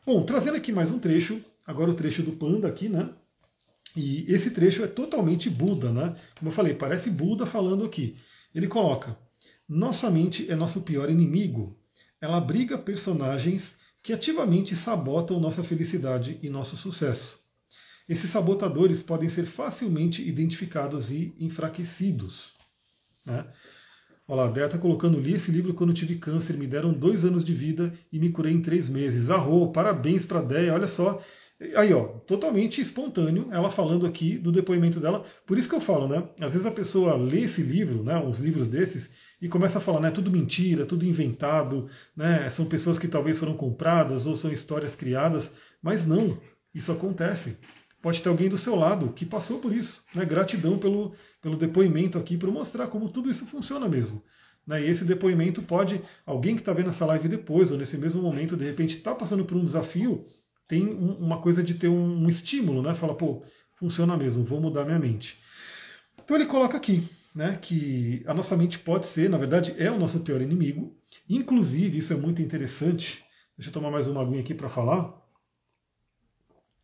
Bom, 0.05 0.23
trazendo 0.23 0.57
aqui 0.57 0.73
mais 0.73 0.91
um 0.91 0.99
trecho, 0.99 1.41
agora 1.67 1.91
o 1.91 1.95
trecho 1.95 2.23
do 2.23 2.33
Panda 2.33 2.67
aqui, 2.67 2.89
né? 2.89 3.13
E 3.97 4.25
esse 4.33 4.51
trecho 4.51 4.83
é 4.83 4.87
totalmente 4.87 5.51
Buda, 5.51 5.93
né? 5.93 6.17
Como 6.39 6.51
eu 6.51 6.55
falei, 6.55 6.75
parece 6.75 7.11
Buda 7.11 7.45
falando 7.45 7.85
aqui. 7.85 8.17
Ele 8.55 8.67
coloca: 8.67 9.17
nossa 9.69 10.11
mente 10.11 10.51
é 10.51 10.55
nosso 10.55 10.83
pior 10.83 11.11
inimigo. 11.11 11.75
Ela 12.21 12.37
abriga 12.37 12.79
personagens 12.79 13.75
que 14.03 14.13
ativamente 14.13 14.75
sabotam 14.75 15.41
nossa 15.41 15.63
felicidade 15.63 16.39
e 16.43 16.49
nosso 16.49 16.77
sucesso. 16.77 17.39
Esses 18.09 18.31
sabotadores 18.31 19.03
podem 19.03 19.29
ser 19.29 19.47
facilmente 19.47 20.27
identificados 20.27 21.11
e 21.11 21.35
enfraquecidos. 21.39 22.53
Né? 23.25 23.47
Olha 24.27 24.43
lá, 24.43 24.49
a 24.49 24.51
Dea 24.51 24.67
está 24.67 24.79
colocando, 24.79 25.21
li 25.21 25.35
esse 25.35 25.51
livro 25.51 25.75
quando 25.75 25.95
tive 25.95 26.17
câncer, 26.17 26.57
me 26.57 26.67
deram 26.67 26.93
dois 26.93 27.25
anos 27.25 27.45
de 27.45 27.53
vida 27.53 27.93
e 28.13 28.19
me 28.19 28.31
curei 28.31 28.53
em 28.53 28.63
três 28.63 28.89
meses. 28.89 29.31
Arro, 29.31 29.73
parabéns 29.73 30.25
para 30.25 30.39
a 30.39 30.43
Dea, 30.43 30.73
olha 30.73 30.89
só, 30.89 31.23
Aí, 31.77 31.93
ó, 31.93 32.05
totalmente 32.27 32.81
espontâneo, 32.81 33.49
ela 33.51 33.71
falando 33.71 34.07
aqui 34.07 34.39
do 34.39 34.51
depoimento 34.51 34.99
dela. 34.99 35.27
Por 35.47 35.59
isso 35.59 35.69
que 35.69 35.75
eu 35.75 35.81
falo, 35.81 36.09
né? 36.09 36.27
Às 36.41 36.55
vezes 36.55 36.67
a 36.67 36.71
pessoa 36.71 37.15
lê 37.17 37.43
esse 37.43 37.61
livro, 37.61 38.03
né? 38.03 38.17
Uns 38.17 38.39
livros 38.39 38.67
desses, 38.67 39.11
e 39.43 39.47
começa 39.47 39.77
a 39.77 39.81
falar, 39.81 40.01
né? 40.01 40.11
Tudo 40.11 40.31
mentira, 40.31 40.87
tudo 40.87 41.05
inventado, 41.05 41.87
né? 42.17 42.49
São 42.49 42.65
pessoas 42.65 42.99
que 42.99 43.07
talvez 43.07 43.39
foram 43.39 43.55
compradas 43.59 44.25
ou 44.25 44.39
são 44.39 44.51
histórias 44.51 44.95
criadas. 44.95 45.53
Mas 45.83 46.07
não, 46.07 46.35
isso 46.75 46.91
acontece. 46.93 47.59
Pode 48.01 48.23
ter 48.23 48.31
alguém 48.31 48.49
do 48.49 48.57
seu 48.57 48.75
lado 48.75 49.13
que 49.13 49.27
passou 49.27 49.59
por 49.59 49.75
isso. 49.75 50.03
Né? 50.15 50.25
Gratidão 50.25 50.79
pelo, 50.79 51.13
pelo 51.43 51.59
depoimento 51.59 52.17
aqui, 52.17 52.39
para 52.39 52.51
mostrar 52.51 52.87
como 52.87 53.11
tudo 53.11 53.31
isso 53.31 53.45
funciona 53.45 53.87
mesmo. 53.87 54.23
Né? 54.67 54.81
E 54.83 54.89
esse 54.89 55.05
depoimento 55.05 55.61
pode, 55.61 56.01
alguém 56.25 56.55
que 56.55 56.63
está 56.63 56.73
vendo 56.73 56.89
essa 56.89 57.05
live 57.05 57.29
depois, 57.29 57.71
ou 57.71 57.77
nesse 57.77 57.99
mesmo 57.99 58.23
momento, 58.23 58.57
de 58.57 58.65
repente 58.65 58.97
está 58.97 59.15
passando 59.15 59.45
por 59.45 59.59
um 59.59 59.65
desafio 59.65 60.25
tem 60.71 60.87
um, 60.87 61.15
uma 61.15 61.43
coisa 61.43 61.63
de 61.65 61.75
ter 61.75 61.89
um, 61.89 62.25
um 62.25 62.29
estímulo, 62.29 62.81
né? 62.81 62.95
Fala, 62.95 63.15
pô, 63.15 63.43
funciona 63.75 64.17
mesmo, 64.17 64.45
vou 64.45 64.61
mudar 64.61 64.85
minha 64.85 65.01
mente. 65.01 65.37
Então 66.25 66.37
ele 66.37 66.47
coloca 66.47 66.77
aqui, 66.77 67.09
né, 67.35 67.59
que 67.61 68.23
a 68.25 68.33
nossa 68.33 68.57
mente 68.57 68.79
pode 68.79 69.09
ser, 69.09 69.29
na 69.29 69.37
verdade, 69.37 69.75
é 69.79 69.91
o 69.91 69.99
nosso 69.99 70.21
pior 70.21 70.41
inimigo. 70.41 70.89
Inclusive, 71.29 71.99
isso 71.99 72.13
é 72.13 72.17
muito 72.17 72.41
interessante. 72.41 73.25
Deixa 73.59 73.71
eu 73.71 73.75
tomar 73.75 73.91
mais 73.91 74.07
uma 74.07 74.23
aguinha 74.23 74.41
aqui 74.41 74.55
para 74.55 74.71
falar. 74.71 75.13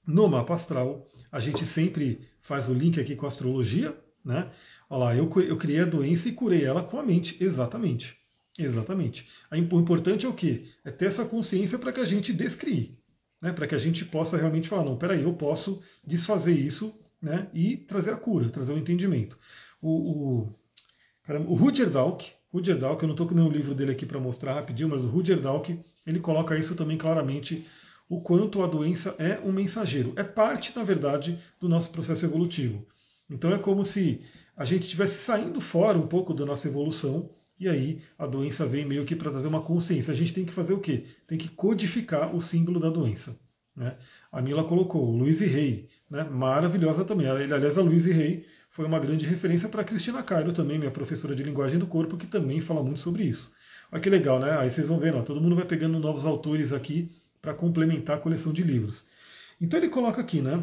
no 0.06 0.28
mapa 0.28 0.54
astral, 0.54 1.06
a 1.30 1.40
gente 1.40 1.64
sempre 1.66 2.20
faz 2.42 2.68
o 2.68 2.74
link 2.74 3.00
aqui 3.00 3.14
com 3.16 3.26
a 3.26 3.28
astrologia, 3.28 3.96
né? 4.24 4.50
Olha 4.90 4.98
lá, 5.04 5.16
eu, 5.16 5.30
eu 5.42 5.56
criei 5.56 5.80
a 5.80 5.84
doença 5.84 6.28
e 6.28 6.32
curei 6.32 6.64
ela 6.64 6.82
com 6.82 6.98
a 6.98 7.04
mente, 7.04 7.36
exatamente. 7.42 8.16
Exatamente. 8.58 9.28
O 9.52 9.78
importante 9.78 10.26
é 10.26 10.28
o 10.28 10.32
quê? 10.32 10.68
É 10.84 10.90
ter 10.90 11.06
essa 11.06 11.24
consciência 11.24 11.78
para 11.78 11.92
que 11.92 12.00
a 12.00 12.04
gente 12.04 12.32
descrie, 12.32 12.96
né? 13.40 13.52
para 13.52 13.66
que 13.66 13.74
a 13.74 13.78
gente 13.78 14.04
possa 14.04 14.36
realmente 14.36 14.68
falar, 14.68 14.84
não, 14.84 14.96
peraí, 14.96 15.22
eu 15.22 15.34
posso 15.34 15.82
desfazer 16.06 16.54
isso 16.54 16.92
né? 17.22 17.48
e 17.52 17.76
trazer 17.76 18.12
a 18.12 18.16
cura, 18.16 18.48
trazer 18.48 18.72
o 18.72 18.78
entendimento. 18.78 19.36
O, 19.82 19.90
o, 19.90 20.56
caramba, 21.26 21.50
o 21.50 21.54
Rudyard 21.54 21.92
Dalk, 21.92 22.32
Dalk, 22.80 23.02
eu 23.02 23.06
não 23.06 23.14
estou 23.14 23.26
com 23.26 23.34
nenhum 23.34 23.50
livro 23.50 23.74
dele 23.74 23.92
aqui 23.92 24.06
para 24.06 24.18
mostrar 24.18 24.54
rapidinho, 24.54 24.88
mas 24.88 25.02
o 25.02 25.08
Rudyard 25.08 25.42
Dalk, 25.42 25.78
ele 26.06 26.20
coloca 26.20 26.56
isso 26.56 26.74
também 26.74 26.96
claramente, 26.96 27.66
o 28.08 28.20
quanto 28.20 28.62
a 28.62 28.66
doença 28.66 29.14
é 29.18 29.40
um 29.44 29.52
mensageiro. 29.52 30.12
É 30.16 30.22
parte, 30.22 30.72
na 30.74 30.84
verdade, 30.84 31.38
do 31.60 31.68
nosso 31.68 31.90
processo 31.90 32.24
evolutivo. 32.24 32.84
Então 33.30 33.52
é 33.52 33.58
como 33.58 33.84
se 33.84 34.24
a 34.56 34.64
gente 34.64 34.84
estivesse 34.84 35.18
saindo 35.18 35.60
fora 35.60 35.98
um 35.98 36.06
pouco 36.06 36.32
da 36.32 36.46
nossa 36.46 36.68
evolução 36.68 37.28
e 37.58 37.68
aí 37.68 38.02
a 38.18 38.26
doença 38.26 38.66
vem 38.66 38.84
meio 38.84 39.04
que 39.04 39.16
para 39.16 39.30
trazer 39.30 39.48
uma 39.48 39.62
consciência. 39.62 40.12
A 40.12 40.16
gente 40.16 40.32
tem 40.32 40.44
que 40.44 40.52
fazer 40.52 40.72
o 40.72 40.80
quê? 40.80 41.04
Tem 41.26 41.38
que 41.38 41.48
codificar 41.48 42.34
o 42.34 42.40
símbolo 42.40 42.78
da 42.78 42.90
doença. 42.90 43.38
Né? 43.74 43.96
A 44.32 44.40
Mila 44.42 44.64
colocou 44.64 45.10
Luiz 45.10 45.40
e 45.40 45.46
Rei, 45.46 45.88
né? 46.10 46.24
maravilhosa 46.24 47.04
também. 47.04 47.28
Aliás, 47.28 47.76
a 47.78 47.82
Luiz 47.82 48.06
e 48.06 48.12
Rei 48.12 48.46
foi 48.70 48.84
uma 48.84 48.98
grande 48.98 49.26
referência 49.26 49.68
para 49.68 49.82
a 49.82 49.84
Cristina 49.84 50.22
Cairo 50.22 50.52
também, 50.52 50.78
minha 50.78 50.90
professora 50.90 51.34
de 51.34 51.42
linguagem 51.42 51.78
do 51.78 51.86
corpo, 51.86 52.16
que 52.16 52.26
também 52.26 52.60
fala 52.60 52.82
muito 52.82 53.00
sobre 53.00 53.24
isso. 53.24 53.50
Olha 53.90 54.02
que 54.02 54.10
legal, 54.10 54.38
né? 54.38 54.50
Aí 54.58 54.70
vocês 54.70 54.88
vão 54.88 55.00
ó, 55.18 55.22
todo 55.22 55.40
mundo 55.40 55.56
vai 55.56 55.64
pegando 55.64 55.98
novos 55.98 56.26
autores 56.26 56.72
aqui 56.72 57.10
para 57.40 57.54
complementar 57.54 58.18
a 58.18 58.20
coleção 58.20 58.52
de 58.52 58.62
livros. 58.62 59.04
Então 59.60 59.78
ele 59.78 59.88
coloca 59.88 60.20
aqui, 60.20 60.42
né? 60.42 60.62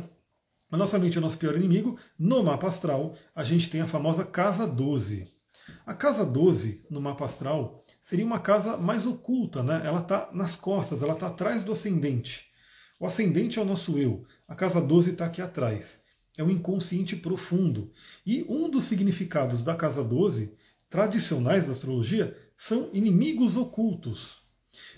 A 0.71 0.77
nossa 0.77 0.99
mente 0.99 1.17
é 1.17 1.19
o 1.19 1.21
nosso 1.21 1.37
pior 1.37 1.55
inimigo. 1.55 1.97
No 2.19 2.43
mapa 2.43 2.67
astral, 2.67 3.15
a 3.35 3.43
gente 3.43 3.69
tem 3.69 3.81
a 3.81 3.87
famosa 3.87 4.23
casa 4.23 4.67
12. 4.67 5.27
A 5.85 5.93
casa 5.93 6.25
12, 6.25 6.85
no 6.89 7.01
mapa 7.01 7.25
astral, 7.25 7.83
seria 8.01 8.25
uma 8.25 8.39
casa 8.39 8.77
mais 8.77 9.05
oculta, 9.05 9.61
né? 9.61 9.81
Ela 9.83 9.99
está 9.99 10.29
nas 10.31 10.55
costas, 10.55 11.03
ela 11.03 11.13
está 11.13 11.27
atrás 11.27 11.61
do 11.61 11.73
ascendente. 11.73 12.45
O 12.97 13.05
ascendente 13.05 13.59
é 13.59 13.61
o 13.61 13.65
nosso 13.65 13.97
eu, 13.97 14.25
a 14.47 14.55
casa 14.55 14.79
12 14.79 15.11
está 15.11 15.25
aqui 15.25 15.41
atrás. 15.41 15.99
É 16.37 16.43
o 16.43 16.49
inconsciente 16.49 17.17
profundo. 17.17 17.91
E 18.25 18.45
um 18.47 18.69
dos 18.69 18.85
significados 18.85 19.61
da 19.61 19.75
casa 19.75 20.01
12, 20.01 20.57
tradicionais 20.89 21.65
da 21.65 21.73
astrologia, 21.73 22.33
são 22.57 22.89
inimigos 22.93 23.57
ocultos. 23.57 24.37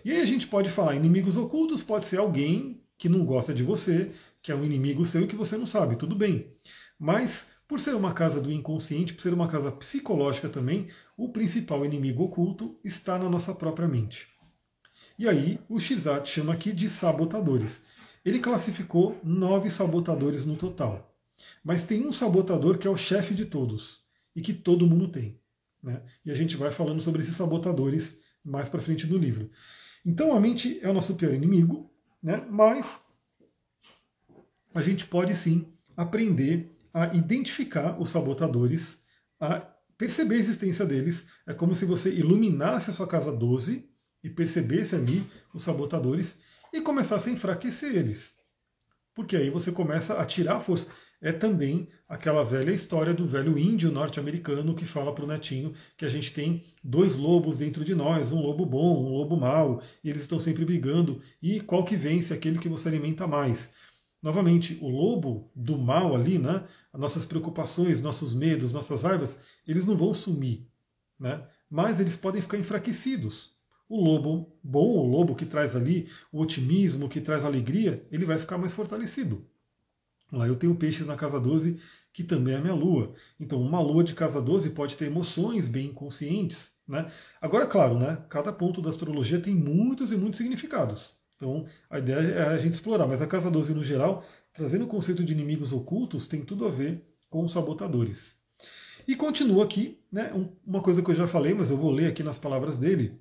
E 0.03 0.11
aí 0.11 0.21
a 0.21 0.25
gente 0.25 0.45
pode 0.45 0.69
falar, 0.69 0.95
inimigos 0.95 1.35
ocultos 1.35 1.81
pode 1.81 2.05
ser 2.05 2.19
alguém 2.19 2.79
que 2.99 3.09
não 3.09 3.25
gosta 3.25 3.55
de 3.55 3.63
você, 3.63 4.11
que 4.43 4.51
é 4.51 4.55
um 4.55 4.63
inimigo 4.63 5.03
seu 5.03 5.23
e 5.23 5.27
que 5.27 5.35
você 5.35 5.57
não 5.57 5.65
sabe, 5.65 5.95
tudo 5.95 6.15
bem. 6.15 6.45
Mas 6.99 7.47
por 7.67 7.79
ser 7.79 7.95
uma 7.95 8.13
casa 8.13 8.39
do 8.39 8.51
inconsciente, 8.51 9.13
por 9.13 9.21
ser 9.21 9.33
uma 9.33 9.47
casa 9.47 9.71
psicológica 9.71 10.47
também, 10.47 10.89
o 11.17 11.29
principal 11.29 11.83
inimigo 11.85 12.23
oculto 12.23 12.79
está 12.83 13.17
na 13.17 13.29
nossa 13.29 13.53
própria 13.53 13.87
mente. 13.87 14.27
E 15.17 15.27
aí 15.27 15.59
o 15.67 15.79
Shizat 15.79 16.29
chama 16.29 16.53
aqui 16.53 16.71
de 16.71 16.89
sabotadores. 16.89 17.81
Ele 18.23 18.39
classificou 18.39 19.19
nove 19.23 19.69
sabotadores 19.69 20.45
no 20.45 20.55
total. 20.55 21.03
Mas 21.63 21.83
tem 21.83 22.05
um 22.05 22.11
sabotador 22.11 22.77
que 22.77 22.87
é 22.87 22.89
o 22.89 22.97
chefe 22.97 23.33
de 23.33 23.45
todos 23.45 23.99
e 24.35 24.41
que 24.41 24.53
todo 24.53 24.87
mundo 24.87 25.07
tem. 25.07 25.35
Né? 25.81 26.01
E 26.25 26.31
a 26.31 26.35
gente 26.35 26.57
vai 26.57 26.71
falando 26.71 27.01
sobre 27.01 27.21
esses 27.21 27.35
sabotadores 27.35 28.17
mais 28.43 28.69
para 28.69 28.81
frente 28.81 29.07
do 29.07 29.17
livro. 29.17 29.49
Então 30.05 30.35
a 30.35 30.39
mente 30.39 30.79
é 30.81 30.89
o 30.89 30.93
nosso 30.93 31.15
pior 31.15 31.33
inimigo, 31.33 31.89
né? 32.21 32.45
mas 32.49 32.99
a 34.73 34.81
gente 34.81 35.05
pode 35.05 35.33
sim 35.35 35.65
aprender 35.95 36.74
a 36.95 37.13
identificar 37.13 37.99
os 37.99 38.09
sabotadores, 38.09 38.99
a 39.37 39.59
perceber 39.97 40.35
a 40.35 40.39
existência 40.39 40.85
deles. 40.85 41.25
É 41.45 41.53
como 41.53 41.75
se 41.75 41.83
você 41.83 42.09
iluminasse 42.09 42.89
a 42.89 42.93
sua 42.93 43.05
casa 43.05 43.33
12 43.33 43.85
e 44.23 44.29
percebesse 44.29 44.95
ali 44.95 45.29
os 45.53 45.61
sabotadores 45.61 46.39
e 46.71 46.79
começasse 46.79 47.29
a 47.29 47.33
enfraquecer 47.33 47.93
eles. 47.93 48.33
Porque 49.13 49.35
aí 49.35 49.49
você 49.49 49.73
começa 49.73 50.17
a 50.17 50.25
tirar 50.25 50.55
a 50.55 50.59
força. 50.61 50.87
É 51.21 51.33
também 51.33 51.89
aquela 52.07 52.45
velha 52.45 52.71
história 52.71 53.13
do 53.13 53.27
velho 53.27 53.59
índio 53.59 53.91
norte-americano 53.91 54.73
que 54.73 54.85
fala 54.85 55.13
para 55.13 55.25
o 55.25 55.27
netinho 55.27 55.73
que 55.97 56.05
a 56.05 56.09
gente 56.09 56.31
tem 56.31 56.63
dois 56.81 57.17
lobos 57.17 57.57
dentro 57.57 57.83
de 57.83 57.93
nós, 57.93 58.31
um 58.31 58.39
lobo 58.39 58.65
bom, 58.65 59.03
um 59.03 59.09
lobo 59.09 59.35
mau, 59.35 59.81
e 60.01 60.09
eles 60.09 60.21
estão 60.21 60.39
sempre 60.39 60.63
brigando. 60.63 61.21
E 61.41 61.59
qual 61.59 61.83
que 61.83 61.97
vence? 61.97 62.33
Aquele 62.33 62.57
que 62.57 62.69
você 62.69 62.87
alimenta 62.87 63.27
mais. 63.27 63.69
Novamente, 64.25 64.75
o 64.81 64.89
lobo 64.89 65.51
do 65.55 65.77
mal 65.77 66.15
ali, 66.15 66.39
né? 66.39 66.65
Nossas 66.97 67.25
preocupações, 67.25 68.01
nossos 68.01 68.33
medos, 68.33 68.71
nossas 68.71 69.03
raivas, 69.03 69.37
eles 69.67 69.85
não 69.85 69.97
vão 69.97 70.13
sumir, 70.13 70.67
né? 71.19 71.47
mas 71.69 71.99
eles 71.99 72.15
podem 72.15 72.41
ficar 72.41 72.57
enfraquecidos. 72.57 73.53
O 73.89 74.03
lobo 74.03 74.57
bom, 74.63 74.97
o 74.97 75.05
lobo 75.05 75.35
que 75.35 75.45
traz 75.45 75.75
ali 75.75 76.09
o 76.31 76.41
otimismo, 76.41 77.09
que 77.09 77.21
traz 77.21 77.45
alegria, 77.45 78.01
ele 78.11 78.25
vai 78.25 78.39
ficar 78.39 78.57
mais 78.57 78.73
fortalecido. 78.73 79.45
Lá 80.31 80.47
eu 80.47 80.55
tenho 80.55 80.75
peixes 80.75 81.05
na 81.05 81.15
casa 81.15 81.39
12, 81.39 81.79
que 82.11 82.23
também 82.23 82.55
é 82.55 82.59
minha 82.59 82.73
lua. 82.73 83.13
Então, 83.39 83.61
uma 83.61 83.79
lua 83.79 84.03
de 84.03 84.13
casa 84.13 84.41
12 84.41 84.71
pode 84.71 84.95
ter 84.97 85.05
emoções 85.05 85.67
bem 85.67 85.87
inconscientes. 85.87 86.71
Né? 86.87 87.11
Agora, 87.41 87.67
claro, 87.67 87.99
né, 87.99 88.17
cada 88.29 88.51
ponto 88.51 88.81
da 88.81 88.89
astrologia 88.89 89.39
tem 89.39 89.53
muitos 89.53 90.11
e 90.11 90.17
muitos 90.17 90.37
significados. 90.37 91.11
Então, 91.35 91.67
a 91.89 91.99
ideia 91.99 92.17
é 92.17 92.47
a 92.47 92.57
gente 92.57 92.75
explorar, 92.75 93.05
mas 93.07 93.21
a 93.21 93.27
casa 93.27 93.51
12 93.51 93.73
no 93.73 93.83
geral 93.83 94.25
trazendo 94.55 94.85
o 94.85 94.87
conceito 94.87 95.23
de 95.23 95.33
inimigos 95.33 95.73
ocultos, 95.73 96.27
tem 96.27 96.43
tudo 96.43 96.65
a 96.65 96.71
ver 96.71 97.01
com 97.29 97.43
os 97.43 97.51
sabotadores. 97.51 98.33
E 99.07 99.15
continua 99.15 99.65
aqui, 99.65 99.99
né, 100.11 100.31
uma 100.65 100.81
coisa 100.81 101.01
que 101.01 101.11
eu 101.11 101.15
já 101.15 101.27
falei, 101.27 101.53
mas 101.53 101.69
eu 101.69 101.77
vou 101.77 101.91
ler 101.91 102.07
aqui 102.07 102.23
nas 102.23 102.37
palavras 102.37 102.77
dele. 102.77 103.19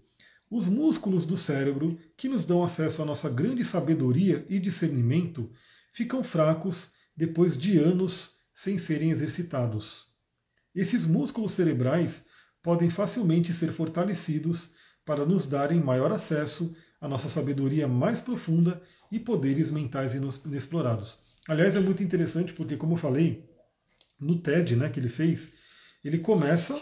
Os 0.48 0.68
músculos 0.68 1.26
do 1.26 1.36
cérebro, 1.36 1.98
que 2.16 2.28
nos 2.28 2.44
dão 2.44 2.62
acesso 2.62 3.02
à 3.02 3.04
nossa 3.04 3.28
grande 3.28 3.64
sabedoria 3.64 4.46
e 4.48 4.58
discernimento, 4.60 5.50
ficam 5.92 6.22
fracos 6.22 6.90
depois 7.16 7.56
de 7.56 7.78
anos 7.78 8.30
sem 8.54 8.78
serem 8.78 9.10
exercitados. 9.10 10.06
Esses 10.74 11.06
músculos 11.06 11.52
cerebrais 11.52 12.24
podem 12.62 12.88
facilmente 12.88 13.52
ser 13.52 13.72
fortalecidos 13.72 14.70
para 15.04 15.26
nos 15.26 15.46
darem 15.46 15.80
maior 15.80 16.12
acesso 16.12 16.74
à 17.00 17.08
nossa 17.08 17.28
sabedoria 17.28 17.86
mais 17.86 18.20
profunda 18.20 18.80
e 19.10 19.18
poderes 19.18 19.70
mentais 19.70 20.14
inexplorados. 20.14 21.23
Aliás, 21.48 21.76
é 21.76 21.80
muito 21.80 22.02
interessante 22.02 22.52
porque, 22.52 22.76
como 22.76 22.94
eu 22.94 22.98
falei, 22.98 23.48
no 24.18 24.38
TED 24.38 24.76
né, 24.76 24.88
que 24.88 24.98
ele 24.98 25.08
fez, 25.08 25.52
ele 26.04 26.18
começa 26.18 26.80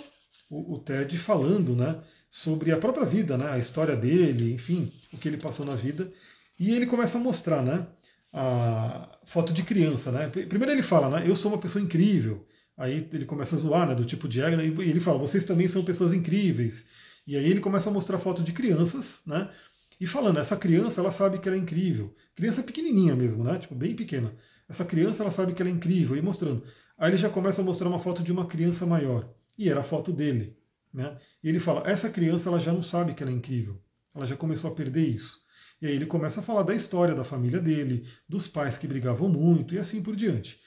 o, 0.49 0.75
o 0.75 0.79
TED 0.79 1.19
falando 1.19 1.75
né, 1.75 2.01
sobre 2.31 2.71
a 2.73 2.77
própria 2.77 3.05
vida, 3.05 3.37
né, 3.37 3.51
a 3.51 3.59
história 3.59 3.97
dele, 3.97 4.53
enfim, 4.53 4.93
o 5.13 5.19
que 5.19 5.29
ele 5.29 5.37
passou 5.37 5.67
na 5.67 5.75
vida. 5.75 6.13
E 6.59 6.73
ele 6.75 6.87
começa 6.87 7.19
a 7.19 7.21
mostrar 7.21 7.63
né, 7.63 7.87
a 8.33 9.19
foto 9.25 9.53
de 9.53 9.63
criança. 9.63 10.13
Né? 10.13 10.29
Primeiro 10.29 10.73
ele 10.73 10.83
fala, 10.83 11.21
né, 11.21 11.29
eu 11.29 11.35
sou 11.35 11.53
uma 11.53 11.61
pessoa 11.61 11.83
incrível. 11.83 12.47
Aí 12.77 13.09
ele 13.13 13.27
começa 13.27 13.57
a 13.57 13.59
zoar, 13.59 13.89
né, 13.89 13.95
do 13.95 14.05
tipo 14.05 14.29
de 14.29 14.41
Egna, 14.41 14.65
e 14.65 14.69
ele 14.89 15.01
fala, 15.01 15.19
vocês 15.19 15.45
também 15.45 15.69
são 15.69 15.85
pessoas 15.85 16.13
incríveis. 16.13 16.87
E 17.27 17.37
aí 17.37 17.51
ele 17.51 17.61
começa 17.61 17.91
a 17.91 17.93
mostrar 17.93 18.19
foto 18.19 18.43
de 18.43 18.53
crianças, 18.53 19.21
né? 19.27 19.51
E 20.01 20.07
falando, 20.07 20.41
essa 20.41 20.57
criança, 20.57 21.01
ela 21.01 21.13
sabe 21.13 21.39
que 21.39 21.49
ela 21.49 21.57
é 21.57 21.61
incrível. 21.61 22.13
Criança 22.35 22.63
pequenininha 22.63 23.15
mesmo, 23.15 23.45
né? 23.45 23.59
Tipo, 23.59 23.75
bem 23.75 23.95
pequena. 23.95 24.35
Essa 24.69 24.85
criança 24.85 25.23
ela 25.23 25.31
sabe 25.31 25.53
que 25.53 25.63
ela 25.63 25.71
é 25.71 25.75
incrível 25.75 26.17
e 26.17 26.23
mostrando. 26.23 26.65
Aí 26.97 27.11
ele 27.11 27.17
já 27.17 27.29
começa 27.29 27.61
a 27.61 27.65
mostrar 27.65 27.89
uma 27.89 27.99
foto 27.99 28.23
de 28.23 28.33
uma 28.33 28.47
criança 28.47 28.87
maior. 28.87 29.29
E 29.59 29.69
era 29.69 29.81
a 29.81 29.85
foto 29.85 30.13
dele. 30.13 30.57
Né? 30.93 31.17
E 31.43 31.49
ele 31.49 31.59
fala: 31.59 31.89
essa 31.89 32.09
criança 32.09 32.49
ela 32.49 32.61
já 32.61 32.73
não 32.73 32.83
sabe 32.83 33.15
que 33.15 33.23
ela 33.23 33.33
é 33.33 33.35
incrível. 33.35 33.83
Ela 34.15 34.27
já 34.27 34.37
começou 34.37 34.71
a 34.71 34.75
perder 34.75 35.09
isso. 35.09 35.41
E 35.81 35.87
aí 35.87 35.95
ele 35.95 36.07
começa 36.07 36.41
a 36.41 36.43
falar 36.43 36.63
da 36.63 36.75
história 36.75 37.15
da 37.15 37.25
família 37.25 37.59
dele, 37.59 38.07
dos 38.29 38.47
pais 38.47 38.79
que 38.79 38.87
brigavam 38.87 39.29
muito 39.29 39.75
e 39.75 39.79
assim 39.79 40.03
por 40.03 40.15
diante. 40.15 40.61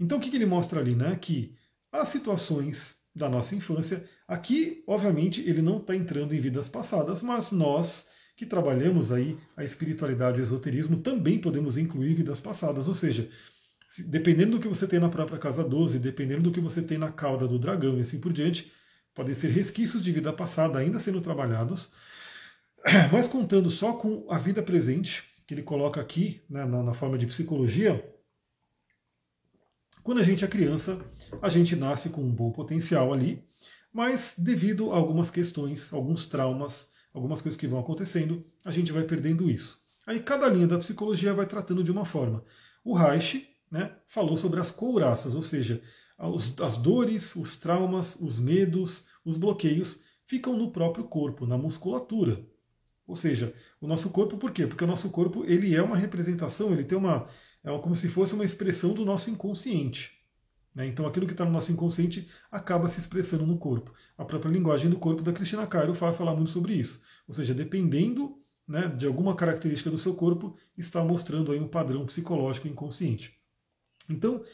Então 0.00 0.18
o 0.18 0.20
que, 0.20 0.30
que 0.30 0.36
ele 0.36 0.46
mostra 0.46 0.80
ali? 0.80 0.94
Né? 0.94 1.16
Que 1.16 1.56
as 1.92 2.08
situações 2.08 2.96
da 3.14 3.28
nossa 3.28 3.54
infância, 3.54 4.08
aqui, 4.26 4.82
obviamente, 4.86 5.40
ele 5.48 5.60
não 5.60 5.78
está 5.78 5.94
entrando 5.94 6.34
em 6.34 6.40
vidas 6.40 6.68
passadas, 6.68 7.22
mas 7.22 7.50
nós 7.50 8.06
que 8.38 8.46
trabalhamos 8.46 9.10
aí 9.10 9.36
a 9.56 9.64
espiritualidade 9.64 10.38
e 10.38 10.40
o 10.40 10.44
esoterismo, 10.44 10.98
também 10.98 11.40
podemos 11.40 11.76
incluir 11.76 12.14
vidas 12.14 12.38
passadas. 12.38 12.86
Ou 12.86 12.94
seja, 12.94 13.28
dependendo 14.06 14.52
do 14.52 14.62
que 14.62 14.68
você 14.68 14.86
tem 14.86 15.00
na 15.00 15.08
própria 15.08 15.40
casa 15.40 15.64
12, 15.64 15.98
dependendo 15.98 16.42
do 16.42 16.52
que 16.52 16.60
você 16.60 16.80
tem 16.80 16.98
na 16.98 17.10
cauda 17.10 17.48
do 17.48 17.58
dragão 17.58 17.98
e 17.98 18.02
assim 18.02 18.20
por 18.20 18.32
diante, 18.32 18.70
podem 19.12 19.34
ser 19.34 19.48
resquícios 19.50 20.00
de 20.00 20.12
vida 20.12 20.32
passada 20.32 20.78
ainda 20.78 21.00
sendo 21.00 21.20
trabalhados, 21.20 21.90
mas 23.10 23.26
contando 23.26 23.72
só 23.72 23.94
com 23.94 24.24
a 24.30 24.38
vida 24.38 24.62
presente, 24.62 25.24
que 25.44 25.52
ele 25.52 25.62
coloca 25.64 26.00
aqui 26.00 26.40
né, 26.48 26.64
na, 26.64 26.80
na 26.80 26.94
forma 26.94 27.18
de 27.18 27.26
psicologia, 27.26 28.08
quando 30.04 30.20
a 30.20 30.24
gente 30.24 30.44
é 30.44 30.48
criança, 30.48 31.04
a 31.42 31.48
gente 31.48 31.74
nasce 31.74 32.08
com 32.08 32.20
um 32.20 32.32
bom 32.32 32.52
potencial 32.52 33.12
ali, 33.12 33.44
mas 33.92 34.34
devido 34.38 34.92
a 34.92 34.96
algumas 34.96 35.28
questões, 35.28 35.92
alguns 35.92 36.24
traumas, 36.24 36.88
algumas 37.12 37.42
coisas 37.42 37.58
que 37.58 37.66
vão 37.66 37.80
acontecendo, 37.80 38.44
a 38.64 38.70
gente 38.70 38.92
vai 38.92 39.04
perdendo 39.04 39.50
isso. 39.50 39.80
Aí 40.06 40.20
cada 40.20 40.48
linha 40.48 40.66
da 40.66 40.78
psicologia 40.78 41.34
vai 41.34 41.46
tratando 41.46 41.84
de 41.84 41.90
uma 41.90 42.04
forma. 42.04 42.44
O 42.84 42.94
Reich 42.94 43.48
né, 43.70 43.94
falou 44.06 44.36
sobre 44.36 44.60
as 44.60 44.70
couraças, 44.70 45.34
ou 45.34 45.42
seja, 45.42 45.82
as 46.18 46.76
dores, 46.76 47.36
os 47.36 47.56
traumas, 47.56 48.16
os 48.16 48.38
medos, 48.38 49.04
os 49.24 49.36
bloqueios 49.36 50.00
ficam 50.26 50.56
no 50.56 50.70
próprio 50.70 51.04
corpo, 51.04 51.46
na 51.46 51.56
musculatura. 51.56 52.44
Ou 53.06 53.16
seja, 53.16 53.54
o 53.80 53.86
nosso 53.86 54.10
corpo, 54.10 54.36
por 54.36 54.50
quê? 54.50 54.66
Porque 54.66 54.84
o 54.84 54.86
nosso 54.86 55.08
corpo 55.10 55.44
ele 55.44 55.74
é 55.74 55.82
uma 55.82 55.96
representação, 55.96 56.72
ele 56.72 56.84
tem 56.84 56.98
uma. 56.98 57.26
É 57.64 57.76
como 57.78 57.96
se 57.96 58.08
fosse 58.08 58.34
uma 58.34 58.44
expressão 58.44 58.92
do 58.92 59.04
nosso 59.04 59.30
inconsciente. 59.30 60.17
Né? 60.78 60.86
Então 60.86 61.08
aquilo 61.08 61.26
que 61.26 61.32
está 61.32 61.44
no 61.44 61.50
nosso 61.50 61.72
inconsciente 61.72 62.28
acaba 62.52 62.86
se 62.86 63.00
expressando 63.00 63.44
no 63.44 63.58
corpo. 63.58 63.92
A 64.16 64.24
própria 64.24 64.48
linguagem 64.48 64.88
do 64.88 64.96
corpo 64.96 65.22
da 65.22 65.32
Cristina 65.32 65.66
Cairo 65.66 65.92
vai 65.92 66.14
falar 66.14 66.36
muito 66.36 66.52
sobre 66.52 66.74
isso. 66.74 67.02
Ou 67.26 67.34
seja, 67.34 67.52
dependendo 67.52 68.38
né, 68.66 68.86
de 68.86 69.04
alguma 69.04 69.34
característica 69.34 69.90
do 69.90 69.98
seu 69.98 70.14
corpo, 70.14 70.56
está 70.76 71.02
mostrando 71.02 71.50
aí 71.50 71.58
um 71.58 71.66
padrão 71.66 72.06
psicológico 72.06 72.68
inconsciente. 72.68 73.32
Então, 74.08 74.44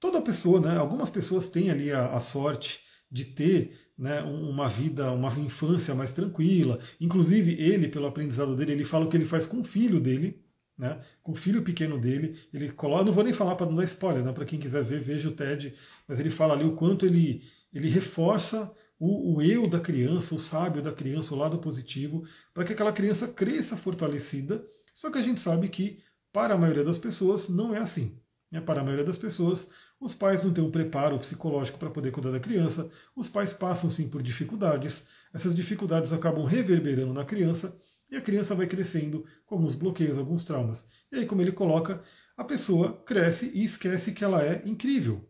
toda 0.00 0.22
pessoa, 0.22 0.58
né, 0.58 0.78
algumas 0.78 1.10
pessoas 1.10 1.48
têm 1.48 1.70
ali 1.70 1.92
a, 1.92 2.14
a 2.16 2.20
sorte 2.20 2.80
de 3.12 3.26
ter 3.26 3.78
né, 3.98 4.22
uma 4.22 4.70
vida, 4.70 5.12
uma 5.12 5.30
infância 5.38 5.94
mais 5.94 6.12
tranquila. 6.12 6.80
Inclusive, 6.98 7.60
ele, 7.60 7.88
pelo 7.88 8.06
aprendizado 8.06 8.56
dele, 8.56 8.72
ele 8.72 8.84
fala 8.84 9.04
o 9.04 9.10
que 9.10 9.18
ele 9.18 9.26
faz 9.26 9.46
com 9.46 9.60
o 9.60 9.64
filho 9.64 10.00
dele, 10.00 10.40
né, 10.78 11.02
o 11.24 11.34
filho 11.34 11.62
pequeno 11.62 11.98
dele. 11.98 12.38
Ele 12.54 12.70
coloca, 12.70 13.04
não 13.04 13.12
vou 13.12 13.24
nem 13.24 13.32
falar 13.32 13.56
para 13.56 13.66
não 13.66 13.74
dar 13.74 13.84
spoiler, 13.84 14.22
né, 14.22 14.32
para 14.32 14.44
quem 14.44 14.60
quiser 14.60 14.84
ver, 14.84 15.00
veja 15.00 15.28
o 15.28 15.32
TED, 15.32 15.74
mas 16.06 16.20
ele 16.20 16.30
fala 16.30 16.54
ali 16.54 16.64
o 16.64 16.76
quanto 16.76 17.04
ele, 17.04 17.42
ele 17.74 17.88
reforça 17.88 18.70
o, 19.00 19.36
o 19.36 19.42
eu 19.42 19.68
da 19.68 19.80
criança, 19.80 20.34
o 20.34 20.40
sábio 20.40 20.82
da 20.82 20.92
criança, 20.92 21.34
o 21.34 21.38
lado 21.38 21.58
positivo, 21.58 22.26
para 22.54 22.64
que 22.64 22.72
aquela 22.72 22.92
criança 22.92 23.28
cresça 23.28 23.76
fortalecida. 23.76 24.64
Só 24.94 25.10
que 25.10 25.18
a 25.18 25.22
gente 25.22 25.40
sabe 25.40 25.68
que, 25.68 26.00
para 26.32 26.54
a 26.54 26.58
maioria 26.58 26.84
das 26.84 26.98
pessoas, 26.98 27.48
não 27.48 27.74
é 27.74 27.78
assim. 27.78 28.16
Né? 28.50 28.60
Para 28.60 28.80
a 28.80 28.84
maioria 28.84 29.04
das 29.04 29.16
pessoas, 29.16 29.68
os 30.00 30.14
pais 30.14 30.42
não 30.42 30.52
têm 30.52 30.64
um 30.64 30.70
preparo 30.70 31.18
psicológico 31.18 31.78
para 31.78 31.90
poder 31.90 32.10
cuidar 32.10 32.30
da 32.30 32.40
criança, 32.40 32.90
os 33.16 33.28
pais 33.28 33.52
passam 33.52 33.90
sim 33.90 34.08
por 34.08 34.22
dificuldades, 34.22 35.04
essas 35.34 35.54
dificuldades 35.54 36.12
acabam 36.12 36.44
reverberando 36.44 37.12
na 37.12 37.24
criança 37.24 37.76
e 38.10 38.16
a 38.16 38.20
criança 38.20 38.54
vai 38.54 38.66
crescendo 38.66 39.24
com 39.46 39.56
alguns 39.56 39.74
bloqueios, 39.74 40.18
alguns 40.18 40.44
traumas. 40.44 40.84
E 41.12 41.16
aí, 41.16 41.26
como 41.26 41.42
ele 41.42 41.52
coloca, 41.52 42.02
a 42.36 42.44
pessoa 42.44 43.02
cresce 43.04 43.50
e 43.54 43.64
esquece 43.64 44.12
que 44.12 44.24
ela 44.24 44.42
é 44.42 44.62
incrível. 44.64 45.20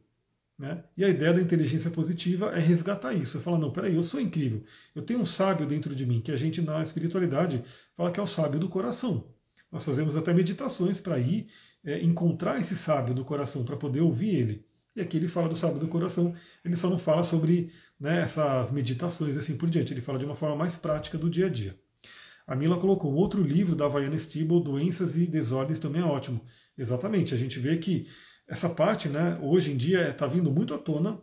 Né? 0.59 0.83
E 0.97 1.05
a 1.05 1.09
ideia 1.09 1.33
da 1.33 1.41
inteligência 1.41 1.91
positiva 1.91 2.51
é 2.53 2.59
resgatar 2.59 3.15
isso. 3.15 3.39
É 3.39 3.41
falar, 3.41 3.59
não, 3.59 3.71
peraí, 3.71 3.95
eu 3.95 4.03
sou 4.03 4.21
incrível. 4.21 4.61
Eu 4.95 5.03
tenho 5.03 5.21
um 5.21 5.27
sábio 5.27 5.67
dentro 5.67 5.95
de 5.95 6.05
mim, 6.05 6.21
que 6.21 6.33
a 6.33 6.37
gente 6.37 6.61
na 6.61 6.83
espiritualidade 6.83 7.65
fala 7.97 8.11
que 8.11 8.19
é 8.19 8.23
o 8.23 8.27
sábio 8.27 8.59
do 8.59 8.69
coração. 8.69 9.25
Nós 9.71 9.85
fazemos 9.85 10.17
até 10.17 10.33
meditações 10.35 11.01
para 11.01 11.19
ir 11.19 11.49
é, 11.85 12.03
encontrar 12.03 12.61
esse 12.61 12.77
sábio 12.77 13.15
do 13.15 13.25
coração, 13.25 13.65
para 13.65 13.77
poder 13.77 14.01
ouvir 14.01 14.35
ele. 14.35 14.67
E 14.97 15.01
aqui 15.01 15.17
ele 15.17 15.29
fala 15.29 15.49
do 15.49 15.57
sábio 15.57 15.79
do 15.79 15.87
coração, 15.87 16.35
ele 16.65 16.75
só 16.75 16.91
não 16.91 16.99
fala 16.99 17.23
sobre 17.23 17.73
né, 18.01 18.23
essas 18.23 18.71
meditações 18.71 19.37
assim 19.37 19.57
por 19.57 19.71
diante, 19.71 19.93
ele 19.93 20.01
fala 20.01 20.19
de 20.19 20.25
uma 20.25 20.35
forma 20.35 20.57
mais 20.57 20.75
prática 20.75 21.17
do 21.17 21.31
dia 21.31 21.47
a 21.47 21.49
dia. 21.49 21.79
A 22.49 22.57
Mila 22.57 22.81
colocou 22.81 23.13
outro 23.13 23.43
livro 23.43 23.77
da 23.77 23.87
Vaiana 23.87 24.17
Stibble, 24.17 24.65
Doenças 24.65 25.19
e 25.19 25.27
Desordens, 25.27 25.79
também 25.79 26.01
é 26.01 26.05
ótimo. 26.05 26.41
Exatamente, 26.79 27.35
a 27.35 27.37
gente 27.37 27.59
vê 27.61 27.77
que 27.77 28.09
essa 28.49 28.71
parte, 28.71 29.07
né, 29.07 29.39
hoje 29.43 29.71
em 29.71 29.77
dia, 29.77 30.09
está 30.09 30.27
vindo 30.27 30.51
muito 30.51 30.73
à 30.73 30.79
tona. 30.79 31.21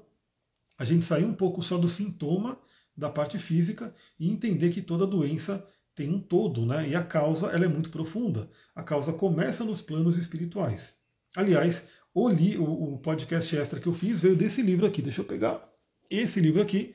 A 0.78 0.86
gente 0.86 1.04
sair 1.04 1.26
um 1.26 1.34
pouco 1.34 1.64
só 1.64 1.80
do 1.80 1.88
sintoma 1.88 2.60
da 2.96 3.10
parte 3.10 3.40
física 3.40 3.92
e 4.20 4.30
entender 4.30 4.70
que 4.70 4.84
toda 4.84 5.08
doença 5.08 5.66
tem 5.96 6.14
um 6.14 6.20
todo, 6.20 6.64
né? 6.64 6.90
E 6.90 6.94
a 6.94 7.04
causa 7.04 7.48
ela 7.48 7.66
é 7.66 7.68
muito 7.68 7.90
profunda. 7.90 8.48
A 8.76 8.84
causa 8.84 9.12
começa 9.12 9.64
nos 9.64 9.82
planos 9.82 10.18
espirituais. 10.18 10.96
Aliás, 11.36 11.90
o, 12.14 12.30
li, 12.30 12.56
o, 12.56 12.94
o 12.94 13.00
podcast 13.00 13.56
extra 13.56 13.80
que 13.80 13.88
eu 13.88 13.94
fiz 13.94 14.22
veio 14.22 14.36
desse 14.36 14.62
livro 14.62 14.86
aqui. 14.86 15.02
Deixa 15.02 15.22
eu 15.22 15.26
pegar 15.26 15.68
esse 16.08 16.40
livro 16.40 16.62
aqui, 16.62 16.94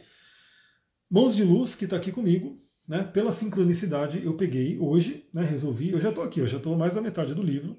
Mãos 1.11 1.35
de 1.35 1.43
Luz, 1.43 1.75
que 1.75 1.85
está 1.85 1.97
aqui 1.97 2.13
comigo. 2.13 2.70
Né? 2.87 3.05
Pela 3.05 3.33
sincronicidade, 3.33 4.25
eu 4.25 4.35
peguei 4.35 4.79
hoje, 4.79 5.25
né? 5.33 5.45
resolvi. 5.45 5.91
Eu 5.91 6.01
já 6.01 6.09
estou 6.09 6.25
aqui, 6.25 6.41
eu 6.41 6.49
já 6.49 6.57
estou 6.57 6.77
mais 6.77 6.95
da 6.95 7.01
metade 7.01 7.35
do 7.35 7.43
livro. 7.43 7.77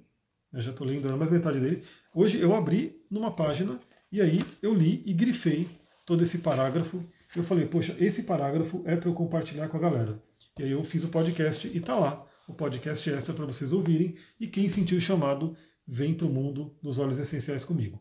Né? 0.51 0.61
Já 0.61 0.71
estou 0.71 0.85
lendo 0.85 1.17
mais 1.17 1.31
metade 1.31 1.59
dele. 1.59 1.83
Hoje 2.13 2.39
eu 2.39 2.55
abri 2.55 3.01
numa 3.09 3.31
página 3.31 3.79
e 4.11 4.21
aí 4.21 4.43
eu 4.61 4.73
li 4.73 5.03
e 5.05 5.13
grifei 5.13 5.67
todo 6.05 6.23
esse 6.23 6.39
parágrafo. 6.39 7.03
Eu 7.35 7.43
falei, 7.43 7.65
poxa, 7.65 7.95
esse 7.99 8.23
parágrafo 8.23 8.81
é 8.85 8.95
para 8.95 9.09
eu 9.09 9.13
compartilhar 9.13 9.69
com 9.69 9.77
a 9.77 9.81
galera. 9.81 10.21
E 10.59 10.63
aí 10.63 10.71
eu 10.71 10.83
fiz 10.83 11.03
o 11.03 11.09
podcast 11.09 11.69
e 11.73 11.79
tá 11.79 11.95
lá, 11.95 12.23
o 12.47 12.53
podcast 12.53 13.09
extra 13.09 13.33
para 13.33 13.45
vocês 13.45 13.71
ouvirem. 13.71 14.17
E 14.39 14.47
quem 14.47 14.67
sentiu 14.67 14.97
o 14.97 15.01
chamado, 15.01 15.55
vem 15.87 16.13
para 16.13 16.27
o 16.27 16.29
mundo 16.29 16.69
dos 16.81 16.99
olhos 16.99 17.19
essenciais 17.19 17.63
comigo. 17.63 17.99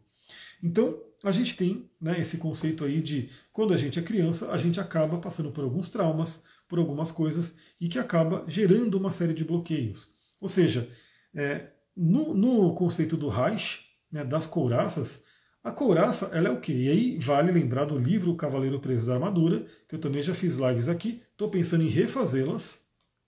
Então, 0.63 0.99
a 1.23 1.31
gente 1.31 1.57
tem 1.57 1.85
né, 2.01 2.21
esse 2.21 2.37
conceito 2.37 2.85
aí 2.85 3.01
de 3.01 3.31
quando 3.53 3.75
a 3.75 3.77
gente 3.77 3.99
é 3.99 4.03
criança, 4.03 4.51
a 4.51 4.59
gente 4.59 4.81
acaba 4.81 5.19
passando 5.19 5.51
por 5.51 5.65
alguns 5.65 5.89
traumas, 5.89 6.43
por 6.71 6.79
algumas 6.79 7.11
coisas, 7.11 7.57
e 7.81 7.89
que 7.89 7.99
acaba 7.99 8.45
gerando 8.47 8.97
uma 8.97 9.11
série 9.11 9.35
de 9.35 9.45
bloqueios. 9.45 10.09
Ou 10.41 10.49
seja, 10.49 10.89
é, 11.35 11.67
no, 11.97 12.33
no, 12.33 12.75
conceito 12.77 13.17
do 13.17 13.29
Reich, 13.29 13.81
né, 14.13 14.25
das 14.25 14.47
couraças, 14.47 15.19
a 15.65 15.73
couraça 15.73 16.27
ela 16.27 16.49
é 16.49 16.51
o 16.51 16.61
quê? 16.61 16.73
E 16.73 16.89
aí 16.89 17.19
vale 17.19 17.51
lembrar 17.51 17.85
do 17.87 17.99
livro 17.99 18.37
Cavaleiro 18.37 18.79
Preso 18.79 19.07
da 19.07 19.15
Armadura, 19.15 19.67
que 19.89 19.97
eu 19.97 20.01
também 20.01 20.23
já 20.23 20.33
fiz 20.33 20.55
lives 20.55 20.89
aqui, 20.89 21.21
estou 21.33 21.51
pensando 21.51 21.83
em 21.83 21.89
refazê-las, 21.89 22.79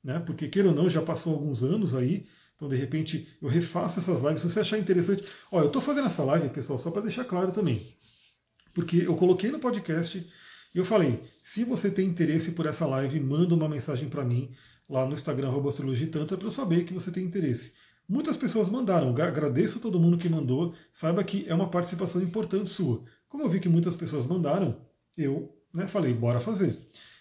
né? 0.05 0.22
porque 0.24 0.49
queira 0.49 0.68
ou 0.68 0.74
não, 0.74 0.88
já 0.88 1.03
passou 1.03 1.34
alguns 1.34 1.64
anos 1.64 1.95
aí, 1.95 2.26
então 2.55 2.68
de 2.68 2.76
repente 2.76 3.28
eu 3.43 3.49
refaço 3.49 3.99
essas 3.99 4.22
lives. 4.22 4.40
Se 4.40 4.49
você 4.49 4.61
achar 4.61 4.78
interessante, 4.78 5.24
ó, 5.51 5.61
eu 5.61 5.66
estou 5.66 5.82
fazendo 5.82 6.07
essa 6.07 6.22
live, 6.22 6.49
pessoal, 6.51 6.78
só 6.78 6.93
para 6.93 7.03
deixar 7.03 7.24
claro 7.24 7.51
também, 7.51 7.84
porque 8.72 8.99
eu 8.99 9.16
coloquei 9.16 9.51
no 9.51 9.59
podcast 9.59 10.24
e 10.74 10.78
eu 10.78 10.84
falei, 10.84 11.22
se 11.42 11.64
você 11.64 11.90
tem 11.90 12.08
interesse 12.08 12.52
por 12.52 12.66
essa 12.66 12.86
live, 12.86 13.20
manda 13.20 13.54
uma 13.54 13.68
mensagem 13.68 14.08
para 14.08 14.24
mim 14.24 14.48
lá 14.88 15.06
no 15.06 15.14
Instagram, 15.14 15.52
Astrologia 15.68 16.10
Tantra, 16.10 16.36
para 16.36 16.46
eu 16.46 16.50
saber 16.50 16.84
que 16.84 16.94
você 16.94 17.10
tem 17.10 17.24
interesse. 17.24 17.72
Muitas 18.08 18.36
pessoas 18.36 18.68
mandaram, 18.68 19.10
agradeço 19.10 19.78
a 19.78 19.80
todo 19.80 19.98
mundo 19.98 20.18
que 20.18 20.28
mandou, 20.28 20.74
saiba 20.92 21.22
que 21.22 21.44
é 21.46 21.54
uma 21.54 21.70
participação 21.70 22.22
importante 22.22 22.70
sua. 22.70 23.02
Como 23.28 23.44
eu 23.44 23.50
vi 23.50 23.60
que 23.60 23.68
muitas 23.68 23.94
pessoas 23.96 24.26
mandaram, 24.26 24.76
eu 25.16 25.48
né, 25.74 25.86
falei, 25.86 26.12
bora 26.14 26.40
fazer. 26.40 26.78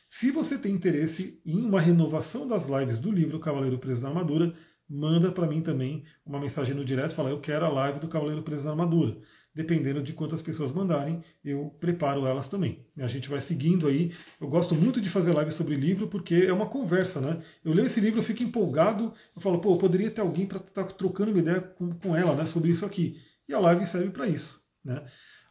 Se 0.09 0.31
você 0.31 0.57
tem 0.57 0.73
interesse 0.73 1.39
em 1.45 1.61
uma 1.61 1.79
renovação 1.79 2.47
das 2.47 2.67
lives 2.67 2.99
do 2.99 3.11
livro 3.11 3.39
Cavaleiro 3.39 3.77
Preso 3.77 4.01
na 4.01 4.09
Armadura, 4.09 4.53
manda 4.89 5.31
para 5.31 5.47
mim 5.47 5.61
também 5.61 6.03
uma 6.25 6.39
mensagem 6.39 6.75
no 6.75 6.83
direto, 6.83 7.15
fala, 7.15 7.29
eu 7.29 7.39
quero 7.39 7.65
a 7.65 7.69
live 7.69 7.99
do 7.99 8.07
Cavaleiro 8.07 8.43
Preso 8.43 8.63
na 8.63 8.71
Armadura 8.71 9.17
dependendo 9.53 10.01
de 10.01 10.13
quantas 10.13 10.41
pessoas 10.41 10.71
mandarem, 10.71 11.21
eu 11.43 11.71
preparo 11.79 12.25
elas 12.25 12.47
também. 12.47 12.77
A 12.99 13.07
gente 13.07 13.29
vai 13.29 13.41
seguindo 13.41 13.87
aí. 13.87 14.13
Eu 14.39 14.47
gosto 14.47 14.73
muito 14.73 15.01
de 15.01 15.09
fazer 15.09 15.33
live 15.33 15.51
sobre 15.51 15.75
livro 15.75 16.07
porque 16.07 16.35
é 16.35 16.53
uma 16.53 16.67
conversa, 16.67 17.19
né? 17.19 17.41
Eu 17.63 17.73
leio 17.73 17.87
esse 17.87 17.99
livro, 17.99 18.19
eu 18.19 18.23
fico 18.23 18.43
empolgado, 18.43 19.13
eu 19.35 19.41
falo, 19.41 19.59
pô, 19.59 19.73
eu 19.73 19.77
poderia 19.77 20.09
ter 20.09 20.21
alguém 20.21 20.45
para 20.45 20.57
estar 20.57 20.83
tá 20.85 20.93
trocando 20.93 21.31
uma 21.31 21.39
ideia 21.39 21.59
com, 21.59 21.93
com 21.99 22.15
ela, 22.15 22.33
né, 22.35 22.45
sobre 22.45 22.71
isso 22.71 22.85
aqui. 22.85 23.19
E 23.47 23.53
a 23.53 23.59
live 23.59 23.85
serve 23.85 24.11
para 24.11 24.27
isso, 24.27 24.59
né? 24.85 25.03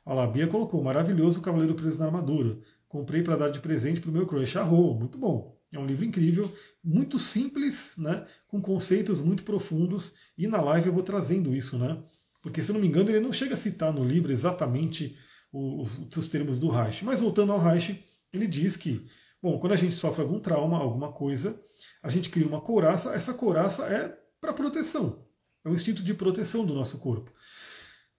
A 0.07 0.15
Labia 0.15 0.47
colocou, 0.47 0.83
maravilhoso 0.83 1.39
o 1.39 1.43
Cavaleiro 1.43 1.75
Preso 1.75 1.99
na 1.99 2.07
Armadura. 2.07 2.57
Comprei 2.89 3.23
para 3.23 3.37
dar 3.37 3.51
de 3.51 3.61
presente 3.61 4.01
para 4.01 4.11
o 4.11 4.13
meu 4.13 4.27
crush. 4.27 4.57
Arro, 4.57 4.99
muito 4.99 5.19
bom. 5.19 5.57
É 5.73 5.79
um 5.79 5.87
livro 5.87 6.05
incrível, 6.05 6.53
muito 6.83 7.19
simples, 7.19 7.93
né, 7.97 8.27
com 8.49 8.61
conceitos 8.61 9.21
muito 9.21 9.45
profundos. 9.45 10.13
E 10.37 10.47
na 10.47 10.61
live 10.61 10.89
eu 10.89 10.93
vou 10.93 11.03
trazendo 11.03 11.55
isso, 11.55 11.79
né? 11.79 12.03
Porque, 12.43 12.63
se 12.63 12.71
eu 12.71 12.75
não 12.75 12.81
me 12.81 12.89
engano, 12.89 13.11
ele 13.11 13.21
não 13.21 13.33
chega 13.33 13.55
a 13.55 13.57
citar 13.57 13.93
no 13.93 14.05
livro 14.05 14.33
exatamente 14.33 15.17
os, 15.53 15.99
os 16.17 16.29
termos 16.29 16.59
do 16.59 16.69
Reich. 16.69 17.05
Mas 17.05 17.21
voltando 17.21 17.53
ao 17.53 17.61
Reich, 17.61 18.03
ele 18.33 18.47
diz 18.47 18.77
que, 18.77 19.07
bom, 19.43 19.59
quando 19.59 19.73
a 19.73 19.77
gente 19.77 19.97
sofre 19.97 20.23
algum 20.23 20.41
trauma, 20.41 20.79
alguma 20.79 21.13
coisa, 21.13 21.59
a 22.03 22.09
gente 22.09 22.31
cria 22.31 22.47
uma 22.47 22.61
couraça, 22.61 23.13
essa 23.13 23.35
couraça 23.35 23.85
é 23.85 24.17
para 24.41 24.53
proteção. 24.53 25.27
É 25.65 25.69
um 25.69 25.75
instinto 25.75 26.03
de 26.03 26.15
proteção 26.15 26.65
do 26.65 26.75
nosso 26.75 26.99
corpo. 26.99 27.31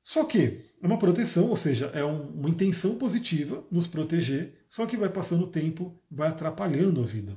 Só 0.03 0.23
que 0.25 0.65
é 0.81 0.85
uma 0.85 0.99
proteção, 0.99 1.49
ou 1.49 1.57
seja, 1.57 1.87
é 1.93 2.03
um, 2.03 2.21
uma 2.39 2.49
intenção 2.49 2.95
positiva, 2.95 3.63
nos 3.71 3.87
proteger, 3.87 4.53
só 4.69 4.85
que 4.85 4.97
vai 4.97 5.09
passando 5.09 5.45
o 5.45 5.51
tempo, 5.51 5.93
vai 6.11 6.29
atrapalhando 6.29 7.01
a 7.01 7.05
vida. 7.05 7.35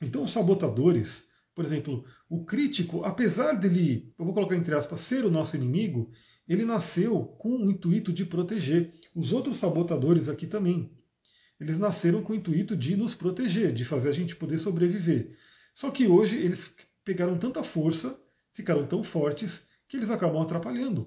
Então, 0.00 0.22
os 0.22 0.32
sabotadores, 0.32 1.24
por 1.54 1.64
exemplo, 1.64 2.04
o 2.30 2.44
crítico, 2.44 3.04
apesar 3.04 3.52
dele, 3.52 4.12
eu 4.18 4.24
vou 4.24 4.34
colocar 4.34 4.56
entre 4.56 4.74
aspas, 4.74 5.00
ser 5.00 5.24
o 5.24 5.30
nosso 5.30 5.56
inimigo, 5.56 6.10
ele 6.48 6.64
nasceu 6.64 7.24
com 7.38 7.50
o 7.50 7.70
intuito 7.70 8.12
de 8.12 8.24
proteger. 8.24 8.92
Os 9.14 9.32
outros 9.32 9.58
sabotadores 9.58 10.28
aqui 10.28 10.46
também. 10.46 10.90
Eles 11.60 11.78
nasceram 11.78 12.22
com 12.22 12.32
o 12.32 12.36
intuito 12.36 12.76
de 12.76 12.96
nos 12.96 13.14
proteger, 13.14 13.72
de 13.72 13.84
fazer 13.84 14.08
a 14.08 14.12
gente 14.12 14.34
poder 14.34 14.58
sobreviver. 14.58 15.36
Só 15.74 15.90
que 15.90 16.06
hoje 16.06 16.36
eles 16.36 16.70
pegaram 17.04 17.38
tanta 17.38 17.62
força, 17.62 18.16
ficaram 18.54 18.86
tão 18.86 19.04
fortes, 19.04 19.62
que 19.88 19.96
eles 19.96 20.10
acabam 20.10 20.40
atrapalhando. 20.40 21.06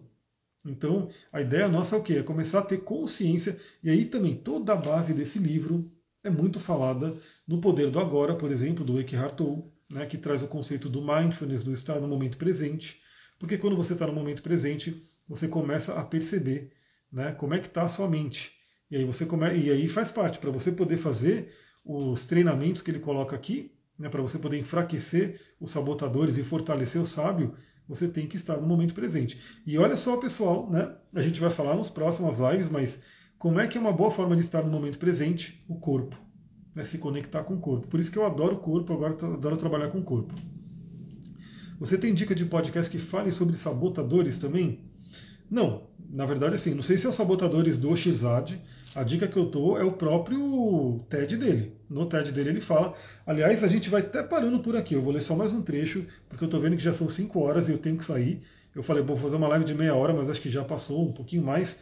Então, 0.65 1.09
a 1.31 1.41
ideia 1.41 1.67
nossa 1.67 1.95
é 1.95 1.99
o 1.99 2.03
quê? 2.03 2.13
É 2.13 2.23
começar 2.23 2.59
a 2.59 2.65
ter 2.65 2.83
consciência, 2.83 3.59
e 3.83 3.89
aí 3.89 4.05
também 4.05 4.37
toda 4.37 4.73
a 4.73 4.77
base 4.77 5.13
desse 5.13 5.39
livro 5.39 5.83
é 6.23 6.29
muito 6.29 6.59
falada 6.59 7.13
no 7.47 7.59
Poder 7.59 7.91
do 7.91 7.99
Agora, 7.99 8.35
por 8.35 8.51
exemplo, 8.51 8.85
do 8.85 8.99
Eckhart 8.99 9.35
Tolle, 9.35 9.63
né, 9.93 10.05
que 10.05 10.17
traz 10.17 10.41
o 10.41 10.47
conceito 10.47 10.89
do 10.89 11.01
mindfulness, 11.01 11.63
do 11.63 11.71
estar 11.71 11.99
no 11.99 12.07
momento 12.07 12.37
presente, 12.37 12.99
porque 13.39 13.57
quando 13.57 13.75
você 13.75 13.93
está 13.93 14.07
no 14.07 14.13
momento 14.13 14.41
presente, 14.41 15.03
você 15.29 15.47
começa 15.47 15.93
a 15.93 16.03
perceber 16.03 16.71
né, 17.11 17.31
como 17.33 17.53
é 17.53 17.59
que 17.59 17.67
está 17.67 17.83
a 17.83 17.89
sua 17.89 18.09
mente. 18.09 18.51
E 18.89 18.97
aí 18.97 19.05
você 19.05 19.25
come... 19.25 19.55
e 19.55 19.69
aí 19.69 19.87
faz 19.87 20.11
parte, 20.11 20.39
para 20.39 20.49
você 20.49 20.71
poder 20.71 20.97
fazer 20.97 21.53
os 21.85 22.25
treinamentos 22.25 22.81
que 22.81 22.89
ele 22.89 22.99
coloca 22.99 23.35
aqui, 23.35 23.71
né, 23.97 24.09
para 24.09 24.21
você 24.21 24.39
poder 24.39 24.57
enfraquecer 24.57 25.39
os 25.59 25.71
sabotadores 25.71 26.37
e 26.37 26.43
fortalecer 26.43 27.01
o 27.01 27.05
sábio, 27.05 27.55
você 27.87 28.07
tem 28.07 28.27
que 28.27 28.37
estar 28.37 28.57
no 28.57 28.67
momento 28.67 28.93
presente. 28.93 29.39
E 29.65 29.77
olha 29.77 29.97
só, 29.97 30.17
pessoal, 30.17 30.69
né, 30.71 30.95
a 31.13 31.21
gente 31.21 31.39
vai 31.39 31.49
falar 31.49 31.75
nos 31.75 31.89
próximas 31.89 32.37
lives, 32.39 32.69
mas 32.69 32.99
como 33.37 33.59
é 33.59 33.67
que 33.67 33.77
é 33.77 33.81
uma 33.81 33.91
boa 33.91 34.09
forma 34.09 34.35
de 34.35 34.41
estar 34.41 34.63
no 34.63 34.71
momento 34.71 34.97
presente? 34.97 35.63
O 35.67 35.77
corpo. 35.77 36.22
Né, 36.75 36.83
se 36.83 36.97
conectar 36.97 37.43
com 37.43 37.53
o 37.53 37.59
corpo. 37.59 37.87
Por 37.87 37.99
isso 37.99 38.11
que 38.11 38.17
eu 38.17 38.25
adoro 38.25 38.55
o 38.55 38.59
corpo, 38.59 38.93
agora 38.93 39.13
adoro 39.13 39.57
trabalhar 39.57 39.89
com 39.89 39.99
o 39.99 40.03
corpo. 40.03 40.33
Você 41.79 41.97
tem 41.97 42.13
dica 42.13 42.33
de 42.33 42.45
podcast 42.45 42.89
que 42.89 42.97
fale 42.97 43.31
sobre 43.31 43.55
sabotadores 43.57 44.37
também? 44.37 44.79
Não, 45.49 45.83
na 46.09 46.25
verdade, 46.25 46.55
assim, 46.55 46.73
não 46.73 46.83
sei 46.83 46.97
se 46.97 47.05
é 47.05 47.09
os 47.09 47.15
sabotadores 47.15 47.77
do 47.77 47.95
Xad. 47.95 48.53
A 48.95 49.03
dica 49.03 49.27
que 49.27 49.37
eu 49.37 49.45
dou 49.45 49.79
é 49.79 49.83
o 49.83 49.91
próprio 49.91 51.03
TED 51.09 51.37
dele. 51.37 51.73
No 51.89 52.05
TED 52.05 52.31
dele 52.31 52.49
ele 52.51 52.61
fala. 52.61 52.93
Aliás, 53.25 53.63
a 53.63 53.67
gente 53.67 53.89
vai 53.89 54.01
até 54.01 54.21
parando 54.21 54.59
por 54.59 54.75
aqui. 54.75 54.93
Eu 54.93 55.01
vou 55.01 55.11
ler 55.11 55.21
só 55.21 55.35
mais 55.35 55.51
um 55.51 55.61
trecho, 55.61 56.05
porque 56.29 56.43
eu 56.43 56.47
estou 56.47 56.61
vendo 56.61 56.77
que 56.77 56.83
já 56.83 56.93
são 56.93 57.09
5 57.09 57.39
horas 57.39 57.67
e 57.67 57.71
eu 57.71 57.79
tenho 57.79 57.97
que 57.97 58.05
sair. 58.05 58.43
Eu 58.75 58.83
falei, 58.83 59.03
vou 59.03 59.17
fazer 59.17 59.35
uma 59.35 59.47
live 59.47 59.65
de 59.65 59.73
meia 59.73 59.95
hora, 59.95 60.13
mas 60.13 60.29
acho 60.29 60.41
que 60.41 60.49
já 60.49 60.63
passou 60.63 61.07
um 61.07 61.11
pouquinho 61.11 61.43
mais. 61.43 61.75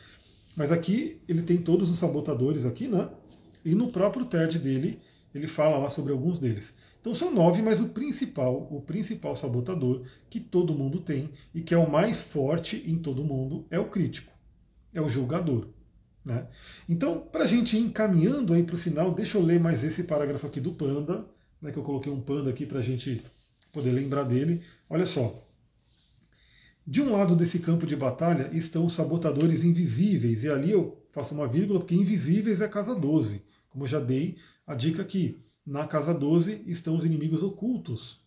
Mas 0.55 0.71
aqui 0.71 1.21
ele 1.27 1.41
tem 1.41 1.57
todos 1.57 1.89
os 1.89 1.99
sabotadores 1.99 2.65
aqui, 2.65 2.87
né? 2.87 3.09
E 3.63 3.75
no 3.75 3.91
próprio 3.91 4.25
TED 4.25 4.59
dele, 4.59 4.99
ele 5.33 5.47
fala 5.47 5.77
lá 5.77 5.89
sobre 5.89 6.11
alguns 6.11 6.39
deles. 6.39 6.73
Então 6.99 7.15
são 7.15 7.33
nove, 7.33 7.61
mas 7.61 7.81
o 7.81 7.89
principal, 7.89 8.67
o 8.71 8.81
principal 8.81 9.35
sabotador 9.35 10.03
que 10.29 10.39
todo 10.39 10.73
mundo 10.73 10.99
tem 10.99 11.31
e 11.53 11.61
que 11.61 11.73
é 11.73 11.77
o 11.77 11.89
mais 11.89 12.21
forte 12.21 12.83
em 12.85 12.97
todo 12.97 13.23
mundo 13.23 13.65
é 13.71 13.79
o 13.79 13.89
crítico, 13.89 14.31
é 14.93 15.01
o 15.01 15.09
julgador. 15.09 15.67
Né? 16.23 16.45
Então, 16.87 17.19
para 17.19 17.45
a 17.45 17.47
gente 17.47 17.75
ir 17.75 17.79
encaminhando 17.79 18.53
aí 18.53 18.63
para 18.63 18.75
o 18.75 18.79
final, 18.79 19.11
deixa 19.11 19.37
eu 19.37 19.41
ler 19.41 19.59
mais 19.59 19.83
esse 19.83 20.03
parágrafo 20.03 20.45
aqui 20.45 20.61
do 20.61 20.73
Panda, 20.73 21.25
né, 21.59 21.71
que 21.71 21.77
eu 21.77 21.83
coloquei 21.83 22.11
um 22.11 22.21
Panda 22.21 22.51
aqui 22.51 22.67
para 22.67 22.77
a 22.77 22.83
gente 22.83 23.23
poder 23.73 23.91
lembrar 23.91 24.23
dele. 24.23 24.61
Olha 24.87 25.05
só. 25.05 25.47
De 26.85 27.01
um 27.01 27.11
lado 27.11 27.35
desse 27.35 27.57
campo 27.57 27.87
de 27.87 27.95
batalha 27.95 28.49
estão 28.53 28.85
os 28.85 28.93
sabotadores 28.93 29.63
invisíveis, 29.63 30.43
e 30.43 30.49
ali 30.49 30.71
eu 30.71 31.03
faço 31.11 31.33
uma 31.33 31.47
vírgula, 31.47 31.79
porque 31.79 31.95
invisíveis 31.95 32.61
é 32.61 32.65
a 32.65 32.69
casa 32.69 32.93
12, 32.93 33.43
como 33.71 33.85
eu 33.85 33.87
já 33.87 33.99
dei 33.99 34.37
a 34.67 34.75
dica 34.75 35.01
aqui 35.01 35.43
na 35.65 35.87
casa 35.87 36.13
12 36.13 36.63
estão 36.67 36.95
os 36.95 37.05
inimigos 37.05 37.41
ocultos. 37.41 38.21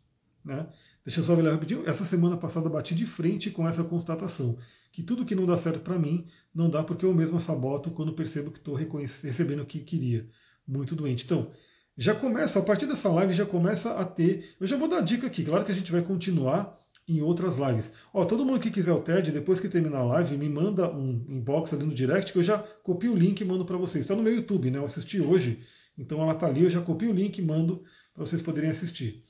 Né? 0.44 0.66
Deixa 1.04 1.20
eu 1.20 1.24
só 1.24 1.34
ver 1.34 1.48
rapidinho. 1.48 1.88
Essa 1.88 2.04
semana 2.04 2.36
passada 2.36 2.68
bati 2.68 2.94
de 2.94 3.06
frente 3.06 3.50
com 3.50 3.68
essa 3.68 3.84
constatação. 3.84 4.58
Que 4.92 5.02
tudo 5.02 5.24
que 5.24 5.34
não 5.34 5.46
dá 5.46 5.56
certo 5.56 5.80
para 5.80 5.98
mim, 5.98 6.26
não 6.54 6.70
dá 6.70 6.82
porque 6.82 7.04
eu 7.04 7.12
mesmo 7.12 7.40
saboto 7.40 7.90
quando 7.90 8.14
percebo 8.14 8.50
que 8.50 8.58
estou 8.58 8.74
recebendo 8.74 9.62
o 9.62 9.66
que 9.66 9.80
queria. 9.80 10.28
Muito 10.66 10.94
doente. 10.94 11.24
Então, 11.24 11.50
já 11.96 12.14
começa, 12.14 12.58
a 12.58 12.62
partir 12.62 12.86
dessa 12.86 13.08
live, 13.08 13.34
já 13.34 13.44
começa 13.44 13.94
a 13.94 14.04
ter. 14.04 14.54
Eu 14.58 14.66
já 14.66 14.76
vou 14.76 14.88
dar 14.88 14.98
a 14.98 15.02
dica 15.02 15.26
aqui. 15.26 15.44
Claro 15.44 15.64
que 15.64 15.72
a 15.72 15.74
gente 15.74 15.92
vai 15.92 16.02
continuar 16.02 16.76
em 17.06 17.20
outras 17.20 17.56
lives. 17.58 17.92
Ó, 18.12 18.24
todo 18.24 18.44
mundo 18.44 18.60
que 18.60 18.70
quiser 18.70 18.92
o 18.92 19.00
TED, 19.00 19.30
depois 19.30 19.60
que 19.60 19.68
terminar 19.68 19.98
a 19.98 20.04
live, 20.04 20.36
me 20.36 20.48
manda 20.48 20.90
um 20.90 21.20
inbox 21.28 21.72
ali 21.72 21.84
no 21.84 21.94
direct 21.94 22.32
que 22.32 22.38
eu 22.38 22.42
já 22.42 22.58
copio 22.58 23.12
o 23.12 23.16
link 23.16 23.40
e 23.40 23.44
mando 23.44 23.64
para 23.64 23.76
vocês. 23.76 24.04
Está 24.04 24.16
no 24.16 24.22
meu 24.22 24.34
YouTube, 24.34 24.70
né? 24.70 24.78
Eu 24.78 24.84
assisti 24.86 25.20
hoje 25.20 25.62
então 25.98 26.20
ela 26.20 26.34
está 26.34 26.46
ali, 26.46 26.62
eu 26.62 26.70
já 26.70 26.80
copio 26.80 27.10
o 27.10 27.14
link 27.14 27.38
e 27.38 27.42
mando 27.42 27.82
para 28.14 28.24
vocês 28.24 28.42
poderem 28.42 28.70
assistir. 28.70 29.22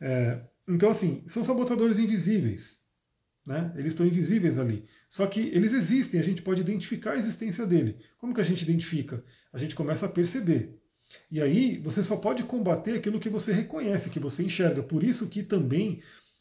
É, 0.00 0.40
então, 0.68 0.90
assim, 0.90 1.22
são 1.26 1.42
sabotadores 1.42 1.98
invisíveis. 1.98 2.78
Né? 3.44 3.72
Eles 3.76 3.92
estão 3.92 4.06
invisíveis 4.06 4.58
ali. 4.58 4.86
Só 5.08 5.26
que 5.26 5.40
eles 5.40 5.72
existem, 5.72 6.20
a 6.20 6.22
gente 6.22 6.42
pode 6.42 6.60
identificar 6.60 7.12
a 7.12 7.16
existência 7.16 7.66
dele. 7.66 7.96
Como 8.18 8.34
que 8.34 8.40
a 8.40 8.44
gente 8.44 8.62
identifica? 8.62 9.22
A 9.52 9.58
gente 9.58 9.74
começa 9.74 10.06
a 10.06 10.08
perceber. 10.08 10.68
E 11.30 11.40
aí 11.40 11.78
você 11.78 12.04
só 12.04 12.16
pode 12.16 12.44
combater 12.44 12.92
aquilo 12.92 13.18
que 13.18 13.28
você 13.28 13.52
reconhece, 13.52 14.10
que 14.10 14.20
você 14.20 14.44
enxerga. 14.44 14.82
Por 14.82 15.02
isso 15.02 15.26
que 15.26 15.42
também 15.42 16.00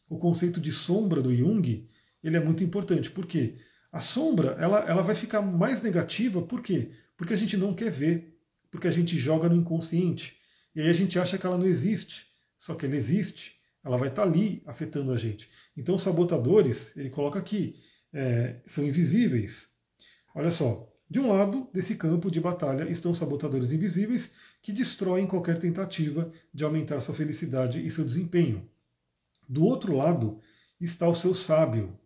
o 0.10 0.18
conceito 0.18 0.60
de 0.60 0.72
sombra 0.72 1.22
do 1.22 1.36
Jung 1.36 1.88
ele 2.24 2.36
é 2.36 2.40
muito 2.40 2.64
importante. 2.64 3.10
Por 3.10 3.26
quê? 3.26 3.56
A 3.92 4.02
sombra 4.02 4.58
ela, 4.60 4.80
ela 4.80 5.02
vai 5.02 5.16
ficar 5.16 5.42
mais 5.42 5.82
negativa, 5.82 6.42
por 6.42 6.62
quê? 6.62 6.92
Porque 7.16 7.34
a 7.34 7.38
gente 7.38 7.56
não 7.56 7.74
quer 7.74 7.92
ver 7.92 8.36
porque 8.72 8.88
a 8.88 8.92
gente 8.92 9.18
joga 9.18 9.50
no 9.50 9.56
inconsciente. 9.56 10.38
E 10.76 10.82
aí 10.82 10.90
a 10.90 10.94
gente 10.94 11.18
acha 11.18 11.38
que 11.38 11.46
ela 11.46 11.58
não 11.58 11.66
existe. 11.66 12.28
Só 12.58 12.76
que 12.76 12.86
ela 12.86 12.96
existe, 12.96 13.56
ela 13.84 13.98
vai 13.98 14.10
estar 14.10 14.24
ali 14.24 14.62
afetando 14.66 15.12
a 15.12 15.18
gente. 15.18 15.50
Então 15.76 15.96
os 15.96 16.04
sabotadores, 16.04 16.96
ele 16.96 17.10
coloca 17.10 17.40
aqui, 17.40 17.80
é, 18.14 18.58
são 18.66 18.86
invisíveis. 18.86 19.70
Olha 20.36 20.52
só, 20.52 20.88
de 21.10 21.20
um 21.20 21.30
lado 21.30 21.68
desse 21.74 21.96
campo 21.96 22.30
de 22.30 22.40
batalha 22.40 22.90
estão 22.90 23.16
sabotadores 23.16 23.72
invisíveis 23.72 24.32
que 24.62 24.74
destroem 24.74 25.26
qualquer 25.26 25.58
tentativa 25.58 26.32
de 26.54 26.64
aumentar 26.64 27.00
sua 27.00 27.16
felicidade 27.16 27.84
e 27.84 27.90
seu 27.90 28.06
desempenho. 28.06 28.70
Do 29.50 29.66
outro 29.66 29.98
lado 29.98 30.40
está 30.80 31.08
o 31.08 31.16
seu 31.16 31.34
sábio, 31.34 31.98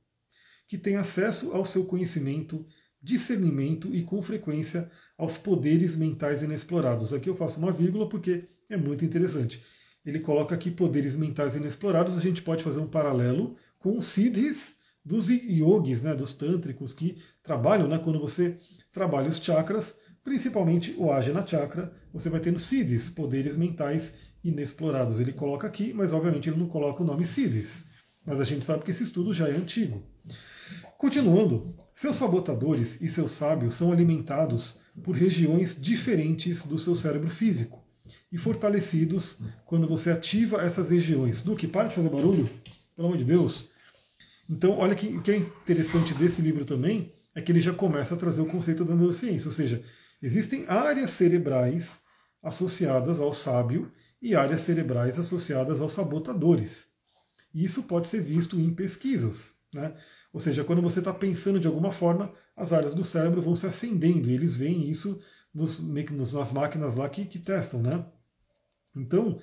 que 0.66 0.78
tem 0.78 0.96
acesso 0.96 1.52
ao 1.52 1.66
seu 1.66 1.84
conhecimento, 1.84 2.66
discernimento 3.02 3.94
e, 3.94 4.02
com 4.02 4.22
frequência, 4.22 4.90
aos 5.18 5.38
poderes 5.38 5.94
mentais 5.94 6.42
inexplorados. 6.42 7.12
Aqui 7.12 7.30
eu 7.30 7.36
faço 7.36 7.60
uma 7.60 7.74
vírgula 7.74 8.08
porque 8.08 8.46
é 8.70 8.78
muito 8.78 9.04
interessante. 9.04 9.62
Ele 10.06 10.22
coloca 10.22 10.56
aqui 10.56 10.72
poderes 10.72 11.18
mentais 11.18 11.58
inexplorados, 11.58 12.18
a 12.18 12.22
gente 12.22 12.42
pode 12.42 12.64
fazer 12.64 12.80
um 12.80 12.90
paralelo 12.90 13.58
com 13.78 13.98
os 13.98 14.06
siddhis 14.06 14.78
dos 15.04 15.28
yogis, 15.30 16.02
né, 16.02 16.16
dos 16.16 16.32
tântricos 16.32 16.94
que 16.94 17.22
trabalham, 17.44 17.90
né, 17.90 18.00
quando 18.00 18.22
você 18.22 18.58
trabalha 18.94 19.28
os 19.28 19.38
chakras, 19.38 19.96
principalmente 20.24 20.96
o 20.98 21.12
Ajna 21.12 21.46
Chakra, 21.46 21.94
você 22.14 22.30
vai 22.30 22.40
tendo 22.40 22.58
siddhis, 22.58 23.10
poderes 23.10 23.58
mentais 23.58 24.14
inexplorados. 24.44 25.20
Ele 25.20 25.34
coloca 25.34 25.68
aqui, 25.68 25.94
mas 25.94 26.12
obviamente 26.14 26.50
ele 26.50 26.60
não 26.60 26.68
coloca 26.68 27.02
o 27.02 27.06
nome 27.06 27.26
siddhis. 27.26 27.84
Mas 28.26 28.40
a 28.40 28.44
gente 28.44 28.66
sabe 28.66 28.84
que 28.84 28.92
esse 28.92 29.04
estudo 29.04 29.34
já 29.34 29.48
é 29.48 29.56
antigo. 29.56 30.02
Continuando, 30.98 31.64
seus 31.94 32.16
sabotadores 32.16 33.02
e 33.02 33.10
seus 33.10 33.32
sábios 33.32 33.76
são 33.76 33.92
alimentados 33.92 34.78
por 35.04 35.16
regiões 35.16 35.80
diferentes 35.80 36.64
do 36.64 36.80
seu 36.80 36.96
cérebro 36.96 37.30
físico 37.30 37.82
e 38.32 38.38
fortalecidos 38.38 39.40
quando 39.66 39.88
você 39.88 40.12
ativa 40.12 40.62
essas 40.62 40.90
regiões. 40.90 41.42
Duque, 41.42 41.68
para 41.68 41.90
de 41.90 41.96
fazer 41.96 42.10
barulho, 42.10 42.50
pelo 42.96 43.08
amor 43.08 43.18
de 43.18 43.24
Deus. 43.24 43.66
Então, 44.50 44.78
olha 44.78 44.96
que, 44.96 45.22
que 45.22 45.32
é 45.32 45.38
interessante 45.38 46.14
desse 46.14 46.42
livro 46.42 46.66
também, 46.66 47.14
é 47.36 47.42
que 47.42 47.52
ele 47.52 47.60
já 47.60 47.74
começa 47.74 48.16
a 48.16 48.18
trazer 48.18 48.42
o 48.42 48.46
conceito 48.46 48.86
da 48.86 48.96
neurociência, 48.96 49.48
ou 49.48 49.54
seja, 49.54 49.84
existem 50.22 50.66
áreas 50.68 51.12
cerebrais 51.12 52.00
associadas 52.42 53.20
ao 53.20 53.34
sábio 53.34 53.92
e 54.24 54.36
áreas 54.36 54.62
cerebrais 54.62 55.20
associadas 55.20 55.82
aos 55.82 55.92
sabotadores. 55.92 56.86
E 57.54 57.66
isso 57.66 57.84
pode 57.84 58.08
ser 58.08 58.22
visto 58.22 58.58
em 58.58 58.74
pesquisas. 58.74 59.52
Né? 59.74 59.94
Ou 60.34 60.40
seja, 60.40 60.64
quando 60.64 60.82
você 60.82 61.00
está 61.00 61.14
pensando 61.14 61.60
de 61.60 61.68
alguma 61.68 61.92
forma, 61.92 62.34
as 62.56 62.72
áreas 62.72 62.96
do 62.96 63.04
cérebro 63.04 63.42
vão 63.42 63.56
se 63.56 63.68
acendendo 63.68 64.30
e 64.30 64.34
eles 64.34 64.56
veem 64.56 64.90
isso 64.90 65.22
nos, 65.54 65.78
nas 66.32 66.52
máquinas 66.54 66.96
lá 66.96 67.10
que, 67.10 67.26
que 67.26 67.38
testam, 67.38 67.82
né? 67.82 68.06
Então, 68.96 69.40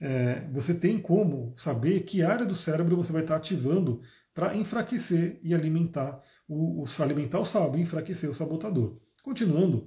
é, 0.00 0.40
você 0.52 0.74
tem 0.74 1.00
como 1.00 1.54
saber 1.56 2.00
que 2.00 2.22
área 2.22 2.44
do 2.44 2.54
cérebro 2.54 2.96
você 2.96 3.12
vai 3.12 3.22
estar 3.22 3.34
tá 3.34 3.40
ativando 3.40 4.02
para 4.34 4.56
enfraquecer 4.56 5.38
e 5.42 5.54
alimentar 5.54 6.20
o, 6.48 6.82
o, 6.82 7.02
alimentar 7.02 7.38
o 7.38 7.46
sábio 7.46 7.80
enfraquecer 7.80 8.28
o 8.28 8.34
sabotador. 8.34 8.98
Continuando, 9.22 9.86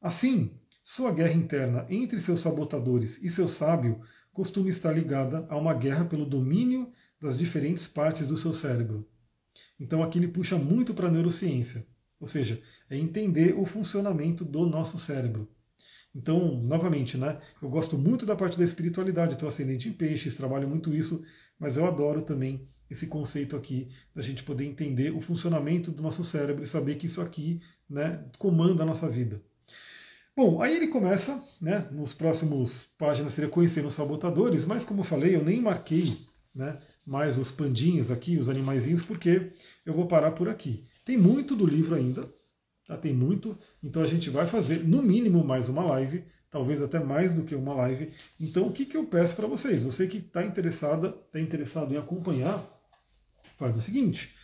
assim, 0.00 0.50
sua 0.86 1.10
guerra 1.10 1.32
interna 1.32 1.86
entre 1.88 2.20
seus 2.20 2.40
sabotadores 2.40 3.18
e 3.22 3.30
seu 3.30 3.48
sábio 3.48 3.98
costuma 4.34 4.68
estar 4.68 4.92
ligada 4.92 5.46
a 5.48 5.56
uma 5.56 5.72
guerra 5.72 6.04
pelo 6.04 6.26
domínio 6.26 6.86
das 7.18 7.38
diferentes 7.38 7.88
partes 7.88 8.26
do 8.26 8.36
seu 8.36 8.52
cérebro. 8.52 9.02
Então 9.80 10.02
aqui 10.02 10.18
ele 10.18 10.28
puxa 10.28 10.58
muito 10.58 10.92
para 10.92 11.08
a 11.08 11.10
neurociência, 11.10 11.82
ou 12.20 12.28
seja, 12.28 12.60
é 12.90 12.98
entender 12.98 13.54
o 13.58 13.64
funcionamento 13.64 14.44
do 14.44 14.66
nosso 14.66 14.98
cérebro. 14.98 15.48
Então, 16.14 16.54
novamente, 16.62 17.16
né, 17.16 17.40
eu 17.62 17.70
gosto 17.70 17.96
muito 17.96 18.26
da 18.26 18.36
parte 18.36 18.58
da 18.58 18.64
espiritualidade, 18.64 19.32
estou 19.32 19.48
ascendente 19.48 19.88
em 19.88 19.92
peixes, 19.94 20.36
trabalho 20.36 20.68
muito 20.68 20.94
isso, 20.94 21.24
mas 21.58 21.78
eu 21.78 21.86
adoro 21.86 22.20
também 22.20 22.60
esse 22.90 23.06
conceito 23.06 23.56
aqui 23.56 23.90
da 24.14 24.20
gente 24.20 24.42
poder 24.42 24.66
entender 24.66 25.12
o 25.12 25.20
funcionamento 25.22 25.90
do 25.90 26.02
nosso 26.02 26.22
cérebro 26.22 26.62
e 26.62 26.66
saber 26.66 26.96
que 26.96 27.06
isso 27.06 27.22
aqui 27.22 27.62
né, 27.88 28.22
comanda 28.38 28.82
a 28.82 28.86
nossa 28.86 29.08
vida. 29.08 29.40
Bom, 30.36 30.60
aí 30.60 30.74
ele 30.74 30.88
começa, 30.88 31.40
né, 31.60 31.88
nos 31.92 32.12
próximos 32.12 32.88
páginas 32.98 33.34
seria 33.34 33.48
conhecendo 33.48 33.86
os 33.86 33.94
sabotadores, 33.94 34.64
mas 34.64 34.84
como 34.84 35.00
eu 35.00 35.04
falei, 35.04 35.36
eu 35.36 35.44
nem 35.44 35.60
marquei 35.60 36.26
né, 36.52 36.76
mais 37.06 37.38
os 37.38 37.52
pandinhas 37.52 38.10
aqui, 38.10 38.36
os 38.36 38.48
animaizinhos, 38.48 39.00
porque 39.00 39.52
eu 39.86 39.94
vou 39.94 40.08
parar 40.08 40.32
por 40.32 40.48
aqui. 40.48 40.88
Tem 41.04 41.16
muito 41.16 41.54
do 41.54 41.64
livro 41.64 41.94
ainda, 41.94 42.28
tá? 42.84 42.96
tem 42.96 43.14
muito, 43.14 43.56
então 43.80 44.02
a 44.02 44.06
gente 44.08 44.28
vai 44.28 44.48
fazer 44.48 44.82
no 44.82 45.00
mínimo 45.00 45.44
mais 45.44 45.68
uma 45.68 45.84
live, 45.84 46.24
talvez 46.50 46.82
até 46.82 46.98
mais 46.98 47.32
do 47.32 47.44
que 47.44 47.54
uma 47.54 47.74
live. 47.74 48.12
Então 48.40 48.66
o 48.66 48.72
que, 48.72 48.86
que 48.86 48.96
eu 48.96 49.06
peço 49.06 49.36
para 49.36 49.46
vocês? 49.46 49.84
Você 49.84 50.08
que 50.08 50.18
está 50.18 50.44
interessada, 50.44 51.10
está 51.10 51.38
interessado 51.38 51.94
em 51.94 51.96
acompanhar, 51.96 52.60
faz 53.56 53.76
o 53.76 53.80
seguinte. 53.80 54.34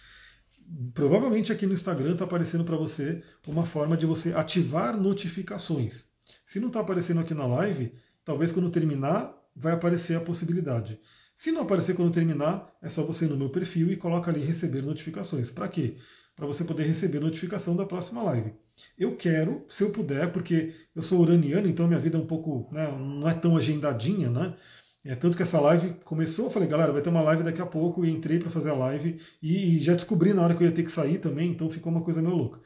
Provavelmente 0.95 1.53
aqui 1.53 1.67
no 1.67 1.73
Instagram 1.73 2.13
está 2.13 2.25
aparecendo 2.25 2.65
para 2.65 2.77
você 2.77 3.23
uma 3.47 3.67
forma 3.67 3.97
de 3.97 4.07
você 4.07 4.33
ativar 4.33 4.97
notificações. 4.97 6.05
Se 6.45 6.61
não 6.61 6.69
está 6.69 6.81
aparecendo 6.81 7.21
aqui 7.21 7.35
na 7.35 7.47
live, 7.47 7.95
talvez 8.25 8.53
quando 8.53 8.71
terminar 8.71 9.35
vai 9.55 9.73
aparecer 9.73 10.17
a 10.17 10.21
possibilidade. 10.21 11.01
Se 11.35 11.51
não 11.51 11.63
aparecer 11.63 11.95
quando 11.95 12.13
terminar, 12.13 12.71
é 12.83 12.89
só 12.89 13.03
você 13.03 13.25
ir 13.25 13.29
no 13.29 13.37
meu 13.37 13.49
perfil 13.49 13.91
e 13.91 13.97
coloca 13.97 14.31
ali 14.31 14.41
receber 14.41 14.83
notificações. 14.83 15.51
Para 15.51 15.69
quê? 15.69 15.97
Para 16.37 16.47
você 16.47 16.65
poder 16.65 16.85
receber 16.85 17.19
notificação 17.19 17.75
da 17.75 17.87
próxima 17.87 18.23
live. 18.23 18.53
Eu 18.97 19.17
quero, 19.17 19.65
se 19.69 19.83
eu 19.83 19.91
puder, 19.91 20.33
porque 20.33 20.75
eu 20.95 21.03
sou 21.03 21.21
uraniano, 21.21 21.69
então 21.69 21.89
minha 21.89 21.99
vida 21.99 22.17
é 22.17 22.21
um 22.21 22.27
pouco, 22.27 22.69
né, 22.73 22.91
não 22.91 23.29
é 23.29 23.35
tão 23.35 23.57
agendadinha, 23.57 24.31
né? 24.31 24.57
É 25.03 25.15
tanto 25.15 25.35
que 25.35 25.43
essa 25.43 25.59
live 25.59 25.95
começou, 26.05 26.47
eu 26.47 26.51
falei, 26.51 26.69
galera, 26.69 26.93
vai 26.93 27.01
ter 27.01 27.09
uma 27.09 27.23
live 27.23 27.43
daqui 27.43 27.63
a 27.63 27.67
pouco, 27.67 28.05
e 28.05 28.11
entrei 28.11 28.39
para 28.39 28.51
fazer 28.51 28.71
a 28.71 28.75
live 28.75 29.19
e, 29.43 29.81
já 29.81 29.95
descobri 29.95 30.35
na 30.35 30.43
hora 30.43 30.55
que 30.55 30.63
eu 30.63 30.69
ia 30.69 30.75
ter 30.75 30.83
que 30.83 30.93
sair 30.93 31.19
também, 31.19 31.51
então 31.51 31.71
ficou 31.71 31.91
uma 31.91 32.03
coisa 32.03 32.21
meio 32.21 32.37
louca. 32.37 32.61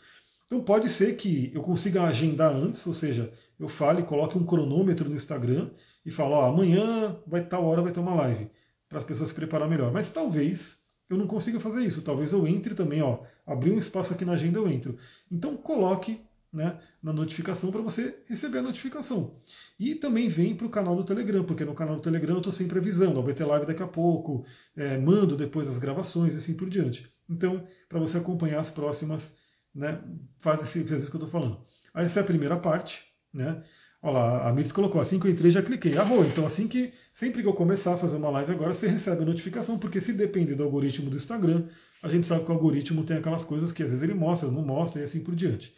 Então 0.46 0.60
pode 0.62 0.88
ser 0.88 1.16
que 1.16 1.52
eu 1.54 1.62
consiga 1.62 2.02
agendar 2.02 2.52
antes, 2.52 2.84
ou 2.86 2.92
seja, 2.92 3.32
eu 3.58 3.68
fale, 3.68 4.02
coloque 4.02 4.36
um 4.36 4.44
cronômetro 4.44 5.08
no 5.08 5.14
Instagram 5.14 5.70
e 6.04 6.10
falo, 6.10 6.32
ó, 6.34 6.46
amanhã 6.46 7.16
vai 7.26 7.44
tal 7.44 7.64
hora 7.64 7.82
vai 7.82 7.92
ter 7.92 8.00
uma 8.00 8.14
live, 8.14 8.50
para 8.88 8.98
as 8.98 9.04
pessoas 9.04 9.28
se 9.28 9.34
preparar 9.34 9.68
melhor. 9.68 9.92
Mas 9.92 10.10
talvez 10.10 10.76
eu 11.08 11.16
não 11.16 11.28
consiga 11.28 11.60
fazer 11.60 11.84
isso, 11.84 12.02
talvez 12.02 12.32
eu 12.32 12.46
entre 12.48 12.74
também, 12.74 13.00
ó, 13.00 13.20
abrir 13.46 13.70
um 13.70 13.78
espaço 13.78 14.12
aqui 14.12 14.24
na 14.24 14.32
agenda 14.32 14.58
eu 14.58 14.68
entro. 14.68 14.98
Então 15.30 15.56
coloque 15.56 16.20
né, 16.54 16.78
na 17.02 17.12
notificação 17.12 17.70
para 17.72 17.82
você 17.82 18.16
receber 18.26 18.58
a 18.58 18.62
notificação. 18.62 19.34
E 19.78 19.96
também 19.96 20.28
vem 20.28 20.54
para 20.54 20.66
o 20.66 20.70
canal 20.70 20.94
do 20.94 21.02
Telegram, 21.02 21.42
porque 21.42 21.64
no 21.64 21.74
canal 21.74 21.96
do 21.96 22.02
Telegram 22.02 22.34
eu 22.34 22.38
estou 22.38 22.52
sempre 22.52 22.78
avisando, 22.78 23.20
vai 23.20 23.34
ter 23.34 23.44
live 23.44 23.66
daqui 23.66 23.82
a 23.82 23.88
pouco, 23.88 24.46
é, 24.76 24.96
mando 24.98 25.36
depois 25.36 25.68
as 25.68 25.78
gravações 25.78 26.32
e 26.32 26.36
assim 26.36 26.54
por 26.54 26.70
diante. 26.70 27.04
Então, 27.28 27.66
para 27.88 27.98
você 27.98 28.18
acompanhar 28.18 28.60
as 28.60 28.70
próximas, 28.70 29.34
né, 29.74 30.00
faz 30.40 30.62
esse 30.62 30.78
exercício 30.78 31.10
que 31.10 31.16
eu 31.16 31.24
estou 31.24 31.40
falando. 31.40 31.58
Essa 31.92 32.20
é 32.20 32.22
a 32.22 32.26
primeira 32.26 32.56
parte, 32.56 33.02
né? 33.32 33.62
Olha 34.02 34.12
lá, 34.12 34.48
a 34.48 34.52
Miris 34.52 34.70
colocou, 34.70 35.00
assim 35.00 35.18
que 35.18 35.26
eu 35.26 35.30
entrei 35.30 35.50
já 35.50 35.62
cliquei. 35.62 35.96
Ah, 35.96 36.06
então 36.26 36.46
assim 36.46 36.68
que, 36.68 36.92
sempre 37.14 37.42
que 37.42 37.48
eu 37.48 37.54
começar 37.54 37.94
a 37.94 37.98
fazer 37.98 38.16
uma 38.16 38.30
live 38.30 38.52
agora, 38.52 38.74
você 38.74 38.86
recebe 38.86 39.22
a 39.22 39.26
notificação, 39.26 39.78
porque 39.78 40.00
se 40.00 40.12
depender 40.12 40.54
do 40.54 40.62
algoritmo 40.62 41.10
do 41.10 41.16
Instagram, 41.16 41.64
a 42.02 42.08
gente 42.08 42.28
sabe 42.28 42.44
que 42.44 42.50
o 42.50 42.54
algoritmo 42.54 43.02
tem 43.02 43.16
aquelas 43.16 43.44
coisas 43.44 43.72
que 43.72 43.82
às 43.82 43.88
vezes 43.88 44.02
ele 44.04 44.14
mostra, 44.14 44.50
não 44.50 44.62
mostra 44.62 45.00
e 45.00 45.04
assim 45.04 45.20
por 45.20 45.34
diante. 45.34 45.74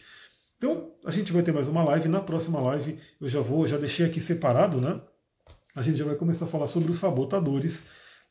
Então, 0.59 0.91
a 1.05 1.11
gente 1.11 1.33
vai 1.33 1.43
ter 1.43 1.53
mais 1.53 1.69
uma 1.69 1.85
live. 1.85 2.09
Na 2.09 2.21
próxima 2.21 2.61
live, 2.61 2.99
eu 3.21 3.29
já 3.29 3.41
vou, 3.41 3.67
já 3.67 3.77
deixei 3.77 4.07
aqui 4.07 4.21
separado, 4.23 4.81
né? 4.81 4.99
A 5.75 5.83
gente 5.83 5.99
já 5.99 6.05
vai 6.05 6.17
começar 6.17 6.47
a 6.47 6.49
falar 6.49 6.67
sobre 6.67 6.91
os 6.91 6.99
sabotadores. 6.99 7.83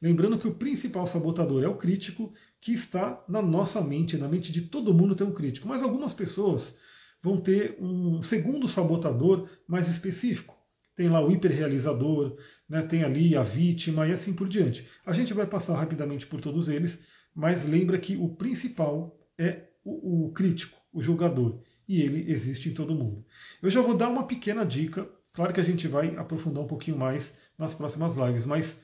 Lembrando 0.01 0.39
que 0.39 0.47
o 0.47 0.55
principal 0.55 1.05
sabotador 1.05 1.63
é 1.63 1.67
o 1.67 1.77
crítico, 1.77 2.33
que 2.61 2.73
está 2.73 3.23
na 3.29 3.43
nossa 3.43 3.79
mente, 3.79 4.17
na 4.17 4.27
mente 4.27 4.51
de 4.51 4.61
todo 4.61 4.93
mundo 4.93 5.15
tem 5.15 5.27
um 5.27 5.33
crítico. 5.33 5.67
Mas 5.67 5.83
algumas 5.83 6.13
pessoas 6.13 6.75
vão 7.23 7.39
ter 7.39 7.77
um 7.79 8.23
segundo 8.23 8.67
sabotador 8.67 9.47
mais 9.67 9.87
específico. 9.87 10.55
Tem 10.95 11.07
lá 11.07 11.23
o 11.23 11.31
hiperrealizador, 11.31 12.35
né, 12.67 12.81
tem 12.81 13.03
ali 13.03 13.35
a 13.35 13.43
vítima 13.43 14.07
e 14.07 14.13
assim 14.13 14.33
por 14.33 14.49
diante. 14.49 14.87
A 15.05 15.13
gente 15.13 15.33
vai 15.33 15.45
passar 15.45 15.75
rapidamente 15.75 16.25
por 16.25 16.41
todos 16.41 16.67
eles, 16.69 16.97
mas 17.35 17.65
lembra 17.65 17.99
que 17.99 18.15
o 18.15 18.29
principal 18.29 19.11
é 19.37 19.61
o, 19.85 20.29
o 20.29 20.33
crítico, 20.33 20.75
o 20.91 21.01
julgador 21.01 21.55
e 21.87 22.01
ele 22.01 22.31
existe 22.31 22.69
em 22.69 22.73
todo 22.73 22.95
mundo. 22.95 23.23
Eu 23.61 23.69
já 23.69 23.81
vou 23.81 23.95
dar 23.95 24.09
uma 24.09 24.27
pequena 24.27 24.65
dica, 24.65 25.07
claro 25.33 25.53
que 25.53 25.59
a 25.59 25.63
gente 25.63 25.87
vai 25.87 26.15
aprofundar 26.15 26.63
um 26.63 26.67
pouquinho 26.67 26.97
mais 26.97 27.33
nas 27.57 27.73
próximas 27.73 28.15
lives, 28.15 28.45
mas 28.45 28.75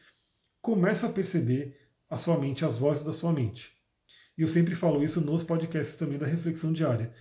começa 0.62 1.08
a 1.08 1.12
perceber 1.12 1.76
a 2.10 2.18
sua 2.18 2.38
mente, 2.38 2.66
as 2.66 2.78
vozes 2.78 3.04
da 3.04 3.14
sua 3.14 3.34
mente. 3.34 3.70
E 4.38 4.42
eu 4.42 4.48
sempre 4.48 4.76
falo 4.76 5.04
isso 5.04 5.20
nos 5.22 5.44
podcasts 5.44 5.96
também 5.96 6.18
da 6.18 6.26
reflexão 6.26 6.72
diária. 6.72 7.14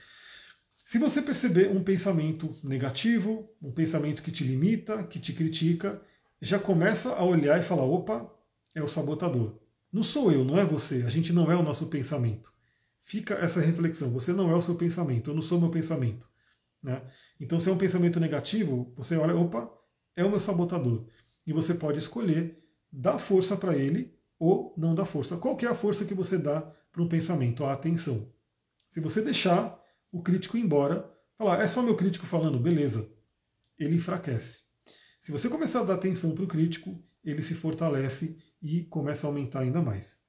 Se 0.85 0.99
você 0.99 1.23
perceber 1.23 1.71
um 1.71 1.83
pensamento 1.83 2.57
negativo, 2.65 3.49
um 3.63 3.73
pensamento 3.73 4.23
que 4.23 4.33
te 4.33 4.45
limita, 4.45 5.05
que 5.05 5.21
te 5.21 5.33
critica, 5.33 6.01
já 6.43 6.59
começa 6.59 7.13
a 7.15 7.23
olhar 7.23 7.59
e 7.61 7.63
falar: 7.63 7.85
opa, 7.85 8.29
é 8.75 8.83
o 8.83 8.89
sabotador. 8.89 9.59
Não 9.93 10.03
sou 10.03 10.33
eu, 10.33 10.45
não 10.45 10.59
é 10.59 10.65
você. 10.65 11.03
A 11.07 11.09
gente 11.09 11.33
não 11.33 11.51
é 11.51 11.57
o 11.57 11.63
nosso 11.63 11.87
pensamento 11.87 12.53
fica 13.11 13.35
essa 13.35 13.59
reflexão. 13.61 14.13
Você 14.13 14.33
não 14.33 14.49
é 14.53 14.55
o 14.55 14.63
seu 14.63 14.77
pensamento, 14.77 15.31
eu 15.31 15.35
não 15.35 15.43
sou 15.43 15.61
meu 15.61 15.69
pensamento. 15.69 16.25
Né? 16.81 17.03
Então, 17.41 17.59
se 17.59 17.69
é 17.69 17.73
um 17.73 17.77
pensamento 17.77 18.21
negativo, 18.21 18.95
você 18.97 19.17
olha, 19.17 19.35
opa, 19.35 19.69
é 20.15 20.25
o 20.25 20.31
meu 20.31 20.39
sabotador. 20.39 21.09
E 21.45 21.53
você 21.53 21.75
pode 21.75 21.99
escolher 21.99 22.63
dar 22.93 23.19
força 23.19 23.57
para 23.57 23.77
ele 23.77 24.17
ou 24.39 24.73
não 24.79 24.95
dar 24.95 25.05
força. 25.07 25.37
Qual 25.37 25.59
é 25.61 25.67
a 25.67 25.75
força 25.75 26.05
que 26.05 26.15
você 26.15 26.39
dá 26.39 26.61
para 26.93 27.03
um 27.03 27.09
pensamento? 27.09 27.65
A 27.65 27.73
atenção. 27.73 28.33
Se 28.89 29.01
você 29.01 29.21
deixar 29.21 29.77
o 30.13 30.23
crítico 30.23 30.57
ir 30.57 30.61
embora, 30.61 31.13
falar, 31.37 31.61
é 31.61 31.67
só 31.67 31.83
meu 31.83 31.97
crítico 31.97 32.27
falando, 32.27 32.61
beleza, 32.61 33.11
ele 33.77 33.97
enfraquece. 33.97 34.61
Se 35.21 35.33
você 35.33 35.49
começar 35.49 35.81
a 35.81 35.85
dar 35.85 35.95
atenção 35.95 36.33
para 36.33 36.45
o 36.45 36.49
crítico, 36.49 36.97
ele 37.25 37.43
se 37.43 37.55
fortalece 37.55 38.39
e 38.63 38.85
começa 38.85 39.27
a 39.27 39.31
aumentar 39.31 39.61
ainda 39.61 39.83
mais. 39.83 40.20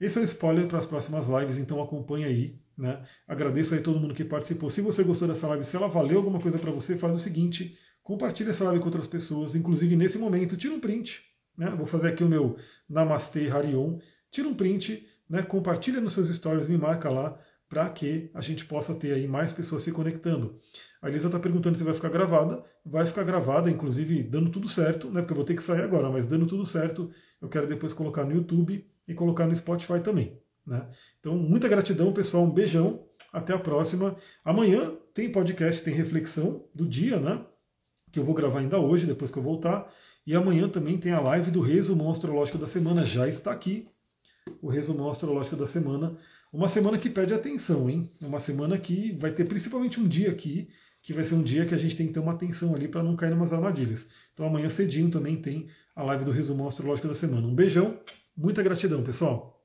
Esse 0.00 0.16
é 0.16 0.20
o 0.20 0.24
spoiler 0.24 0.68
para 0.68 0.78
as 0.78 0.86
próximas 0.86 1.26
lives, 1.26 1.58
então 1.58 1.82
acompanhe 1.82 2.24
aí. 2.24 2.56
Né? 2.78 3.04
Agradeço 3.26 3.74
aí 3.74 3.80
todo 3.80 3.98
mundo 3.98 4.14
que 4.14 4.24
participou. 4.24 4.70
Se 4.70 4.80
você 4.80 5.02
gostou 5.02 5.26
dessa 5.26 5.48
live, 5.48 5.64
se 5.64 5.74
ela 5.74 5.88
valeu 5.88 6.18
alguma 6.18 6.40
coisa 6.40 6.56
para 6.56 6.70
você, 6.70 6.96
faz 6.96 7.12
o 7.12 7.18
seguinte: 7.18 7.76
compartilhe 8.04 8.50
essa 8.50 8.62
live 8.64 8.78
com 8.78 8.86
outras 8.86 9.08
pessoas, 9.08 9.56
inclusive 9.56 9.96
nesse 9.96 10.16
momento, 10.16 10.56
tira 10.56 10.72
um 10.72 10.78
print. 10.78 11.24
Né? 11.56 11.68
Vou 11.70 11.84
fazer 11.84 12.10
aqui 12.10 12.22
o 12.22 12.28
meu 12.28 12.56
Namastê 12.88 13.48
Harion. 13.48 13.98
Tira 14.30 14.46
um 14.46 14.54
print, 14.54 15.04
né? 15.28 15.42
compartilha 15.42 16.00
nos 16.00 16.12
seus 16.12 16.28
stories, 16.28 16.68
me 16.68 16.78
marca 16.78 17.10
lá, 17.10 17.36
para 17.68 17.90
que 17.90 18.30
a 18.34 18.40
gente 18.40 18.66
possa 18.66 18.94
ter 18.94 19.12
aí 19.12 19.26
mais 19.26 19.50
pessoas 19.50 19.82
se 19.82 19.90
conectando. 19.90 20.60
A 21.02 21.08
Elisa 21.08 21.26
está 21.26 21.40
perguntando 21.40 21.76
se 21.76 21.82
vai 21.82 21.94
ficar 21.94 22.08
gravada. 22.08 22.62
Vai 22.86 23.04
ficar 23.04 23.24
gravada, 23.24 23.68
inclusive 23.68 24.22
dando 24.22 24.50
tudo 24.50 24.68
certo, 24.68 25.10
né? 25.10 25.22
porque 25.22 25.32
eu 25.32 25.36
vou 25.36 25.44
ter 25.44 25.56
que 25.56 25.62
sair 25.62 25.82
agora, 25.82 26.08
mas 26.08 26.26
dando 26.26 26.46
tudo 26.46 26.64
certo, 26.64 27.10
eu 27.42 27.48
quero 27.48 27.66
depois 27.66 27.92
colocar 27.92 28.24
no 28.24 28.32
YouTube 28.32 28.86
e 29.08 29.14
colocar 29.14 29.46
no 29.46 29.56
Spotify 29.56 30.00
também. 30.00 30.38
Né? 30.66 30.86
Então, 31.18 31.34
muita 31.36 31.66
gratidão, 31.66 32.12
pessoal. 32.12 32.44
Um 32.44 32.50
beijão. 32.50 33.04
Até 33.32 33.54
a 33.54 33.58
próxima. 33.58 34.16
Amanhã 34.44 34.92
tem 35.14 35.32
podcast, 35.32 35.82
tem 35.82 35.92
reflexão 35.92 36.64
do 36.74 36.86
dia, 36.86 37.18
né? 37.18 37.44
Que 38.12 38.18
eu 38.18 38.24
vou 38.24 38.34
gravar 38.34 38.60
ainda 38.60 38.78
hoje, 38.78 39.06
depois 39.06 39.30
que 39.30 39.38
eu 39.38 39.42
voltar. 39.42 39.92
E 40.26 40.34
amanhã 40.34 40.68
também 40.68 40.98
tem 40.98 41.12
a 41.12 41.20
live 41.20 41.50
do 41.50 41.60
resumo 41.60 42.10
astrológico 42.10 42.58
da 42.58 42.68
semana. 42.68 43.04
Já 43.04 43.26
está 43.26 43.50
aqui 43.50 43.86
o 44.62 44.68
resumo 44.68 45.10
astrológico 45.10 45.56
da 45.56 45.66
semana. 45.66 46.16
Uma 46.52 46.68
semana 46.68 46.96
que 46.96 47.10
pede 47.10 47.34
atenção, 47.34 47.88
hein? 47.88 48.10
Uma 48.20 48.40
semana 48.40 48.78
que 48.78 49.12
vai 49.12 49.30
ter 49.30 49.44
principalmente 49.44 50.00
um 50.00 50.08
dia 50.08 50.30
aqui, 50.30 50.68
que 51.02 51.12
vai 51.12 51.24
ser 51.24 51.34
um 51.34 51.42
dia 51.42 51.66
que 51.66 51.74
a 51.74 51.78
gente 51.78 51.96
tem 51.96 52.06
que 52.06 52.14
ter 52.14 52.20
uma 52.20 52.32
atenção 52.32 52.74
ali 52.74 52.88
para 52.88 53.02
não 53.02 53.16
cair 53.16 53.32
em 53.32 53.36
umas 53.36 53.52
armadilhas. 53.52 54.06
Então 54.32 54.46
amanhã 54.46 54.70
cedinho 54.70 55.10
também 55.10 55.40
tem 55.40 55.68
a 55.94 56.02
live 56.02 56.24
do 56.24 56.30
resumo 56.30 56.66
astrológico 56.66 57.08
da 57.08 57.14
semana. 57.14 57.46
Um 57.46 57.54
beijão 57.54 57.98
Muita 58.38 58.62
gratidão, 58.62 59.02
pessoal. 59.04 59.57